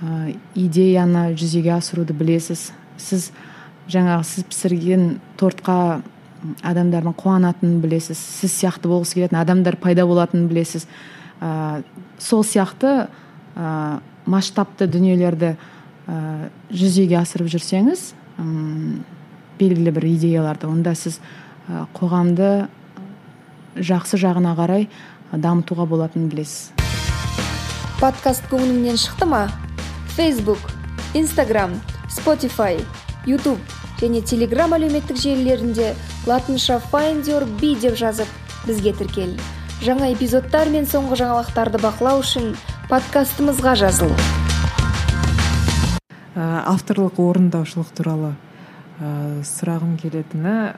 ә, 0.00 0.34
идеяны 0.54 1.32
жүзеге 1.34 1.74
асыруды 1.76 2.14
білесіз. 2.16 2.70
Сіз 2.96 3.30
жаңағы 3.90 4.26
сіз 4.30 4.46
пісірген 4.50 5.06
тортқа 5.40 6.02
адамдардың 6.62 7.16
қуанатынын 7.18 7.80
білесіз. 7.82 8.18
Сіз 8.18 8.54
сияқты 8.60 8.90
болғысы 8.90 9.18
келетін 9.18 9.40
адамдар 9.40 9.78
пайда 9.80 10.06
болатынын 10.06 10.46
білесіз. 10.50 10.86
Ә, 11.40 11.82
сол 12.18 12.44
сияқты 12.46 13.08
ә, 13.56 13.98
масштабты 14.26 14.86
дүниелерді 14.90 15.56
ә, 16.06 16.48
жүзеге 16.70 17.18
асырып 17.20 17.50
жүрсеңіз 17.52 18.12
м, 18.38 19.02
белгілі 19.58 19.92
бір 19.96 20.08
идеяларды 20.12 20.68
онда 20.70 20.94
сіз 20.98 21.20
ә, 21.68 21.86
қоғамды 21.96 22.68
жақсы 23.76 24.18
жағына 24.20 24.54
қарай 24.58 24.88
дамытуға 25.32 25.86
болатынын 25.90 26.28
білесіз. 26.30 26.70
Подкаст 28.00 28.46
көңіліңнен 28.50 28.98
шықты 29.00 29.26
ма? 29.26 29.46
Facebook 30.16 30.70
instagram 31.14 31.74
spotify 32.08 32.78
youtube 33.26 33.60
және 34.00 34.20
telegram 34.22 34.74
әлеуметтік 34.76 35.16
желілерінде 35.16 35.94
латынша 36.28 36.78
find 36.92 37.28
your 37.28 37.46
be 37.60 37.74
деп 37.80 37.96
жазып 37.96 38.28
бізге 38.66 38.92
тіркел. 38.92 39.36
Жаңа 39.82 40.12
эпизодтар 40.12 40.68
мен 40.72 40.84
соңғы 40.88 41.20
жаңалықтарды 41.22 41.80
бақылау 41.82 42.20
үшін 42.20 42.54
подкастымызға 42.90 43.74
жазыл. 43.80 44.12
Ә, 46.36 46.68
авторлық 46.68 47.16
орындаушылық 47.16 47.92
туралы 47.96 48.34
ә, 49.00 49.40
сұрағым 49.40 49.96
келетіні 50.00 50.76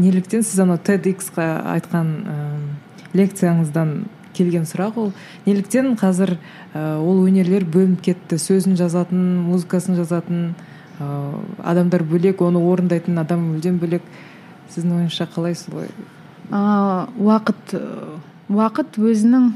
неліктен 0.00 0.44
сіз 0.44 0.64
анау 0.64 0.80
TEDx-қа 0.80 1.48
айтқан 1.76 2.08
ә, 2.24 2.36
лекцияңыздан 3.16 4.04
келген 4.36 4.66
сұрақ 4.68 4.98
ол. 5.00 5.12
Неліктен 5.46 5.94
қазір 5.98 6.36
ә, 6.74 6.98
ол 7.00 7.24
өнерлер 7.26 7.66
бөлініп 7.66 8.04
кетті. 8.10 8.38
Сөзін 8.38 8.76
жазатын 8.78 9.42
музыкасын 9.48 9.98
жазатын 9.98 10.54
ә, 11.00 11.10
адамдар 11.72 12.04
бөлек 12.06 12.42
оны 12.46 12.62
орындайтын 12.62 13.18
адам 13.22 13.48
мүлдем 13.52 13.80
бөлек. 13.82 14.06
Сіздің 14.70 15.00
ойыңызша 15.00 15.26
қалай 15.34 15.56
солай 15.58 15.90
а, 16.50 17.08
уақыт 17.18 17.74
э, 17.74 17.80
уақыт 18.50 18.98
өзінің 18.98 19.52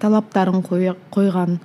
талаптарын 0.00 0.62
қой- 0.62 0.96
қойған. 1.10 1.58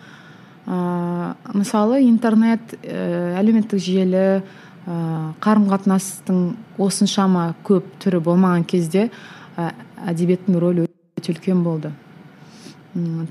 А, 0.68 1.36
мысалы 1.54 2.02
интернет 2.06 2.74
ә, 2.82 3.38
әлеуметтік 3.40 3.80
желі 3.82 4.42
ә, 4.86 5.34
қарым 5.42 5.70
қатынастың 5.70 6.56
осыншама 6.78 7.54
көп 7.64 7.86
түрі 8.02 8.22
болмаған 8.26 8.66
кезде 8.66 9.10
ә, 9.10 9.12
әдебиеттің 9.56 10.58
рөлі 10.60 10.86
өте 11.20 11.34
үлкен 11.34 11.64
болды. 11.64 11.92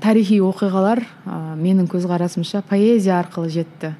Тарихи 0.01 0.37
оқиғалар 0.45 1.01
ә, 1.01 1.37
менің 1.57 1.87
көзқарасымша 1.89 2.61
поэзия 2.69 3.17
арқылы 3.17 3.49
жетті. 3.53 3.95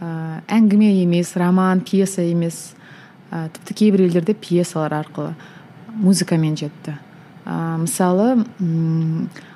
Ә, 0.00 0.40
әңгіме 0.58 0.90
емес 1.04 1.36
роман 1.38 1.84
пьеса 1.86 2.24
емес 2.26 2.72
ә, 3.30 3.46
тіпті 3.54 3.76
кейбір 3.82 4.06
елдерде 4.08 4.34
пьесалар 4.34 4.96
арқылы 4.98 5.36
музыкамен 5.94 6.56
жетті. 6.58 6.96
Ә, 7.44 7.76
мысалы 7.78 8.44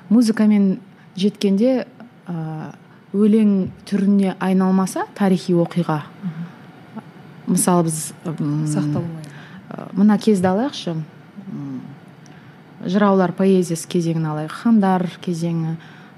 музыкамен 0.09 0.77
жеткенде 1.19 1.83
ә, 2.27 2.71
өлең 3.11 3.69
түріне 3.89 4.37
айналмаса 4.39 5.07
тарихи 5.15 5.55
оқиға. 5.59 6.03
Мысалы 7.47 7.89
біз 7.89 8.13
сақталмай 8.23 9.23
мына 9.93 10.17
кезді 10.21 10.47
алайықшы 10.51 10.95
жыраулар 12.85 13.33
поэзиясы 13.37 13.87
кезеңін 13.89 14.29
алайық 14.33 14.55
хандар 14.63 15.07
кезеңі 15.23 15.77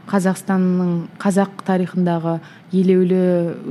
қазақстанның 0.09 0.91
қазақ 1.21 1.63
тарихындағы 1.65 2.39
елеулі 2.75 3.21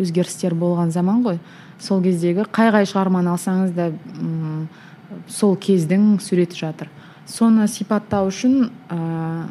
өзгерістер 0.02 0.54
болған 0.58 0.90
заман 0.94 1.22
ғой. 1.26 1.38
Сол 1.78 2.02
кездегі 2.02 2.46
қай 2.54 2.72
қай 2.74 2.88
шығарманы 2.90 3.34
алсаңыз 3.34 3.74
да 3.76 3.90
м, 4.18 4.66
сол 5.28 5.54
кездің 5.56 6.18
суреті 6.22 6.58
жатыр. 6.58 6.90
Соны 7.26 7.68
сипаттау 7.70 8.28
үшін 8.30 8.70
ә, 8.90 9.46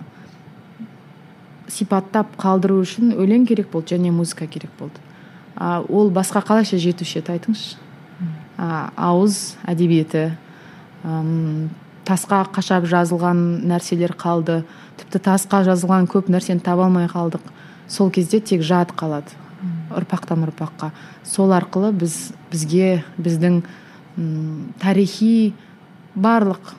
сипаттап 1.68 2.36
қалдыру 2.40 2.82
үшін 2.84 3.16
өлең 3.16 3.48
керек 3.48 3.72
болды 3.72 3.96
және 3.96 4.12
музыка 4.12 4.48
керек 4.48 4.72
болды. 4.80 5.00
А, 5.56 5.82
ол 5.88 6.12
басқа 6.12 6.44
қалайша 6.46 6.78
жетуші 6.78 7.22
еді 7.22 7.38
айтыңызшы? 7.38 7.78
А, 8.58 8.92
ауыз 8.96 9.56
әдебиеті 9.66 10.34
ым, 11.04 11.70
тасқа 12.08 12.44
қашап 12.54 12.88
жазылған 12.90 13.64
нәрселер 13.70 14.16
қалды. 14.20 14.64
Тіпті 15.00 15.22
тасқа 15.24 15.64
жазылған 15.68 16.08
көп 16.12 16.30
нәрсені 16.34 16.64
таба 16.64 16.88
алмай 16.88 17.08
қалдық. 17.12 17.42
Сол 17.88 18.12
кезде 18.12 18.40
тек 18.40 18.62
жад 18.62 18.94
қалады. 18.98 19.34
Ұрпақтан 19.96 20.44
ұрпаққа. 20.48 20.92
Сол 21.24 21.54
арқылы 21.56 21.94
біз 21.96 22.34
бізге 22.52 23.04
біздің 23.18 23.62
тарихи 24.82 25.54
барлық 26.16 26.74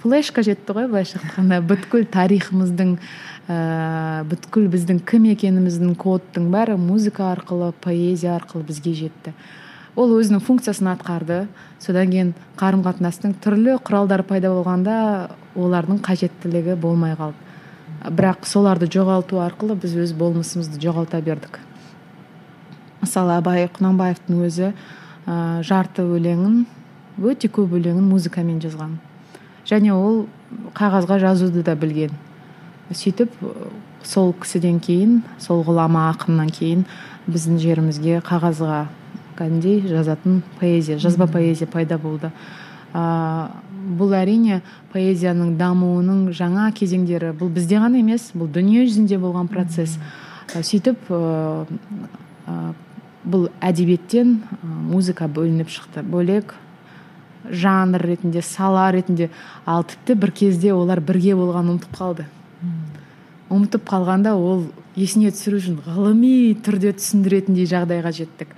флешка 0.00 0.42
жетті 0.42 0.76
ғой 0.76 0.88
былайша 0.88 1.20
айтқанда. 1.20 1.60
Бүткіл 1.68 2.06
тарихымыздың 2.10 2.94
ә, 3.50 4.24
бүткіл 4.30 4.70
біздің 4.72 5.02
кім 5.04 5.26
екеніміздің 5.34 5.96
кодтың 6.00 6.48
бәрі 6.52 6.78
музыка 6.80 7.28
арқылы 7.34 7.72
поэзия 7.84 8.38
арқылы 8.38 8.64
бізге 8.70 8.94
жетті. 9.02 9.34
Ол 9.96 10.14
өзінің 10.18 10.42
функциясын 10.44 10.90
атқарды. 10.92 11.44
Содан 11.82 12.10
кейін 12.12 12.32
қарым 12.60 12.84
қатынастың 12.84 13.34
түрлі 13.42 13.78
құралдары 13.86 14.26
пайда 14.26 14.52
болғанда 14.52 14.96
олардың 15.58 16.00
қажеттілігі 16.04 16.76
болмай 16.80 17.16
қалды. 17.18 17.36
Бірақ 18.00 18.46
соларды 18.48 18.88
жоғалту 18.88 19.40
арқылы 19.42 19.76
біз 19.80 19.96
өз 20.06 20.14
болмысымызды 20.16 20.80
жоғалта 20.80 21.20
бердік. 21.20 21.58
Мысалы 23.00 23.36
абай 23.36 23.66
құнанбаевтың 23.68 24.44
өзі 24.46 24.70
ә, 25.26 25.62
жарты 25.66 26.04
өлеңін 26.04 26.64
өте 27.20 27.50
көп 27.52 27.74
өлеңін 27.76 28.06
музыкамен 28.08 28.60
жазған. 28.62 28.96
Және 29.68 29.92
ол 29.92 30.26
қағазға 30.76 31.18
жазуды 31.20 31.64
да 31.64 31.74
білген. 31.76 32.14
Сөйтіп 32.90 33.34
сол 34.02 34.32
кісіден 34.32 34.80
кейін 34.80 35.20
сол 35.38 35.60
ғұлама 35.66 36.08
ақыннан 36.14 36.48
кейін 36.54 36.86
біздің 37.28 37.60
жерімізге 37.60 38.22
қағазға 38.24 38.86
кәдімгідей 39.40 39.88
жазатын 39.88 40.42
поэзия 40.60 40.98
жазба 41.00 41.26
поэзия 41.26 41.66
пайда 41.66 41.98
болды. 41.98 42.30
А, 42.92 43.62
бұл 43.80 44.12
әрине 44.18 44.60
поэзияның 44.92 45.56
дамуының 45.58 46.30
жаңа 46.36 46.70
кезеңдері 46.76 47.32
бұл 47.38 47.52
бізде 47.54 47.80
ғана 47.80 48.00
емес 48.02 48.30
бұл 48.34 48.50
дүние 48.52 48.84
жүзінде 48.86 49.18
болған 49.22 49.48
процесс. 49.50 49.96
А, 50.54 50.62
сөйтіп 50.62 51.10
ә, 51.10 51.20
ә, 52.46 52.56
бұл 53.24 53.48
әдебиеттен 53.62 54.40
ә, 54.42 54.72
музыка 54.90 55.28
бөлініп 55.30 55.70
шықты. 55.70 56.02
Бөлек 56.02 56.54
жанр 57.50 58.02
ретінде 58.02 58.42
сала 58.42 58.90
ретінде 58.92 59.30
ал 59.66 59.84
тіпті 59.84 60.18
бір 60.20 60.34
кезде 60.42 60.74
олар 60.74 61.00
бірге 61.00 61.36
болғанын 61.38 61.78
ұмытып 61.78 61.96
қалды. 61.96 62.26
Ұмытып 63.50 63.86
қалғанда 63.88 64.34
ол 64.36 64.66
есіне 64.98 65.32
түсіру 65.34 65.58
үшін 65.62 65.78
ғылыми 65.86 66.58
түрде 66.64 66.92
түсіндіретіндей 66.98 67.66
жағдайға 67.70 68.12
жеттік. 68.14 68.52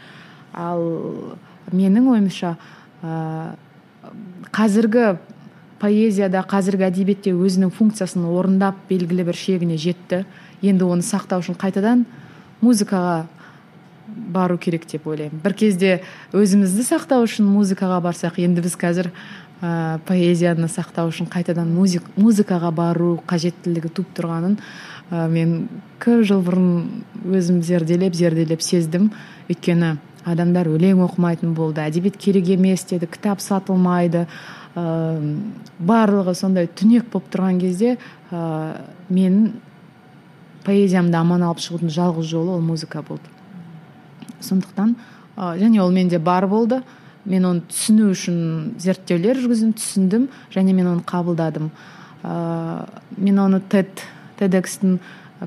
Ал 0.52 1.36
менің 1.72 2.08
ойымша 2.12 2.56
ә, 3.02 3.54
қазіргі 4.52 5.16
поэзияда 5.82 6.44
қазіргі 6.48 6.86
әдебиетте 6.88 7.34
өзінің 7.34 7.72
функциясын 7.74 8.24
орындап 8.30 8.78
белгілі 8.88 9.26
бір 9.26 9.38
шегіне 9.38 9.78
жетті. 9.80 10.24
Енді 10.62 10.86
оны 10.86 11.02
сақтау 11.06 11.42
үшін 11.42 11.58
қайтадан 11.58 12.04
музыкаға 12.62 13.24
бару 14.06 14.58
керек 14.58 14.86
деп 14.86 15.06
ойлаймын. 15.08 15.40
Бір 15.42 15.56
кезде 15.58 15.92
өзімізді 16.36 16.86
сақтау 16.86 17.26
үшін 17.26 17.48
музыкаға 17.50 17.98
барсақ 18.04 18.38
енді 18.44 18.62
біз 18.62 18.76
қазір 18.78 19.10
ә, 19.62 19.98
поэзияны 20.06 20.68
сақтау 20.70 21.10
үшін 21.10 21.26
қайтадан 21.32 21.72
музик, 21.74 22.06
музыкаға 22.16 22.70
бару 22.76 23.16
қажеттілігі 23.26 23.90
туып 23.90 24.14
тұрғанын 24.14 24.58
Ә, 25.12 25.26
мен 25.28 25.66
көп 26.00 26.22
жыл 26.24 26.40
бұрын 26.46 27.02
өзім 27.36 27.60
зерделеп 27.66 28.14
зерделеп 28.16 28.62
сездім. 28.64 29.10
Өйткені 29.52 29.98
адамдар 30.28 30.68
өлең 30.70 31.02
оқымайтын 31.06 31.54
болды 31.56 31.82
әдебиет 31.82 32.16
керек 32.20 32.48
емес 32.54 32.84
деді 32.88 33.08
кітап 33.10 33.42
сатылмайды. 33.42 34.26
Ә, 34.74 35.18
барлығы 35.78 36.34
сондай 36.38 36.68
түнек 36.68 37.10
болып 37.12 37.28
тұрған 37.32 37.60
кезде 37.60 37.96
ә, 38.30 38.80
мен 39.08 39.54
поэзиямды 40.64 41.18
аман 41.18 41.42
алып 41.44 41.62
шығудың 41.64 41.92
жалғыз 41.92 42.30
жолы 42.30 42.56
ол 42.56 42.62
музыка 42.64 43.02
болды. 43.02 43.28
Сондықтан 44.40 44.94
ә, 45.36 45.56
және 45.60 45.82
ол 45.82 45.90
менде 45.90 46.18
бар 46.18 46.46
болды. 46.46 46.82
Мен 47.24 47.44
оны 47.46 47.66
түсіну 47.70 48.10
үшін 48.14 48.78
зерттеулер 48.82 49.38
жүргіздім 49.38 49.76
түсіндім 49.78 50.28
және 50.54 50.72
мен 50.74 50.88
оны 50.94 51.04
қабылдадым. 51.06 51.70
Ә, 52.22 52.88
мен 53.18 53.38
оны 53.38 53.60
тед 53.60 54.02
тедекстің 54.38 54.98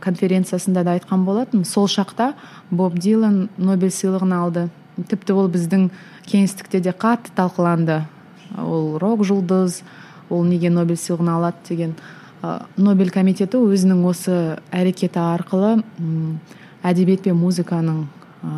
конференциясында 0.02 0.84
да 0.84 0.96
айтқан 0.98 1.26
болатынмын. 1.26 1.66
Сол 1.66 1.88
шақта 1.88 2.34
боб 2.72 2.98
дилан 3.00 3.50
нобель 3.58 3.94
сыйлығын 3.94 4.34
алды. 4.36 4.68
Тіпті 4.96 5.36
ол 5.36 5.50
біздің 5.52 5.90
кеңістікте 6.28 6.82
де 6.82 6.92
қатты 6.92 7.34
талқыланды. 7.36 8.04
Ол 8.58 8.98
рок 9.02 9.26
жұлдыз 9.28 9.82
ол 10.30 10.44
неге 10.44 10.70
нобель 10.70 11.00
сыйлығын 11.00 11.32
алады 11.36 11.68
деген. 11.70 11.96
Нобель 12.78 13.12
комитеті 13.12 13.58
өзінің 13.58 14.04
осы 14.06 14.60
әрекеті 14.72 15.20
арқылы 15.22 15.80
әдебиет 16.86 17.24
пен 17.26 17.38
музыканың 17.40 18.04
ә, 18.46 18.50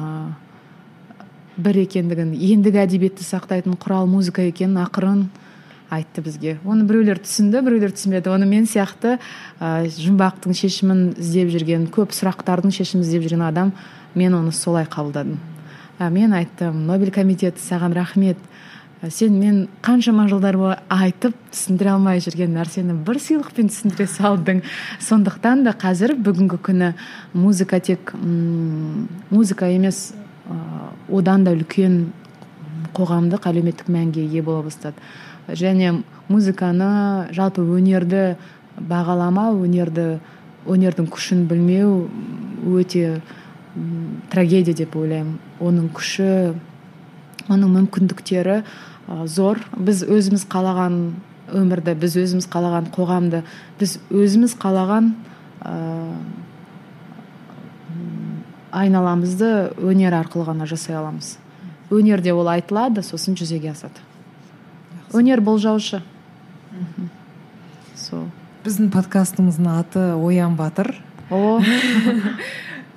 бір 1.58 1.80
екендігін 1.86 2.34
ендігі 2.36 2.82
әдебиетті 2.84 3.24
сақтайтын 3.24 3.78
құрал 3.80 4.10
музыка 4.10 4.44
екенін 4.50 4.82
ақырын 4.84 5.22
айтты 5.90 6.22
бізге. 6.22 6.58
Оны 6.66 6.86
біреулер 6.88 7.20
түсінді 7.24 7.62
біреулер 7.66 7.94
түсінбеді. 7.96 8.32
Оны 8.34 8.48
мен 8.50 8.68
сияқты 8.68 9.18
ә, 9.60 9.88
жұмбақтың 9.88 10.56
шешімін 10.58 11.04
іздеп 11.18 11.52
жүрген 11.54 11.88
көп 11.94 12.16
сұрақтардың 12.16 12.74
шешімін 12.76 13.06
іздеп 13.06 13.28
жүрген 13.28 13.46
адам 13.48 13.72
мен 14.16 14.36
оны 14.36 14.52
солай 14.52 14.86
қабылдадым. 14.86 15.40
Ә, 16.00 16.10
мен 16.12 16.36
айттым 16.36 16.86
нобель 16.88 17.12
комитеті 17.12 17.64
саған 17.64 17.96
рахмет 17.96 18.38
сен 19.14 19.40
мен 19.40 19.68
қаншама 19.86 20.28
жылдар 20.28 20.58
бойы 20.58 20.78
айтып 20.90 21.36
түсіндіре 21.54 21.92
алмай 21.94 22.22
жүрген 22.24 22.56
нәрсені 22.58 22.96
бір 23.06 23.20
сыйлықпен 23.22 23.70
түсіндіре 23.70 24.08
салдың. 24.10 24.64
Сондықтан 25.00 25.64
да 25.68 25.76
қазір 25.78 26.16
бүгінгі 26.18 26.58
күні 26.66 26.94
музыка 27.34 27.80
тек 27.80 28.14
м, 28.18 29.08
музыка 29.30 29.70
емес 29.70 30.14
одан 31.10 31.46
да 31.46 31.54
үлкен 31.54 32.08
қоғамдық 32.98 33.46
әлеуметтік 33.52 33.92
мәнге 33.94 34.26
ие 34.26 34.42
бола 34.42 34.64
бастады. 34.66 34.96
Және 35.48 36.04
музыканы 36.28 37.32
жалпы 37.36 37.64
өнерді 37.64 38.36
бағаламау 38.78 39.62
өнерді 39.66 40.20
өнердің 40.68 41.08
күшін 41.12 41.46
білмеу 41.48 42.10
өте 42.78 43.22
трагедия 44.32 44.76
деп 44.76 44.96
ойлаймын. 44.98 45.38
Оның 45.64 45.90
күші 45.96 46.28
оның 47.48 47.74
мүмкіндіктері 47.78 48.62
зор. 49.32 49.62
Біз 49.78 50.04
өзіміз 50.04 50.44
қалаған 50.52 51.00
өмірді 51.56 51.96
біз 51.96 52.18
өзіміз 52.20 52.50
қалаған 52.52 52.90
қоғамды 52.96 53.44
біз 53.80 53.98
өзіміз 54.12 54.58
қалаған 54.60 55.14
ә, 55.64 55.76
айналамызды 58.76 59.52
өнер 59.80 60.18
арқылы 60.20 60.50
ғана 60.50 60.68
жасай 60.68 60.98
аламыз. 61.00 61.38
Өнерде 61.90 62.34
ол 62.36 62.50
айтылады 62.52 63.04
сосын 63.06 63.38
жүзеге 63.40 63.72
асады. 63.72 64.04
Өнер 65.16 65.42
болжаушы 65.42 66.02
сол. 67.98 68.28
Біздің 68.66 68.90
подкастымыздың 68.92 69.68
аты 69.72 70.04
оян 70.16 70.56
батыр 70.60 70.94
о. 71.32 71.60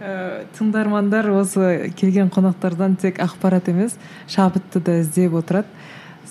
Ә, 0.00 0.44
тыңдармандар 0.56 1.28
осы 1.34 1.90
келген 1.96 2.30
қонақтардан 2.32 2.96
тек 3.00 3.20
ақпарат 3.22 3.68
емес 3.70 3.96
шабытты 4.30 4.80
да 4.82 4.98
іздеп 5.02 5.34
отырады. 5.38 5.68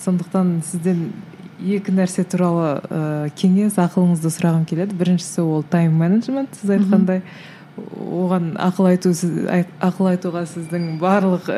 Сондықтан 0.00 0.60
сізден 0.64 1.10
екі 1.60 1.92
нәрсе 1.92 2.24
туралы 2.24 2.80
ә, 2.88 3.30
кеңес 3.36 3.76
ақылыңызды 3.80 4.32
сұрағым 4.32 4.66
келеді. 4.68 4.96
Біріншісі 5.00 5.44
ол 5.44 5.64
тайм 5.64 5.96
менеджмент 6.00 6.54
сіз 6.60 6.76
айтқандай. 6.78 7.22
Оған 7.80 8.54
ақыл 8.60 8.90
айту 8.92 9.12
сіз- 9.16 9.44
ақыл 9.80 10.10
айтуға 10.14 10.44
сіздің 10.48 10.98
барлық 11.00 11.48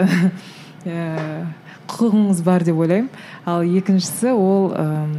ә, 0.87 1.47
құқығыңыз 1.91 2.43
бар 2.47 2.65
деп 2.67 2.79
ойлаймын. 2.83 3.11
Ал 3.47 3.63
екіншісі 3.63 4.33
ол 4.35 4.71
ым, 4.77 5.17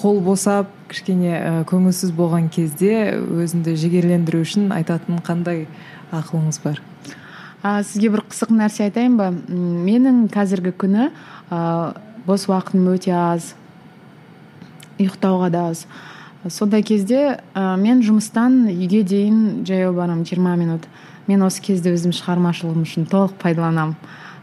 қол 0.00 0.20
босап 0.24 0.70
кішкене 0.90 1.32
ә, 1.36 1.52
көңілсіз 1.68 2.12
болған 2.16 2.48
кезде 2.52 3.16
өзіңді 3.18 3.76
жігерлендіру 3.80 4.42
үшін 4.44 4.70
айтатын 4.74 5.20
қандай 5.26 5.66
ақылыңыз 6.14 6.60
бар? 6.64 6.80
А, 7.62 7.82
сізге 7.84 8.08
бір 8.14 8.24
қызық 8.30 8.54
нәрсе 8.56 8.86
айтайын 8.88 9.18
ба? 9.18 9.28
Менің 9.30 10.24
қазіргі 10.32 10.72
күні 10.80 11.10
а, 11.50 11.92
бос 12.26 12.46
уақытым 12.48 12.88
өте 12.94 13.12
аз. 13.12 13.52
Ұйықтауға 15.00 15.50
да 15.52 15.66
аз. 15.74 15.84
Сондай 16.48 16.82
кезде 16.82 17.36
а, 17.52 17.76
мен 17.76 18.00
жұмыстан 18.00 18.62
үйге 18.72 19.02
дейін 19.04 19.66
жаяу 19.68 19.92
барамын 19.92 20.24
20 20.24 20.56
минут. 20.56 20.88
Мен 21.28 21.42
осы 21.46 21.62
кезде 21.64 21.92
өзім 21.94 22.14
шығармашылығым 22.16 22.86
үшін 22.86 23.06
толық 23.10 23.36
пайдаланамын 23.42 23.96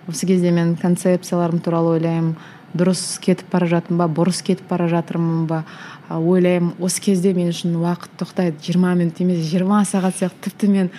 осы 0.08 0.28
кезде 0.28 0.52
мен 0.52 0.76
концепцияларым 0.80 1.60
туралы 1.60 1.98
ойлаймын. 1.98 2.36
Дұрыс 2.78 3.18
кетіп 3.24 3.48
бара 3.52 3.68
жатырмын 3.68 4.00
ба 4.02 4.08
бұрыс 4.12 4.42
кетіп 4.46 4.68
бара 4.70 4.88
жатырмын 4.92 5.46
ба? 5.48 5.64
Ойлаймын 6.12 6.76
осы 6.84 7.02
кезде 7.02 7.34
мен 7.34 7.50
үшін 7.52 7.76
уақыт 7.80 8.18
тоқтайды. 8.20 8.58
20 8.62 8.96
минут 9.00 9.22
емес 9.24 9.40
20 9.52 9.88
сағат 9.88 10.18
сияқты. 10.20 10.50
Тіпті 10.50 10.70
мен 10.72 10.90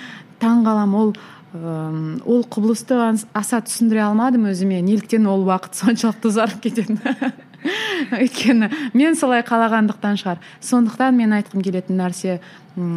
таң 0.41 0.64
қаламын 0.66 0.99
ол 0.99 1.12
ым, 1.55 2.22
ол 2.24 2.45
құбылысты 2.45 2.97
ас- 3.11 3.26
аса 3.33 3.61
түсіндіре 3.61 4.03
алмадым 4.09 4.49
өзіме. 4.51 4.81
Неліктен 4.83 5.26
ол 5.29 5.45
уақыт 5.47 5.76
соншалықты 5.76 6.33
ұзарып 6.33 6.61
кететінін 6.64 7.33
өйткені 8.18 8.68
мен 8.95 9.16
солай 9.16 9.45
қалағандықтан 9.45 10.18
шығар. 10.20 10.43
Сондықтан 10.64 11.16
мен 11.16 11.37
айтқым 11.37 11.62
келетін 11.64 12.01
нәрсе 12.01 12.41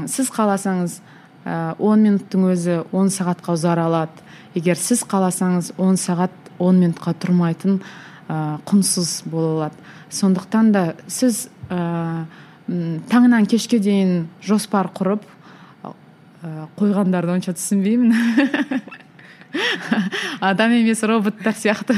сіз 0.08 0.32
қаласаңыз 0.32 1.00
ә, 1.46 1.74
10 1.80 2.06
минуттың 2.06 2.46
өзі 2.52 2.78
10 2.92 3.12
сағатқа 3.16 3.56
ұзара 3.58 3.88
алады. 3.90 4.26
Егер 4.56 4.80
сіз 4.80 5.04
қаласаңыз 5.08 5.74
10 5.78 6.00
сағат 6.02 6.36
10 6.60 6.80
минутқа 6.82 7.16
тұрмайтын 7.22 7.80
ә, 8.30 8.60
құнсыз 8.68 9.22
бола 9.30 9.52
алады. 9.56 9.76
Сондықтан 10.12 10.72
да 10.76 10.86
сіз 11.08 11.48
ә, 11.70 12.26
таңнан 13.12 13.48
кешке 13.50 13.80
дейін 13.80 14.28
жоспар 14.46 14.92
құрып 14.94 15.26
ә, 15.84 15.94
қойғандарды 16.78 17.36
онша 17.38 17.56
түсінбеймін. 17.58 18.16
Адам 20.40 20.72
емес 20.72 21.04
роботтар 21.04 21.54
сияқты. 21.58 21.96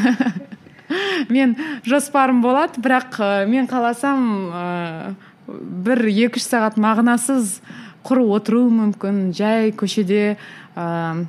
Мен 1.33 1.55
жоспарым 1.85 2.41
болады 2.43 2.81
бірақ 2.83 3.47
мен 3.47 3.67
қаласам 3.69 4.19
ә, 4.51 5.13
бір 5.47 6.05
екі 6.09 6.41
үш 6.41 6.47
сағат 6.49 6.77
мағынасыз 6.81 7.57
құр 8.03 8.23
отыру 8.35 8.65
мүмкін 8.73 9.31
жай 9.35 9.71
көшеде 9.71 10.35
ә, 10.75 11.25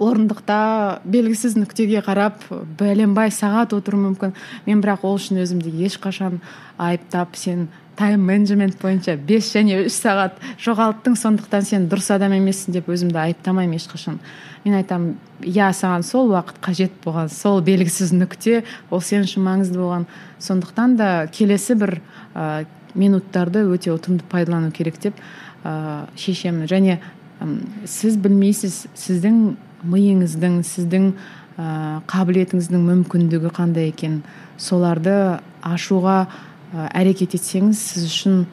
орындықта 0.00 1.02
белгісіз 1.04 1.56
нүктеге 1.58 2.02
қарап 2.04 2.46
бәленбай 2.78 3.32
сағат 3.34 3.74
отыру 3.76 4.00
мүмкін. 4.00 4.32
Мен 4.66 4.82
бірақ 4.84 5.04
ол 5.08 5.18
үшін 5.18 5.42
өзімді 5.44 5.72
ешқашан 5.86 6.40
айыптап 6.78 7.36
сен 7.36 7.68
тайм 7.96 8.24
менеджмент 8.24 8.78
бойынша 8.80 9.16
бес 9.16 9.50
және 9.52 9.82
үш 9.84 9.98
сағат 10.00 10.38
жоғалттың 10.64 11.16
сондықтан 11.18 11.66
сен 11.68 11.88
дұрыс 11.92 12.08
адам 12.14 12.32
емессің 12.38 12.78
деп 12.78 12.88
өзімді 12.88 13.20
айыптамаймын 13.26 13.76
ешқашан. 13.76 14.18
Мен 14.64 14.78
айтамын 14.78 15.16
иә 15.44 15.68
саған 15.76 16.06
сол 16.06 16.32
уақыт 16.32 16.62
қажет 16.64 16.96
болған 17.04 17.28
сол 17.32 17.60
белгісіз 17.60 18.14
нүкте 18.16 18.62
ол 18.90 19.02
сен 19.04 19.26
үшін 19.26 19.44
маңызды 19.44 19.80
болған 19.80 20.06
сондықтан 20.40 20.96
да 20.96 21.10
келесі 21.32 21.76
бір 21.76 21.98
ә, 22.34 22.64
минуттарды 22.94 23.66
өте 23.68 23.92
ұтымды 23.92 24.24
пайдалану 24.30 24.70
керек 24.72 25.00
деп 25.02 25.18
ә, 25.64 26.06
шешемін. 26.16 26.66
Және 26.70 26.98
ым, 27.42 27.58
сіз 27.86 28.16
білмейсіз 28.22 28.86
сіздің 28.98 29.38
миыңыздың 29.92 30.62
сіздің 30.66 31.12
ә, 31.58 32.00
қабілетіңіздің 32.10 32.86
мүмкіндігі 32.88 33.52
қандай 33.54 33.90
екен? 33.90 34.22
Соларды 34.58 35.38
ашуға 35.62 36.26
ә, 36.72 36.88
әрекет 36.92 37.36
етсеңіз 37.38 37.78
сіз 37.78 38.08
үшін 38.10 38.44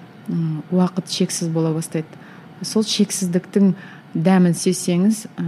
уақыт 0.71 1.09
шексіз 1.09 1.49
бола 1.49 1.73
бастайды. 1.73 2.07
Сол 2.61 2.83
шексіздіктің 2.85 3.73
дәмін 4.13 4.57
сезсеңіз 4.57 5.25
ә, 5.37 5.45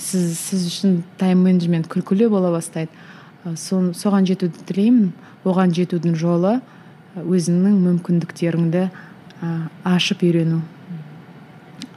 сіз 0.00 0.34
сіз 0.40 0.66
үшін 0.68 1.00
тайм 1.20 1.44
менеджмент 1.46 1.88
күлкілі 1.92 2.28
бола 2.32 2.52
бастайды. 2.52 2.92
Ә, 3.44 3.54
соған 3.56 4.28
жетуді 4.28 4.64
тілеймін. 4.68 5.12
Оған 5.44 5.72
жетудің 5.76 6.18
жолы 6.20 6.58
ә, 6.58 7.22
өзіңнің 7.22 7.78
мүмкіндіктеріңді 7.86 8.84
ә, 8.88 9.54
ашып 9.88 10.24
үйрену. 10.26 10.60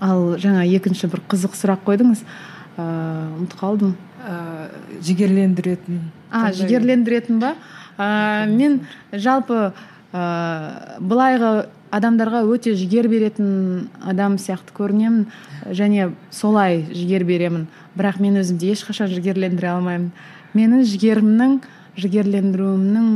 Ал 0.03 0.33
жаңа 0.41 0.65
екінші 0.67 1.09
бір 1.11 1.23
қызық 1.31 1.55
сұрақ 1.59 1.85
қойдыңыз. 1.87 2.25
Ыыы 2.73 3.23
ұмытып 3.37 3.59
қалдым. 3.59 3.95
Ә, 4.23 4.69
жігерлендіретін 5.03 5.99
а 6.33 6.51
жігерлендіретін 6.55 7.39
ба? 7.41 7.53
Ә, 7.97 8.47
мен 8.49 8.81
жалпы 9.11 9.73
ә, 10.13 10.97
былайғы 10.99 11.67
адамдарға 11.93 12.41
өте 12.49 12.73
жігер 12.77 13.07
беретін 13.11 13.89
адам 14.01 14.39
сияқты 14.41 14.73
көрінемін. 14.73 15.27
Және 15.69 16.09
солай 16.33 16.81
жігер 16.89 17.27
беремін. 17.27 17.67
Бірақ 17.93 18.19
мен 18.23 18.39
өзімді 18.41 18.73
ешқашан 18.73 19.11
жігерлендіре 19.13 19.69
алмаймын. 19.75 20.09
Менің 20.57 20.83
жігерімнің 20.89 21.59
жігерлендіруімнің 22.01 23.07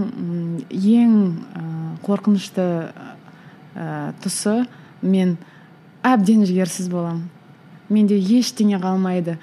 ең 0.70 1.16
қорқынышты 2.06 2.68
ә, 3.74 4.14
тұсы 4.22 4.60
мен 5.02 5.38
әбден 6.08 6.46
жігерсіз 6.48 6.90
боламын. 6.92 7.28
Менде 7.90 8.18
ештеңе 8.18 8.80
қалмайды. 8.84 9.38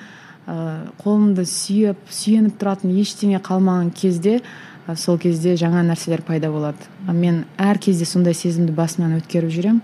Ә, 0.45 0.91
қолымды 1.01 1.47
сүйеп 1.49 2.11
сүйеніп 2.12 2.59
тұратын 2.61 2.93
ештеңе 3.01 3.41
қалмаған 3.45 3.89
кезде 3.97 4.41
ә, 4.85 4.97
сол 4.97 5.17
кезде 5.19 5.55
жаңа 5.57 5.85
нәрселер 5.87 6.21
пайда 6.27 6.51
болады. 6.53 6.85
А 7.09 7.12
мен 7.12 7.45
әр 7.57 7.81
кезде 7.81 8.05
сондай 8.05 8.37
сезімді 8.37 8.75
басымнан 8.77 9.17
өткеріп 9.23 9.55
жүремін 9.55 9.81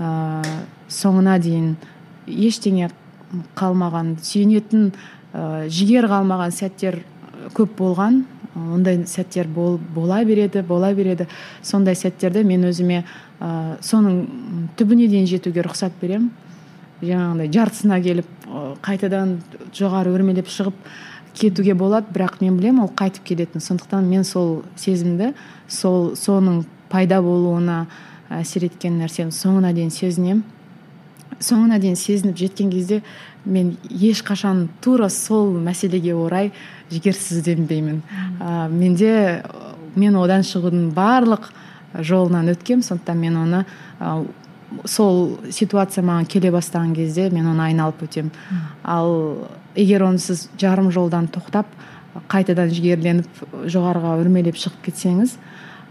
ә, 0.00 0.42
соңына 0.88 1.36
дейін 1.44 1.74
ештеңе 2.24 2.88
қалмаған 3.58 4.16
сүйенетін 4.24 4.90
ә, 5.34 5.68
жігер 5.68 6.08
қалмаған 6.08 6.56
сәттер 6.56 7.02
көп 7.56 7.76
болған. 7.78 8.22
Ондай 8.56 9.04
сәттер 9.06 9.46
бол, 9.46 9.76
бола 9.94 10.22
береді 10.24 10.64
бола 10.66 10.94
береді. 10.94 11.28
Сондай 11.62 11.94
сәттерде 11.94 12.42
мен 12.48 12.64
өзіме 12.64 13.04
ә, 13.40 13.78
соның 13.84 14.72
түбіне 14.78 15.08
дейін 15.10 15.28
жетуге 15.30 15.62
рұқсат 15.66 15.96
беремін 16.00 16.30
жаңағыдай 17.02 17.52
жартысына 17.54 18.00
келіп 18.02 18.28
ә, 18.46 18.64
қайтадан 18.82 19.38
жоғары 19.76 20.12
өрмелеп 20.16 20.50
шығып 20.50 20.76
кетуге 21.38 21.74
болады. 21.78 22.10
Бірақ 22.14 22.40
мен 22.42 22.58
білемін 22.58 22.86
ол 22.86 22.92
қайтып 22.96 23.24
келетінін 23.30 23.62
сондықтан 23.62 24.06
мен 24.10 24.24
сол 24.24 24.62
сезімді 24.76 25.32
сол 25.68 26.14
соның 26.18 26.64
пайда 26.90 27.20
болуына 27.22 27.86
әсер 28.28 28.66
еткен 28.66 28.98
нәрсені 29.00 29.34
соңына 29.34 29.72
дейін 29.76 29.92
сезінемін 29.94 30.42
соңына 31.40 31.78
дейін 31.78 31.96
сезініп 31.96 32.36
жеткен 32.36 32.70
кезде 32.72 33.02
мен 33.44 33.76
ешқашан 33.88 34.66
тура 34.82 35.08
сол 35.08 35.52
мәселеге 35.62 36.14
орай 36.16 36.50
жігерсізденбеймін. 36.90 38.02
Ә, 38.40 38.68
менде 38.68 39.42
мен 39.94 40.16
одан 40.16 40.42
шығудың 40.42 40.90
барлық 40.96 41.50
жолынан 41.94 42.52
өткем 42.52 42.82
сондықтан 42.82 43.18
мен 43.18 43.36
оны 43.36 43.64
ә, 44.00 44.26
сол 44.84 45.38
ситуация 45.50 46.04
маған 46.04 46.28
келе 46.28 46.52
бастаған 46.52 46.94
кезде 46.94 47.30
мен 47.30 47.46
оны 47.46 47.68
айналып 47.70 48.02
өтемін 48.08 48.32
ал 48.84 49.48
егер 49.76 50.04
онсыз 50.04 50.48
жарым 50.58 50.90
жолдан 50.92 51.28
тоқтап 51.32 51.66
қайтадан 52.28 52.70
жігерленіп 52.74 53.44
жоғарыға 53.66 54.18
өрмелеп 54.20 54.58
шығып 54.58 54.88
кетсеңіз 54.88 55.38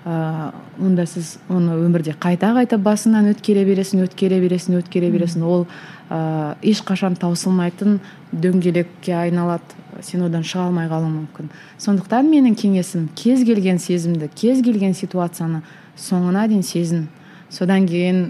ә, 0.07 0.51
онда 0.79 1.05
сіз 1.09 1.35
оны 1.51 1.75
өмірде 1.83 2.13
қайта 2.19 2.53
қайта 2.55 2.77
басынан 2.79 3.31
өткере 3.33 3.65
бересің 3.67 4.05
өткере 4.05 4.39
бересің 4.43 4.79
өткере 4.79 5.09
бересің. 5.11 5.43
Ол 5.43 5.65
ә, 6.09 6.55
ешқашан 6.61 7.17
таусылмайтын 7.19 7.99
дөңгелекке 8.31 9.15
айналады. 9.17 9.75
Сен 10.05 10.23
одан 10.27 10.45
шыға 10.45 10.67
алмай 10.69 10.87
қалуың 10.91 11.13
мүмкін. 11.23 11.49
Сондықтан 11.81 12.29
менің 12.29 12.55
кеңесім 12.59 13.09
кез 13.17 13.43
келген 13.47 13.81
сезімді 13.81 14.29
кез 14.29 14.61
келген 14.63 14.93
ситуацияны 14.93 15.63
соңына 15.97 16.47
дейін 16.47 16.63
сезін. 16.63 17.07
Содан 17.49 17.87
кейін 17.87 18.29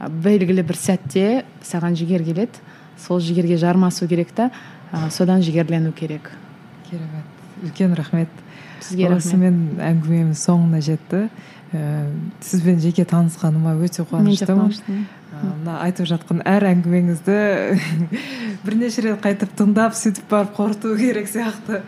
белгілі 0.00 0.64
бір 0.66 0.78
сәтте 0.80 1.44
саған 1.64 1.96
жігер 1.98 2.24
келеді. 2.24 2.62
Сол 3.00 3.20
жігерге 3.20 3.58
жармасу 3.60 4.08
керек 4.08 4.32
та 4.34 4.50
ә, 4.92 5.10
содан 5.10 5.42
жігерлену 5.42 5.92
керек. 5.92 6.30
Керемет 6.90 7.36
үлкен 7.64 7.94
рахмет. 7.96 8.28
Сізге 8.80 9.10
рахмет. 9.10 9.24
Осымен 9.24 9.60
әңгімеміз 9.82 10.40
соңына 10.40 10.80
жетті. 10.84 11.26
Ә, 11.72 12.08
сізбен 12.40 12.80
жеке 12.80 13.04
танысқаныма 13.08 13.76
өте 13.82 14.04
қуаныштымын. 14.06 14.72
мына 15.36 15.80
айтып 15.84 16.06
жатқан 16.08 16.40
әр 16.48 16.64
әңгімеңізді 16.70 17.36
бірнеше 18.64 19.02
рет 19.04 19.20
қайтып 19.24 19.52
тыңдап 19.58 19.96
сөйтіп 19.98 20.30
барып 20.30 20.54
қорыту 20.56 20.94
керек 20.96 21.28
сияқты. 21.28 21.82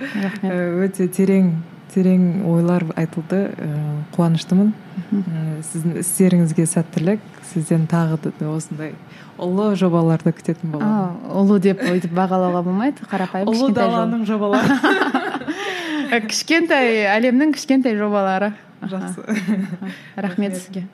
Өте 0.84 1.08
терең 1.08 1.52
терең 1.94 2.44
ойлар 2.48 2.84
айтылды. 2.98 3.40
Ә, 3.54 3.68
қуаныштымын. 4.16 4.72
Ә, 5.08 5.44
сіздің 5.70 5.98
істеріңізге 6.02 6.66
сәттілік. 6.68 7.24
Сізден 7.52 7.86
тағы 7.90 8.18
да 8.28 8.50
осындай 8.52 8.94
ұлы 9.38 9.72
жобаларды 9.78 10.32
күтетін 10.34 10.72
боламын. 10.74 11.18
Ұлы 11.38 11.58
деп 11.62 11.82
өйтіп 11.86 12.14
бағалауға 12.16 12.62
болмайды. 12.66 13.06
Қарапайым 13.08 13.50
ұлы 13.52 13.70
даланың 13.76 14.24
жобалары. 14.28 14.78
Кішкентай 16.28 17.04
әлемнің 17.14 17.54
кішкентай 17.54 17.96
жобалары. 17.98 18.52
Жақсы. 18.82 19.22
Рахмет. 20.16 20.56
сізге. 20.56 20.84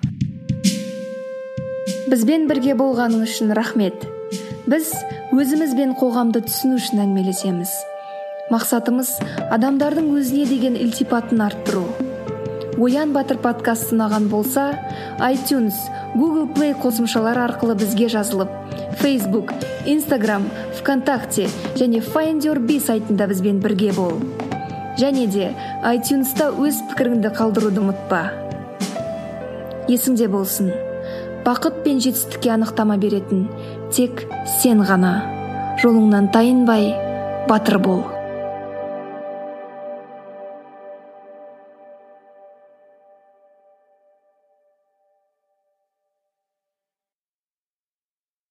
Бізбен 2.11 2.47
бірге 2.49 2.76
болғаныңыз 2.76 3.32
үшін 3.32 3.55
рахмет. 3.57 4.07
Біз 4.68 4.92
өзіміз 5.32 5.74
бен 5.76 5.97
қоғамды 5.99 6.45
түсіну 6.45 6.78
үшін 6.80 7.03
әңгімелесеміз. 7.05 7.72
Мақсатымыз 8.55 9.17
адамдардың 9.59 10.11
өзіне 10.15 10.49
деген 10.49 10.79
ілтипатын 10.79 11.43
арттыру. 11.45 11.85
Оян 12.79 13.13
батыр 13.15 13.39
подкаст 13.39 13.93
ұнаған 13.95 14.27
болса 14.31 14.73
iTunes 15.23 15.77
Google 16.15 16.49
Play 16.55 16.75
қосымшалары 16.79 17.45
арқылы 17.47 17.77
бізге 17.79 18.09
жазылып 18.11 18.51
Facebook, 18.99 19.53
Instagram, 19.87 20.49
ВКонтакте 20.81 21.49
және 21.77 22.01
Find 22.01 22.45
Your 22.45 22.59
сайтында 22.81 23.27
бізбен 23.27 23.61
бірге 23.61 23.93
бол. 23.93 24.13
Және 24.99 25.27
де 25.27 25.55
iTunesта 25.83 26.51
өз 26.51 26.83
пікіріңді 26.91 27.31
қалдыруды 27.35 27.83
ұмытпа. 27.83 28.23
Есіңде 29.89 30.29
болсын. 30.29 30.71
Бақыт 31.45 31.83
пен 31.85 32.01
жетістікке 32.01 32.55
анықтама 32.55 32.97
беретін 32.97 33.49
тек 33.93 34.27
сен 34.63 34.83
ғана. 34.83 35.23
Жолыңнан 35.83 36.31
тайынбай 36.33 36.95
батыр 37.49 37.79
бол. 37.79 38.14